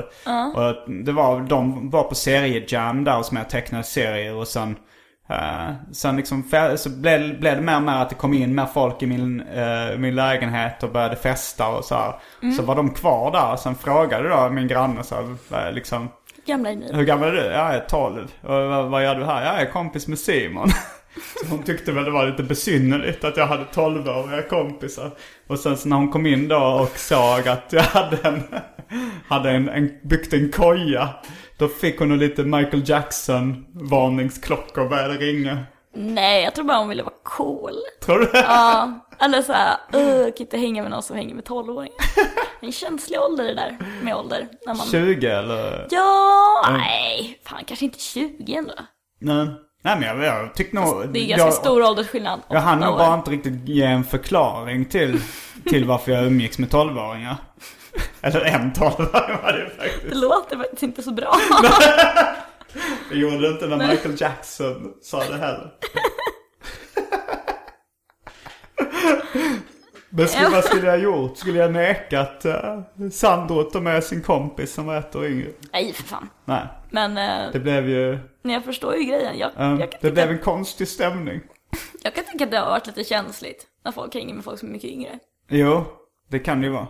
och 0.54 0.90
det 1.04 1.12
var, 1.12 1.40
de 1.40 1.90
var 1.90 2.02
på 2.02 2.14
seriejam 2.14 3.04
där 3.04 3.22
som 3.22 3.36
jag 3.36 3.50
tecknade 3.50 3.84
serier. 3.84 4.34
Och 4.34 4.48
sen, 4.48 4.76
eh, 5.30 5.70
sen 5.92 6.16
liksom, 6.16 6.50
så 6.76 6.90
blev, 6.90 7.40
blev 7.40 7.56
det 7.56 7.62
mer 7.62 7.76
och 7.76 7.82
mer 7.82 7.92
att 7.92 8.08
det 8.08 8.14
kom 8.14 8.34
in 8.34 8.54
mer 8.54 8.66
folk 8.66 9.02
i 9.02 9.06
min, 9.06 9.40
eh, 9.40 9.98
min 9.98 10.14
lägenhet 10.14 10.82
och 10.82 10.92
började 10.92 11.16
festa 11.16 11.68
och 11.68 11.84
så 11.84 11.94
här. 11.94 12.14
Så 12.56 12.62
var 12.62 12.74
de 12.76 12.90
kvar 12.90 13.32
där. 13.32 13.56
Sen 13.56 13.74
frågade 13.74 14.28
då 14.28 14.48
min 14.50 14.68
granne 14.68 15.02
så 15.02 15.14
här, 15.50 15.72
liksom, 15.72 16.08
Gamla 16.46 16.70
är 16.70 16.76
ni. 16.76 16.92
hur 16.92 17.04
gammal 17.04 17.28
är 17.28 17.32
du? 17.32 17.44
Jag 17.44 17.74
är 17.74 17.80
12. 17.80 18.32
Och 18.42 18.50
vad, 18.50 18.90
vad 18.90 19.04
gör 19.04 19.14
du 19.14 19.24
här? 19.24 19.44
Jag 19.44 19.62
är 19.62 19.70
kompis 19.70 20.08
med 20.08 20.18
Simon. 20.18 20.68
Så 21.40 21.46
hon 21.50 21.62
tyckte 21.62 21.92
väl 21.92 22.04
det 22.04 22.10
var 22.10 22.26
lite 22.26 22.42
besynnerligt 22.42 23.24
att 23.24 23.36
jag 23.36 23.46
hade 23.46 23.64
12-åriga 23.64 24.42
kompisar. 24.42 25.10
Och 25.46 25.58
sen 25.58 25.76
så 25.76 25.88
när 25.88 25.96
hon 25.96 26.10
kom 26.10 26.26
in 26.26 26.48
då 26.48 26.58
och 26.58 26.98
såg 26.98 27.48
att 27.48 27.72
jag 27.72 27.82
hade 27.82 28.16
en, 28.28 28.42
hade 29.28 29.50
en, 29.50 29.68
en 29.68 29.90
byggt 30.02 30.32
en 30.32 30.52
koja. 30.52 31.08
Då 31.58 31.68
fick 31.68 31.98
hon 31.98 32.18
lite 32.18 32.44
Michael 32.44 32.88
Jackson 32.88 33.64
varningsklocka 33.72 34.82
och 34.82 34.90
började 34.90 35.14
ringa. 35.14 35.58
Nej, 35.94 36.44
jag 36.44 36.54
tror 36.54 36.64
bara 36.64 36.78
hon 36.78 36.88
ville 36.88 37.02
vara 37.02 37.14
cool. 37.22 37.74
Tror 38.04 38.18
du? 38.18 38.30
Ja, 38.32 39.06
eller 39.20 39.42
såhär, 39.42 39.76
uh, 39.94 40.00
jag 40.00 40.36
kan 40.36 40.44
inte 40.44 40.58
hänga 40.58 40.82
med 40.82 40.90
någon 40.90 41.02
som 41.02 41.16
hänger 41.16 41.34
med 41.34 41.44
12-åringar. 41.44 41.96
En 42.60 42.72
känslig 42.72 43.20
ålder 43.20 43.44
det 43.44 43.54
där, 43.54 43.76
med 44.02 44.16
ålder. 44.16 44.48
När 44.66 44.74
man... 44.74 44.86
20 44.86 45.26
eller? 45.26 45.86
Ja, 45.90 46.66
nej, 46.70 47.40
fan 47.44 47.64
kanske 47.66 47.84
inte 47.84 47.98
20 47.98 48.54
ändå. 48.54 48.74
Nej. 49.20 49.48
Nej 49.82 49.96
men 50.00 50.08
jag, 50.08 50.24
jag 50.40 50.54
tyckte 50.54 50.76
nog... 50.76 51.08
Det 51.12 51.20
är 51.20 51.28
ganska 51.28 51.46
jag, 51.46 51.54
stor 51.54 51.82
åldersskillnad. 51.82 52.40
Jag 52.48 52.60
hann 52.60 52.78
nog 52.80 52.96
bara 52.96 53.14
inte 53.14 53.30
riktigt 53.30 53.68
ge 53.68 53.82
en 53.84 54.04
förklaring 54.04 54.84
till, 54.84 55.20
till 55.66 55.84
varför 55.84 56.12
jag 56.12 56.24
umgicks 56.26 56.58
med 56.58 56.68
12-åringar. 56.70 57.36
Eller 58.20 58.40
en 58.40 58.72
12-åring 58.72 59.36
var 59.42 59.52
det 59.52 59.64
Det 59.64 59.70
faktiskt. 59.90 60.14
låter 60.16 60.56
faktiskt 60.56 60.82
inte 60.82 61.02
så 61.02 61.12
bra. 61.12 61.34
Det 63.10 63.16
gjorde 63.18 63.38
det 63.40 63.48
inte 63.48 63.66
när 63.66 63.88
Michael 63.88 64.14
Jackson 64.20 64.92
sa 65.02 65.18
det 65.24 65.36
heller. 65.38 65.70
Men 70.10 70.28
skulle, 70.28 70.48
vad 70.48 70.64
skulle 70.64 70.86
jag 70.86 70.98
gjort? 70.98 71.36
Skulle 71.38 71.58
jag 71.58 71.72
nekat 71.72 72.46
uh, 72.46 73.08
Sandro 73.10 73.60
att 73.60 73.70
ta 73.70 73.80
med 73.80 74.04
sin 74.04 74.22
kompis 74.22 74.72
som 74.74 74.86
var 74.86 74.96
ett 74.96 75.16
år 75.16 75.26
yngre? 75.26 75.48
Nej 75.72 75.92
för 75.92 76.02
fan. 76.02 76.28
Nej, 76.44 76.66
Men 76.90 77.16
eh, 77.18 77.52
det 77.52 77.60
blev 77.60 77.88
ju... 77.88 78.18
nej, 78.42 78.54
jag 78.54 78.64
förstår 78.64 78.96
ju 78.96 79.04
grejen. 79.04 79.38
Jag, 79.38 79.50
eh, 79.50 79.66
jag, 79.70 79.78
det 79.78 79.86
tycka, 79.86 80.10
blev 80.10 80.30
en 80.30 80.38
konstig 80.38 80.88
stämning. 80.88 81.40
jag 82.02 82.14
kan 82.14 82.24
tycka 82.24 82.44
att 82.44 82.50
det 82.50 82.58
har 82.58 82.66
varit 82.70 82.86
lite 82.86 83.04
känsligt. 83.04 83.66
När 83.84 83.92
folk 83.92 84.14
hänger 84.14 84.34
med 84.34 84.44
folk 84.44 84.58
som 84.58 84.68
är 84.68 84.72
mycket 84.72 84.90
yngre. 84.90 85.18
Jo, 85.48 85.84
det 86.28 86.38
kan 86.38 86.60
det 86.60 86.66
ju 86.66 86.72
vara. 86.72 86.86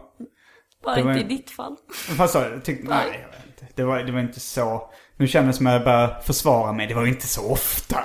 Bara 0.84 0.94
Det 0.96 1.02
var 1.02 1.10
inte 1.12 1.24
en- 1.24 1.30
i 1.30 1.36
ditt 1.36 1.50
fall. 1.50 1.76
Vad 2.18 2.30
sa 2.30 2.48
du? 2.48 2.60
Tyck, 2.60 2.80
nej, 2.88 3.06
jag 3.22 3.28
vet 3.38 3.46
inte. 3.46 3.72
Det 3.74 3.84
var, 3.84 3.98
det 3.98 4.12
var 4.12 4.20
inte 4.20 4.40
så... 4.40 4.90
Nu 5.16 5.28
kändes 5.28 5.56
det 5.56 5.58
som 5.58 5.66
att 5.66 5.72
jag 5.72 5.84
började 5.84 6.22
försvara 6.22 6.72
mig. 6.72 6.86
Det 6.86 6.94
var 6.94 7.02
ju 7.02 7.08
inte 7.08 7.26
så 7.26 7.52
ofta. 7.52 8.04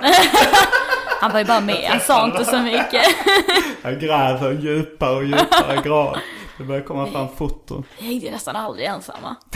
Han 1.24 1.32
var 1.32 1.38
ju 1.40 1.44
bara 1.46 1.60
med, 1.60 1.84
han 1.88 2.00
sa 2.00 2.26
inte 2.26 2.44
så 2.44 2.58
mycket. 2.62 3.02
Jag 3.82 4.00
gräver 4.00 4.52
djupare 4.52 5.16
och 5.16 5.24
djupare 5.24 5.80
grav. 5.84 6.16
Det 6.58 6.64
börjar 6.64 6.82
komma 6.82 7.06
fram 7.06 7.28
foton. 7.36 7.84
Jag 7.98 8.04
hängde 8.06 8.30
nästan 8.30 8.56
aldrig 8.56 8.86
ensamma. 8.86 9.36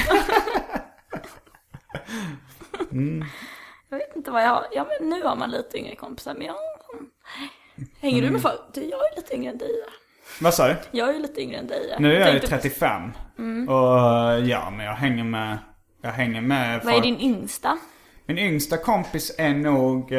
Mm. 2.92 3.24
Jag 3.88 3.98
vet 3.98 4.16
inte 4.16 4.30
vad 4.30 4.42
jag 4.42 4.48
har. 4.48 4.66
Ja 4.72 4.86
men 5.00 5.08
nu 5.10 5.22
har 5.22 5.36
man 5.36 5.50
lite 5.50 5.78
yngre 5.78 5.94
kompisar. 5.94 6.34
Men 6.34 6.46
jag... 6.46 6.54
Hänger 8.00 8.22
du 8.22 8.30
med 8.30 8.42
folk? 8.42 8.60
Du, 8.74 8.80
jag 8.80 9.00
är 9.12 9.16
lite 9.16 9.34
yngre 9.34 9.50
än 9.52 9.58
dig. 9.58 9.70
Vad 10.40 10.54
sa 10.54 10.68
du? 10.68 10.76
Jag 10.90 11.14
är 11.14 11.18
lite 11.18 11.40
yngre 11.42 11.58
än 11.58 11.66
dig. 11.66 11.96
Nu 11.98 12.16
är 12.16 12.20
jag 12.20 12.32
ju 12.34 12.38
Tänkte- 12.38 12.56
35. 12.68 13.02
Och 13.68 14.46
ja, 14.48 14.70
men 14.70 14.86
jag 14.86 14.92
hänger 14.92 15.24
med... 15.24 15.58
Jag 16.02 16.10
hänger 16.10 16.40
med 16.40 16.80
Vad 16.84 16.88
är 16.88 16.92
folk. 16.92 17.04
din 17.04 17.20
yngsta? 17.20 17.78
Min 18.26 18.38
yngsta 18.38 18.76
kompis 18.76 19.34
är 19.38 19.54
nog... 19.54 20.12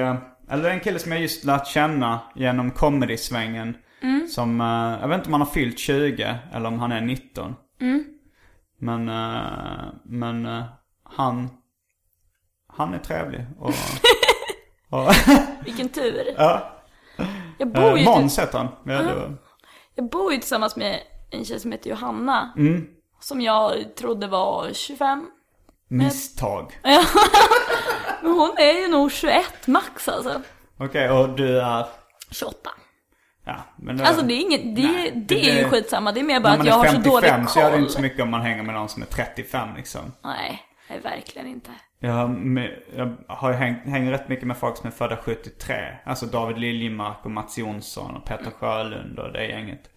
Eller 0.49 0.69
en 0.69 0.79
kille 0.79 0.99
som 0.99 1.11
jag 1.11 1.21
just 1.21 1.43
lärt 1.43 1.67
känna 1.67 2.19
genom 2.35 2.71
comedy-svängen. 2.71 3.77
Som, 4.29 4.61
eh, 4.61 5.01
jag 5.01 5.07
vet 5.07 5.17
inte 5.17 5.27
om 5.27 5.33
han 5.33 5.41
har 5.41 5.47
fyllt 5.53 5.79
20 5.79 6.35
eller 6.53 6.67
om 6.67 6.79
han 6.79 6.91
är 6.91 7.01
19. 7.01 7.55
Men, 8.79 9.09
eh, 9.09 9.93
men 10.03 10.45
eh, 10.45 10.63
han... 11.03 11.49
Han 12.73 12.93
är 12.93 12.99
trevlig. 12.99 13.45
Och, 13.59 13.73
och, 14.89 15.11
Vilken 15.65 15.89
tur. 15.89 16.33
ja. 16.37 16.75
Jag 17.57 17.71
bor 17.71 17.97
ju, 17.97 18.03
Eh, 18.03 18.05
Måns 18.05 18.39
heter 18.39 18.57
han. 18.57 18.67
Ja, 18.83 19.03
var, 19.03 19.37
jag 19.95 20.09
bor 20.09 20.31
ju 20.33 20.37
tillsammans 20.39 20.75
med 20.75 20.99
en 21.31 21.45
tjej 21.45 21.59
som 21.59 21.71
heter 21.71 21.89
Johanna. 21.89 22.53
Mm. 22.57 22.87
Som 23.19 23.41
jag 23.41 23.95
trodde 23.95 24.27
var 24.27 24.69
25. 24.73 25.25
Misstag. 25.89 26.79
Men 28.21 28.31
hon 28.31 28.55
är 28.57 28.81
ju 28.81 28.87
nog 28.87 29.11
21 29.11 29.67
max 29.67 30.07
alltså. 30.07 30.41
Okej, 30.77 31.09
och 31.09 31.29
du 31.29 31.59
är... 31.61 31.85
28. 32.31 32.55
Ja, 33.45 33.55
men 33.77 33.97
det, 33.97 34.05
Alltså 34.07 34.25
det 34.25 34.33
är 34.33 34.41
inget, 34.41 34.75
det, 34.75 34.81
Nej, 34.91 35.11
det, 35.15 35.35
det- 35.35 35.49
är 35.49 35.57
ju 35.63 35.69
skitsamma. 35.69 36.11
Det 36.11 36.19
är 36.19 36.23
mer 36.23 36.39
bara 36.39 36.49
När 36.49 36.53
att 36.53 36.57
man 36.59 36.67
jag 36.67 36.73
har 36.75 36.85
är 36.85 36.89
så 36.89 36.97
dålig 37.09 37.29
55 37.29 37.47
så 37.47 37.59
gör 37.59 37.65
det 37.65 37.71
koll. 37.71 37.79
inte 37.81 37.93
så 37.93 38.01
mycket 38.01 38.21
om 38.21 38.29
man 38.29 38.41
hänger 38.41 38.63
med 38.63 38.75
någon 38.75 38.89
som 38.89 39.01
är 39.01 39.05
35 39.07 39.69
liksom. 39.77 40.01
Nej, 40.23 40.61
nej, 40.89 40.99
verkligen 40.99 41.47
inte. 41.47 41.69
Jag 41.99 42.11
har, 42.13 42.27
med, 42.27 42.79
jag 42.95 43.15
har 43.27 43.49
ju 43.51 43.55
hängt, 43.55 43.85
hänger 43.85 44.11
rätt 44.11 44.29
mycket 44.29 44.47
med 44.47 44.57
folk 44.57 44.77
som 44.77 44.87
är 44.87 44.91
födda 44.91 45.17
73. 45.17 45.75
Alltså 46.05 46.25
David 46.25 46.57
Liljemark 46.57 47.17
och 47.25 47.31
Mats 47.31 47.57
Jonsson 47.57 48.15
och 48.15 48.25
Peter 48.25 48.51
Sjölund 48.59 49.19
och 49.19 49.33
det 49.33 49.45
gänget. 49.47 49.89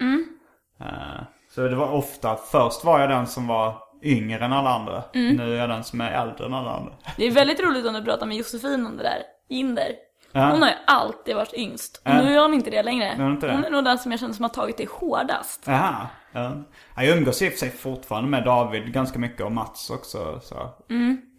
Eh, 0.80 1.22
så 1.54 1.60
det 1.60 1.76
var 1.76 1.90
ofta, 1.92 2.36
först 2.36 2.84
var 2.84 3.00
jag 3.00 3.10
den 3.10 3.26
som 3.26 3.46
var 3.46 3.78
yngre 4.02 4.44
än 4.44 4.52
alla 4.52 4.70
andra. 4.70 5.02
Nu 5.14 5.54
är 5.54 5.58
jag 5.60 5.68
den 5.68 5.84
som 5.84 6.00
är 6.00 6.10
äldre 6.12 6.46
än 6.46 6.54
alla 6.54 6.70
andra. 6.70 6.92
Det 7.16 7.24
är 7.26 7.30
väldigt 7.30 7.60
roligt 7.60 7.86
om 7.86 7.94
du 7.94 8.02
pratar 8.04 8.26
med 8.26 8.36
Josefin 8.36 8.86
om 8.86 8.96
det 8.96 9.02
där. 9.02 9.22
Inder. 9.48 9.92
Ja. 10.32 10.50
Hon 10.50 10.62
har 10.62 10.68
ju 10.68 10.74
alltid 10.86 11.36
varit 11.36 11.54
yngst. 11.54 12.02
Och 12.04 12.10
Ja. 12.10 12.22
nu 12.22 12.36
är 12.36 12.42
hon 12.42 12.54
inte 12.54 12.70
det 12.70 12.82
längre. 12.82 13.14
hon 13.16 13.32
inte 13.32 13.46
det? 13.46 13.52
Hon 13.52 13.64
är 13.64 13.70
nog 13.70 13.84
den 13.84 13.98
som 13.98 14.10
jag 14.10 14.20
känner 14.20 14.34
som 14.34 14.42
har 14.42 14.50
tagit 14.50 14.76
det 14.76 14.88
hårdast. 14.90 15.62
Jaha. 15.66 16.06
Ja. 16.32 16.50
Ja, 16.96 17.02
Jag 17.02 17.16
umgås 17.18 17.42
i 17.42 17.48
och 17.48 17.52
för 17.52 17.58
sig 17.58 17.70
fortfarande 17.70 18.30
med 18.30 18.44
David 18.44 18.92
ganska 18.92 19.18
mycket 19.18 19.40
och 19.46 19.52
Mats 19.52 19.90
också. 19.90 20.40
Så. 20.42 20.70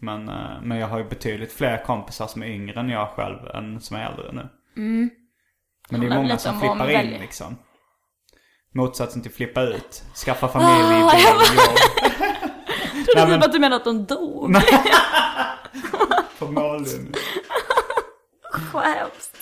Men, 0.02 0.30
eh, 0.30 0.62
men 0.62 0.78
jag 0.78 0.88
har 0.88 0.98
ju 0.98 1.04
betydligt 1.04 1.52
fler 1.54 1.84
kompisar 1.86 2.28
som 2.28 2.44
är 2.44 2.48
yngre 2.48 2.80
än 2.80 2.90
jag 2.90 3.10
själv 3.10 3.48
än 3.54 3.82
som 3.82 3.98
är 3.98 4.06
äldre 4.12 4.32
nu. 4.32 4.50
Men 5.90 6.02
det 6.02 6.08
är 6.08 6.16
många 6.16 6.38
som 6.38 6.60
flippar 6.60 6.90
in 6.90 6.98
väljer. 6.98 7.20
liksom. 7.20 7.58
Motsatsen 8.76 9.22
till 9.22 9.32
flippa 9.32 9.62
ut. 9.62 10.04
Skaffa 10.26 10.48
familj, 10.54 10.72
Ah, 10.72 11.12
bil, 11.12 11.24
jobb. 11.24 11.70
Trodde 13.14 13.26
Nej, 13.28 13.34
typ 13.34 13.40
men- 13.40 13.44
att 13.44 13.52
du 13.54 13.60
menade 13.60 13.76
att 13.76 13.84
de 13.84 14.06
dog. 14.06 14.56
På 16.40 16.46
mållinjen. 16.46 17.14
Vad 18.74 18.84
hemskt. 18.84 19.38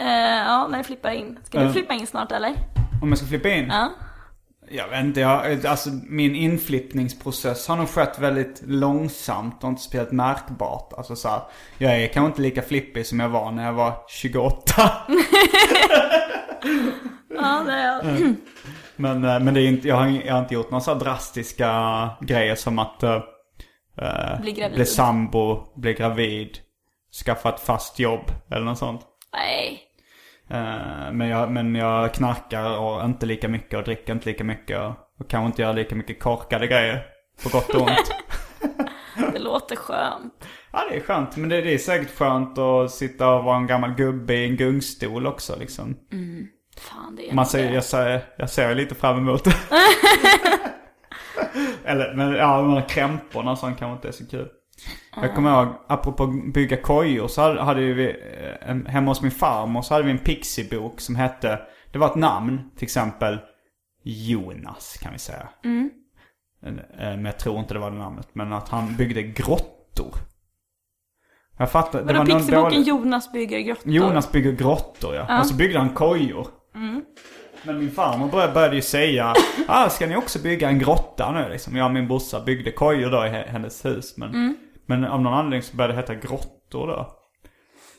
Eh, 0.00 0.06
ja, 0.46 0.68
nej, 0.70 0.84
flippa 0.84 1.12
in. 1.12 1.38
Ska 1.44 1.58
du 1.58 1.64
Ja. 1.64 1.72
flippa 1.72 1.94
in 1.94 2.06
snart 2.06 2.32
eller? 2.32 2.54
Om 3.02 3.08
jag 3.08 3.18
ska 3.18 3.26
flippa 3.26 3.48
in? 3.48 3.66
Ja. 3.68 3.90
Jag 4.70 4.88
vet 4.88 5.00
inte, 5.04 5.20
jag, 5.20 5.66
alltså 5.66 5.90
min 6.08 6.34
inflippningsprocess 6.34 7.68
har 7.68 7.76
nog 7.76 7.88
skett 7.88 8.18
väldigt 8.18 8.62
långsamt 8.66 9.64
och 9.64 9.68
inte 9.70 9.82
speciellt 9.82 10.12
märkbart. 10.12 10.92
Alltså 10.92 11.16
så 11.16 11.28
här, 11.28 11.40
jag 11.78 11.96
är 12.02 12.06
kanske 12.08 12.26
inte 12.26 12.40
lika 12.42 12.62
flippig 12.62 13.06
som 13.06 13.20
jag 13.20 13.28
var 13.28 13.50
när 13.52 13.64
jag 13.66 13.72
var 13.72 13.92
28. 14.08 14.72
Ja, 17.40 17.62
det 17.66 17.72
är 17.72 17.86
jag. 17.86 18.34
Men, 18.98 19.24
eh, 19.24 19.40
men 19.40 19.54
det 19.54 19.60
är 19.60 19.68
inte, 19.68 19.88
jag, 19.88 19.96
har, 19.96 20.06
jag 20.06 20.34
har 20.34 20.40
inte 20.40 20.54
gjort 20.54 20.70
några 20.70 20.80
så 20.80 20.94
drastiska 20.94 22.10
grejer 22.20 22.54
som 22.54 22.78
att 22.78 23.04
uh, 23.04 24.40
Bli 24.40 24.52
gravid. 24.52 24.76
bli 24.76 24.86
sambo, 24.86 25.66
bli 25.76 25.94
gravid, 25.94 26.58
skaffa 27.24 27.48
ett 27.48 27.60
fast 27.60 27.98
jobb 27.98 28.30
eller 28.50 28.64
något 28.64 28.78
sånt. 28.78 29.00
Nej. 29.32 29.80
Eh, 30.50 31.12
men, 31.12 31.28
jag, 31.28 31.50
men 31.52 31.74
jag 31.74 32.14
knarkar 32.14 32.78
och 32.78 33.04
inte 33.04 33.26
lika 33.26 33.48
mycket 33.48 33.78
och 33.78 33.84
dricker 33.84 34.12
inte 34.12 34.28
lika 34.28 34.44
mycket 34.44 34.78
och, 34.80 34.92
och 35.20 35.30
kanske 35.30 35.46
inte 35.46 35.62
gör 35.62 35.74
lika 35.74 35.94
mycket 35.94 36.20
korkade 36.20 36.66
grejer. 36.66 37.06
På 37.42 37.48
gott 37.48 37.74
och 37.74 37.80
ont. 37.82 38.10
Det 39.32 39.38
låter 39.38 39.76
skönt. 39.76 40.48
ja 40.72 40.84
det 40.90 40.96
är 40.96 41.00
skönt. 41.00 41.36
Men 41.36 41.48
det, 41.48 41.60
det 41.60 41.74
är 41.74 41.78
säkert 41.78 42.16
skönt 42.16 42.58
att 42.58 42.90
sitta 42.90 43.28
och 43.34 43.44
vara 43.44 43.56
en 43.56 43.66
gammal 43.66 43.94
gubbe 43.94 44.34
i 44.34 44.44
en 44.44 44.56
gungstol 44.56 45.26
också 45.26 45.56
liksom. 45.58 45.96
Fan, 46.80 47.16
det 47.16 47.30
är 47.30 47.34
Man 47.34 47.46
säger, 47.46 47.72
jag, 47.74 47.84
säger, 47.84 48.24
jag 48.36 48.50
ser 48.50 48.74
lite 48.74 48.94
fram 48.94 49.18
emot 49.18 49.44
det. 49.44 49.54
Eller, 51.84 52.14
men 52.14 52.32
ja, 52.32 52.60
de 52.62 52.72
här 52.72 52.88
krämporna 52.88 53.50
och 53.50 53.58
sånt 53.58 53.78
kanske 53.78 53.94
inte 53.94 54.08
är 54.08 54.12
så 54.24 54.30
kul. 54.30 54.48
Jag 55.22 55.34
kommer 55.34 55.50
ihåg, 55.62 55.74
apropå 55.88 56.26
bygga 56.54 56.76
kojor 56.76 57.28
så 57.28 57.42
hade, 57.42 57.62
hade 57.62 57.80
vi, 57.80 58.08
eh, 58.08 58.70
en- 58.70 58.86
hemma 58.86 59.10
hos 59.10 59.22
min 59.22 59.30
farmor 59.30 59.82
så 59.82 59.94
hade 59.94 60.04
vi 60.04 60.10
en 60.10 60.18
Pixie-bok 60.18 61.00
som 61.00 61.16
hette, 61.16 61.60
det 61.92 61.98
var 61.98 62.06
ett 62.06 62.14
namn, 62.16 62.70
till 62.76 62.84
exempel 62.84 63.38
Jonas 64.04 64.96
kan 65.02 65.12
vi 65.12 65.18
säga. 65.18 65.48
En- 66.62 66.78
eh, 66.78 66.84
Men 66.98 67.24
jag 67.24 67.38
tror 67.38 67.58
inte 67.58 67.74
det 67.74 67.80
var 67.80 67.90
det 67.90 67.96
namnet, 67.98 68.28
men 68.32 68.52
att 68.52 68.68
han 68.68 68.96
byggde 68.96 69.22
grottor. 69.22 70.14
Jag 71.58 71.70
fattar, 71.70 71.98
det 71.98 72.04
Vadå 72.04 72.18
var 72.18 72.24
någon 72.26 72.46
dålig... 72.46 72.80
Jonas 72.88 73.32
bygger 73.32 73.60
grottor? 73.60 73.92
Jonas 73.92 74.32
bygger 74.32 74.52
grottor 74.52 75.14
ja. 75.14 75.40
Och 75.40 75.46
så 75.46 75.54
byggde 75.54 75.78
han 75.78 75.90
kojor. 75.94 76.46
Men 77.62 77.78
min 77.78 77.90
farmor 77.90 78.28
började, 78.52 78.76
ju 78.76 78.82
säga, 78.82 79.34
ah, 79.68 79.88
ska 79.88 80.06
ni 80.06 80.16
också 80.16 80.38
bygga 80.38 80.68
en 80.68 80.78
grotta 80.78 81.32
nu 81.32 81.48
liksom? 81.48 81.76
Jag 81.76 81.84
och 81.86 81.92
min 81.92 82.08
brorsa 82.08 82.40
byggde 82.40 82.72
kojor 82.72 83.10
då 83.10 83.26
i 83.26 83.28
he- 83.28 83.48
hennes 83.48 83.84
hus. 83.84 84.16
Men, 84.16 84.56
men 84.86 85.04
av 85.04 85.22
någon 85.22 85.34
anledning 85.34 85.62
så 85.62 85.76
började 85.76 85.92
det 85.94 86.00
heta 86.00 86.14
grottor 86.14 86.86
då. 86.86 87.14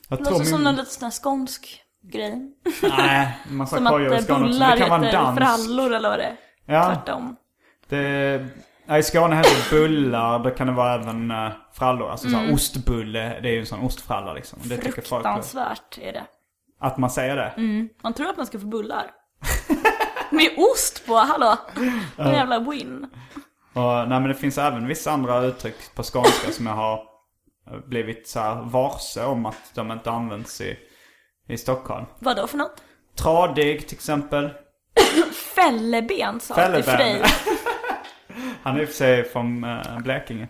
Jag 0.10 0.20
Det 0.20 0.30
låter 0.32 0.46
som 0.46 0.64
någon 0.64 0.76
liten 0.76 0.86
sån 0.86 1.04
här 1.06 1.12
skånsk 1.12 1.82
grej. 2.04 2.52
Nej, 2.98 3.38
en 3.50 3.56
massa 3.56 3.76
Som 3.76 3.86
kojor 3.86 4.14
i 4.14 4.16
det 4.16 4.24
Skåne 4.24 4.46
också. 4.48 4.60
Det 4.60 4.78
kan 4.78 4.90
vara 4.90 5.06
en 5.10 5.14
dans. 5.14 5.38
frallor 5.38 5.94
eller 5.94 6.10
vad 6.10 6.20
det 6.20 6.24
är. 6.26 6.36
Ja, 6.66 6.86
Tvärtom. 6.96 7.36
det, 7.90 8.48
ja, 8.86 8.98
i 8.98 9.04
Skåne 9.04 9.36
heter 9.36 9.50
det 9.72 9.78
bullar. 9.78 10.40
Då 10.40 10.50
kan 10.50 10.68
det 10.68 10.74
vara 10.74 10.94
även 10.94 11.32
uh, 11.32 11.52
frallor. 11.74 12.10
Alltså 12.12 12.30
såhär 12.30 12.54
ostbulle, 12.54 13.40
det 13.42 13.50
är 13.50 13.54
ju 13.54 13.60
en 13.60 13.66
sån 13.66 13.80
ostfralla 13.80 14.34
liksom. 14.34 14.60
Det 14.64 14.78
tycker 14.78 15.02
folk 15.02 15.08
Fruktansvärt 15.08 15.98
är 16.02 16.14
det. 16.14 16.24
Att 16.80 16.98
man 16.98 17.10
säger 17.10 17.36
det. 17.36 17.54
Man 18.04 18.14
tror 18.14 18.30
att 18.30 18.38
man 18.38 18.46
ska 18.46 18.60
få 18.60 18.66
bullar. 18.68 19.12
Med 20.32 20.50
ost 20.58 21.06
på, 21.06 21.16
hallå! 21.16 21.58
En 22.18 22.32
jävla 22.32 22.60
win. 22.60 23.08
Och, 23.74 23.84
nej 23.84 24.20
men 24.20 24.24
det 24.24 24.36
finns 24.36 24.58
även 24.58 24.88
vissa 24.88 25.12
andra 25.12 25.42
uttryck 25.42 25.96
på 25.96 26.04
skånska 26.04 26.52
som 26.52 26.66
jag 26.66 26.74
har 26.74 27.04
eh, 27.72 27.80
blivit 27.88 28.28
så 28.28 28.40
här 28.40 28.56
varse 28.56 29.24
om 29.24 29.46
att 29.46 29.72
de 29.74 29.92
inte 29.92 30.12
används 30.12 30.62
i, 30.62 30.78
i 31.48 31.58
Stockholm. 31.58 32.06
Vad 32.20 32.36
då 32.36 32.48
för 32.48 32.58
något? 32.58 32.84
Tradig 33.16 33.88
till 33.88 33.96
exempel. 33.98 34.50
Fälleben 35.56 36.40
sa 36.40 36.56
Fälleben. 36.56 36.98
Frej. 36.98 37.24
Han 38.64 38.76
är 38.78 38.82
i 38.82 38.86
och 38.86 38.90
för 38.90 38.96
sig 38.96 39.24
från 39.24 39.64
äh, 39.64 40.00
Blekinge. 40.00 40.48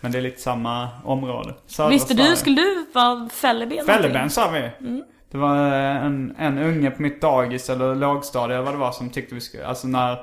Men 0.00 0.12
det 0.12 0.18
är 0.18 0.22
lite 0.22 0.40
samma 0.40 0.88
område. 1.04 1.54
Södra 1.66 1.84
Mm. 1.86 1.94
Visste 1.94 2.14
Sverige. 2.14 2.30
du, 2.30 2.36
skulle 2.36 2.60
du 2.60 2.86
vara 2.92 3.28
fälleben? 3.28 3.86
Fälleben 3.86 4.30
sa 4.30 4.50
vi. 4.50 4.58
Mm. 4.58 5.02
Det 5.30 5.38
var 5.38 5.56
eh, 5.56 6.04
en, 6.04 6.34
en 6.38 6.58
unge 6.58 6.90
på 6.90 7.02
mitt 7.02 7.20
dagis 7.20 7.70
eller 7.70 7.94
lågstadie 7.94 8.54
eller 8.56 8.64
vad 8.64 8.74
det 8.74 8.78
var 8.78 8.92
som 8.92 9.10
tyckte 9.10 9.34
vi 9.34 9.40
skulle, 9.40 9.66
alltså 9.66 9.88
när 9.88 10.18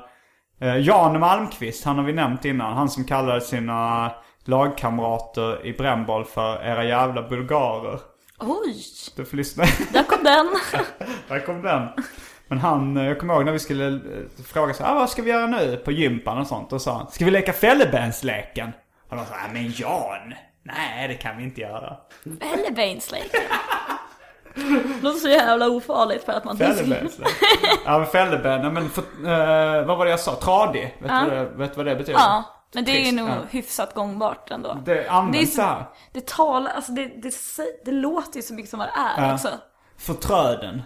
eh, 0.60 0.76
Jan 0.76 1.20
Malmqvist, 1.20 1.84
han 1.84 1.96
har 1.98 2.04
vi 2.04 2.12
nämnt 2.12 2.44
innan, 2.44 2.76
han 2.76 2.88
som 2.88 3.04
kallade 3.04 3.40
sina 3.40 4.12
lagkamrater 4.44 5.66
i 5.66 5.72
brännboll 5.72 6.24
för 6.24 6.62
era 6.66 6.84
jävla 6.84 7.28
bulgarer. 7.28 8.00
Oj, 8.40 8.76
Du 9.16 9.24
får 9.24 9.36
lyssna. 9.36 9.64
där 9.92 10.02
kom 10.02 10.24
den. 10.24 10.46
Där 11.28 11.40
kom 11.46 11.62
den. 11.62 11.88
Men 12.48 12.58
han, 12.58 12.96
eh, 12.96 13.04
jag 13.06 13.18
kommer 13.20 13.34
ihåg 13.34 13.44
när 13.44 13.52
vi 13.52 13.58
skulle 13.58 13.86
eh, 13.88 14.00
fråga 14.46 14.74
så 14.74 14.84
här, 14.84 14.92
ah, 14.92 14.94
vad 14.94 15.10
ska 15.10 15.22
vi 15.22 15.30
göra 15.30 15.46
nu 15.46 15.76
på 15.76 15.92
gympan 15.92 16.38
och 16.38 16.46
sånt? 16.46 16.72
Och 16.72 16.82
sa 16.82 16.94
han, 16.96 17.10
ska 17.10 17.24
vi 17.24 17.30
leka 17.30 17.52
fällebänsleken? 17.52 18.72
Och 19.10 19.16
de 19.16 19.24
sa, 19.26 19.34
"Ah, 19.34 19.52
men 19.52 19.72
Jan, 19.76 20.34
nej 20.62 21.08
det 21.08 21.14
kan 21.14 21.36
vi 21.36 21.42
inte 21.44 21.60
göra. 21.60 21.96
Eller 22.24 22.70
Bainslake. 24.58 25.00
Låter 25.02 25.18
så 25.20 25.28
jävla 25.28 25.68
ofarligt 25.68 26.24
för 26.24 26.32
att 26.32 26.44
man 26.44 26.58
Fällebänslek. 26.58 27.28
ja 27.84 27.98
men 27.98 28.06
fälleben, 28.06 28.62
ja, 28.64 28.70
men 28.70 28.90
för, 28.90 29.02
eh, 29.02 29.86
vad 29.86 29.98
var 29.98 30.04
det 30.04 30.10
jag 30.10 30.20
sa? 30.20 30.34
Tradig? 30.34 30.96
Vet, 31.00 31.10
Ja. 31.10 31.20
du, 31.24 31.30
det- 31.30 31.44
vet 31.44 31.70
du 31.72 31.76
vad 31.76 31.86
det 31.86 31.96
betyder? 31.96 32.18
Ja, 32.18 32.44
men 32.74 32.84
det 32.84 32.90
är 32.90 32.94
Trist, 33.02 33.14
nog 33.14 33.28
ja. 33.28 33.34
hyfsat 33.50 33.94
gångbart 33.94 34.50
ändå. 34.50 34.76
Det 34.84 35.08
används 35.08 35.54
så- 35.54 35.62
här. 35.62 35.84
Det 36.12 36.26
talar, 36.26 36.70
alltså 36.70 36.92
det, 36.92 37.06
det, 37.22 37.28
sä- 37.28 37.82
det 37.84 37.92
låter 37.92 38.36
ju 38.36 38.42
så 38.42 38.54
mycket 38.54 38.70
som 38.70 38.78
vad 38.78 38.88
det 38.88 39.22
är 39.22 39.26
Ja. 39.28 39.34
också. 39.34 39.48
Förtröden. 39.98 40.82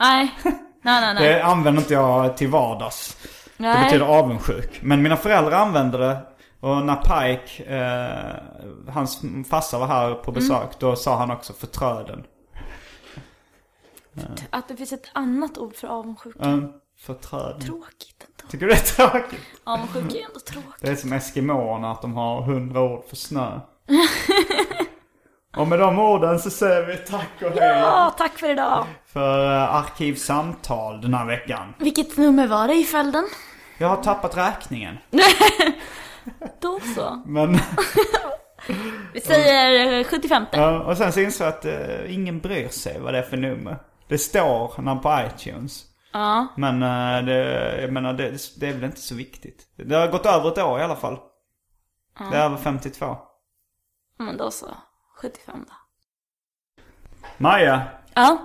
Nej, 0.00 0.34
nej, 0.44 0.54
nej. 0.82 1.14
nej. 1.14 1.24
Det 1.34 1.42
använder 1.44 1.82
inte 1.82 1.94
jag 1.94 2.36
till 2.36 2.48
vardags. 2.48 3.16
Det 3.56 3.62
nej. 3.68 3.84
betyder 3.84 4.06
avundsjuk. 4.06 4.78
Men 4.82 5.02
mina 5.02 5.16
föräldrar 5.16 5.52
använde 5.58 5.98
det. 5.98 6.16
Och 6.60 6.76
när 6.76 6.96
Pike, 6.96 7.64
eh, 7.64 8.92
hans 8.92 9.20
farsa 9.50 9.78
var 9.78 9.86
här 9.86 10.14
på 10.14 10.32
besök, 10.32 10.78
då 10.78 10.96
sa 10.96 11.16
han 11.16 11.30
också 11.30 11.52
förtröden. 11.52 12.24
Att 14.50 14.68
det 14.68 14.76
finns 14.76 14.92
ett 14.92 15.10
annat 15.12 15.58
ord 15.58 15.74
för 15.76 15.88
avundsjuka. 15.88 16.44
Mm, 16.44 16.72
förtröden. 16.98 17.60
Tråkigt 17.60 18.26
ändå. 18.26 18.50
Tycker 18.50 18.66
du 18.66 18.72
det 18.72 18.78
är 18.78 19.08
tråkigt? 19.08 19.40
Avundsjuka 19.64 20.18
är 20.18 20.24
ändå 20.24 20.40
tråkigt. 20.40 20.80
Det 20.80 20.90
är 20.90 20.96
som 20.96 21.12
eskimåerna, 21.12 21.90
att 21.92 22.02
de 22.02 22.14
har 22.14 22.42
hundra 22.42 22.80
ord 22.80 23.04
för 23.08 23.16
snö. 23.16 23.60
och 25.56 25.68
med 25.68 25.78
de 25.78 25.98
orden 25.98 26.38
så 26.38 26.50
säger 26.50 26.86
vi 26.86 26.96
tack 26.96 27.28
och 27.42 27.50
hej 27.50 27.78
Ja, 27.80 28.14
tack 28.18 28.38
för 28.38 28.50
idag. 28.50 28.86
för 29.06 29.44
eh, 29.56 29.74
Arkivsamtal 29.74 31.00
den 31.00 31.14
här 31.14 31.26
veckan. 31.26 31.74
Vilket 31.78 32.16
nummer 32.16 32.46
var 32.46 32.68
det 32.68 32.74
i 32.74 32.84
följden? 32.84 33.24
Jag 33.78 33.88
har 33.88 33.96
tappat 34.02 34.36
räkningen. 34.36 34.98
Då 36.60 36.80
så. 36.94 37.22
Men, 37.26 37.58
Vi 39.12 39.20
säger 39.20 39.98
eh, 39.98 40.04
75. 40.04 40.44
ja, 40.52 40.80
och 40.84 40.96
sen 40.96 41.12
så 41.12 41.20
insåg 41.20 41.46
jag 41.46 41.54
att 41.54 41.64
eh, 41.64 42.14
ingen 42.14 42.38
bryr 42.40 42.68
sig 42.68 43.00
vad 43.00 43.14
det 43.14 43.18
är 43.18 43.22
för 43.22 43.36
nummer. 43.36 43.76
Det 44.12 44.18
står 44.18 44.82
namn 44.82 45.00
på 45.00 45.20
iTunes. 45.26 45.84
Ja. 46.12 46.46
Men 46.56 46.82
eh, 46.82 47.24
det, 47.26 47.80
jag 47.80 47.92
menar, 47.92 48.12
det, 48.12 48.60
det 48.60 48.68
är 48.68 48.72
väl 48.72 48.84
inte 48.84 49.00
så 49.00 49.14
viktigt. 49.14 49.66
Det 49.76 49.94
har 49.94 50.08
gått 50.08 50.26
över 50.26 50.48
ett 50.48 50.58
år 50.58 50.80
i 50.80 50.82
alla 50.82 50.96
fall. 50.96 51.18
Det 52.30 52.36
är 52.36 52.44
över 52.44 52.56
52. 52.56 53.16
Men 54.18 54.36
då 54.36 54.50
så. 54.50 54.66
75 55.16 55.64
då. 55.68 55.74
Maja. 57.38 57.82
Ja. 58.14 58.38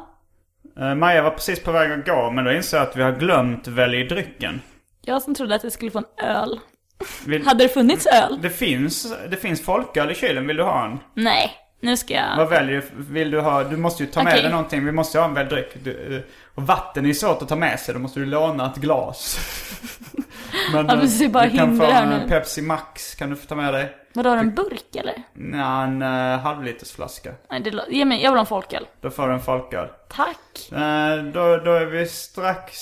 Eh, 0.80 0.96
Maja 0.96 1.22
var 1.24 1.32
precis 1.32 1.64
på 1.64 1.72
väg 1.72 1.92
att 1.92 2.06
gå 2.06 2.32
men 2.32 2.46
då 2.46 2.52
insåg 2.52 2.80
jag 2.80 2.88
att 2.88 2.96
vi 2.96 3.02
har 3.04 3.12
glömt 3.12 3.68
välj 3.68 4.04
drycken. 4.04 4.62
Jag 5.02 5.22
som 5.22 5.36
trodde 5.36 5.56
att 5.56 5.64
jag 5.64 5.74
skulle 5.74 5.92
få 5.92 5.98
en 5.98 6.26
öl. 6.26 6.60
Vill, 7.26 7.46
Hade 7.46 7.64
det 7.64 7.70
funnits 7.70 8.06
öl? 8.06 8.40
det, 8.42 8.50
finns, 8.50 9.16
det 9.30 9.38
finns 9.38 9.66
folköl 9.66 10.12
i 10.12 10.16
kylen, 10.16 10.48
vill 10.48 10.58
du 10.58 10.64
ha 10.64 10.86
en? 10.86 11.00
Nej. 11.14 11.52
Nu 11.80 11.98
ska 11.98 12.14
jag... 12.14 12.38
Vad 12.38 12.50
väljer 12.50 12.76
du? 12.76 13.04
Vill 13.14 13.32
du 13.32 13.40
ha? 13.40 13.64
Du 13.64 13.78
måste 13.78 14.04
ju 14.04 14.10
ta 14.10 14.24
med 14.24 14.32
Okej. 14.32 14.42
dig 14.42 14.52
någonting. 14.52 14.86
Vi 14.86 14.92
måste 14.92 15.18
ju 15.18 15.22
ha 15.22 15.28
en 15.28 15.34
välj 15.34 15.50
dryck. 15.50 15.78
Du, 15.84 16.16
eh, 16.16 16.22
och 16.56 16.64
vatten 16.64 17.04
är 17.04 17.08
ju 17.08 17.14
svårt 17.14 17.42
att 17.42 17.50
ta 17.50 17.56
med 17.56 17.80
sig. 17.80 17.94
Då 17.94 18.00
måste 18.00 18.20
du 18.20 18.26
låna 18.26 18.72
ett 18.72 18.78
glas. 18.78 19.40
men 20.74 20.88
Ja, 20.88 20.94
eh, 20.94 21.00
det 21.00 21.26
är 21.26 21.30
bara 21.30 21.48
du 21.48 21.58
kan 21.58 21.78
få 21.78 21.84
en. 21.84 22.30
Pepsi 22.30 22.62
Max 22.62 23.16
kan 23.16 23.30
du 23.30 23.36
få 23.36 23.46
ta 23.46 23.56
med 23.56 23.74
dig. 23.74 23.96
Vadå, 24.14 24.30
har 24.30 24.36
du 24.38 24.42
en 24.42 24.56
burk 24.56 24.96
eller? 24.96 25.14
Ja, 25.54 25.84
en 25.84 26.02
uh, 26.02 26.40
halvlitersflaska. 26.40 27.32
Nej, 27.50 27.60
det, 27.60 27.84
ge 27.90 28.06
mig, 28.06 28.24
jag 28.24 28.32
vill 28.32 28.38
ha 28.38 28.42
en 28.42 28.46
folköl. 28.46 28.88
Då 29.02 29.10
får 29.10 29.28
du 29.28 29.34
en 29.34 29.42
folköl. 29.42 29.88
Tack. 30.10 30.72
Eh, 30.72 31.24
då, 31.24 31.58
då 31.58 31.72
är 31.72 31.86
vi 31.86 32.06
strax... 32.08 32.74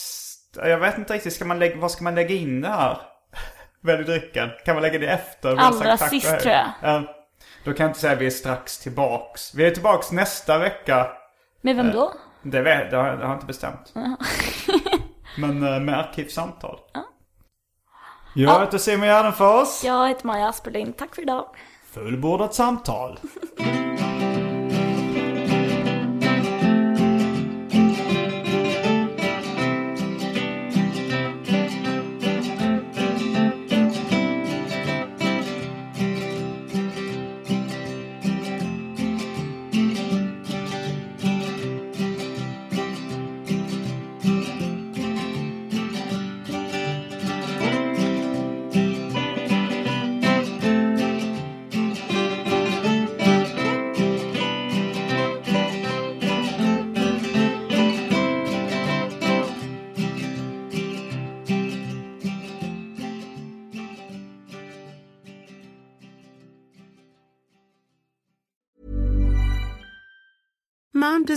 Jag 0.56 0.78
vet 0.78 0.98
inte 0.98 1.14
riktigt, 1.14 1.34
ska 1.34 1.46
man 1.46 1.60
lägga, 1.60 1.78
vad 1.78 1.92
ska 1.92 2.04
man 2.04 2.16
lägga 2.16 2.36
in 2.36 2.62
det 2.62 2.68
här? 2.68 2.98
Välj 3.82 4.04
drycken. 4.04 4.50
Kan 4.66 4.76
man 4.76 4.82
lägga 4.82 5.00
det 5.00 5.08
efter? 5.08 5.56
Allra 5.56 5.98
sist, 5.98 6.40
tror 6.40 6.54
jag. 6.54 6.66
Ja. 6.82 7.04
Då 7.66 7.74
kan 7.74 7.84
jag 7.84 7.90
inte 7.90 8.00
säga 8.00 8.14
att 8.14 8.20
vi 8.20 8.26
är 8.26 8.30
strax 8.30 8.78
tillbaks. 8.78 9.56
Vi 9.56 9.66
är 9.66 9.72
tillbaks 9.72 10.12
nästa 10.12 10.58
vecka. 10.58 11.08
Med 11.62 11.76
vem 11.76 11.92
då? 11.92 12.14
Det, 12.42 12.62
vet, 12.62 12.92
det, 12.92 12.98
har, 12.98 13.08
jag 13.08 13.34
inte 13.34 13.46
bestämt. 13.46 13.94
Men 15.38 15.64
eh, 15.64 15.80
med 15.80 16.00
arkivsamtal. 16.00 16.80
Jag 18.36 18.60
heter 18.60 18.78
Simon 18.78 19.08
Gärdenfors. 19.08 19.84
Jag 19.84 20.08
heter 20.08 20.28
Maja 20.28 20.48
Asperlin. 20.48 20.94
Tack 20.94 21.16
för 21.16 21.22
idag. 21.22 21.46
Fullbordat 21.94 22.54
samtal. 22.54 23.20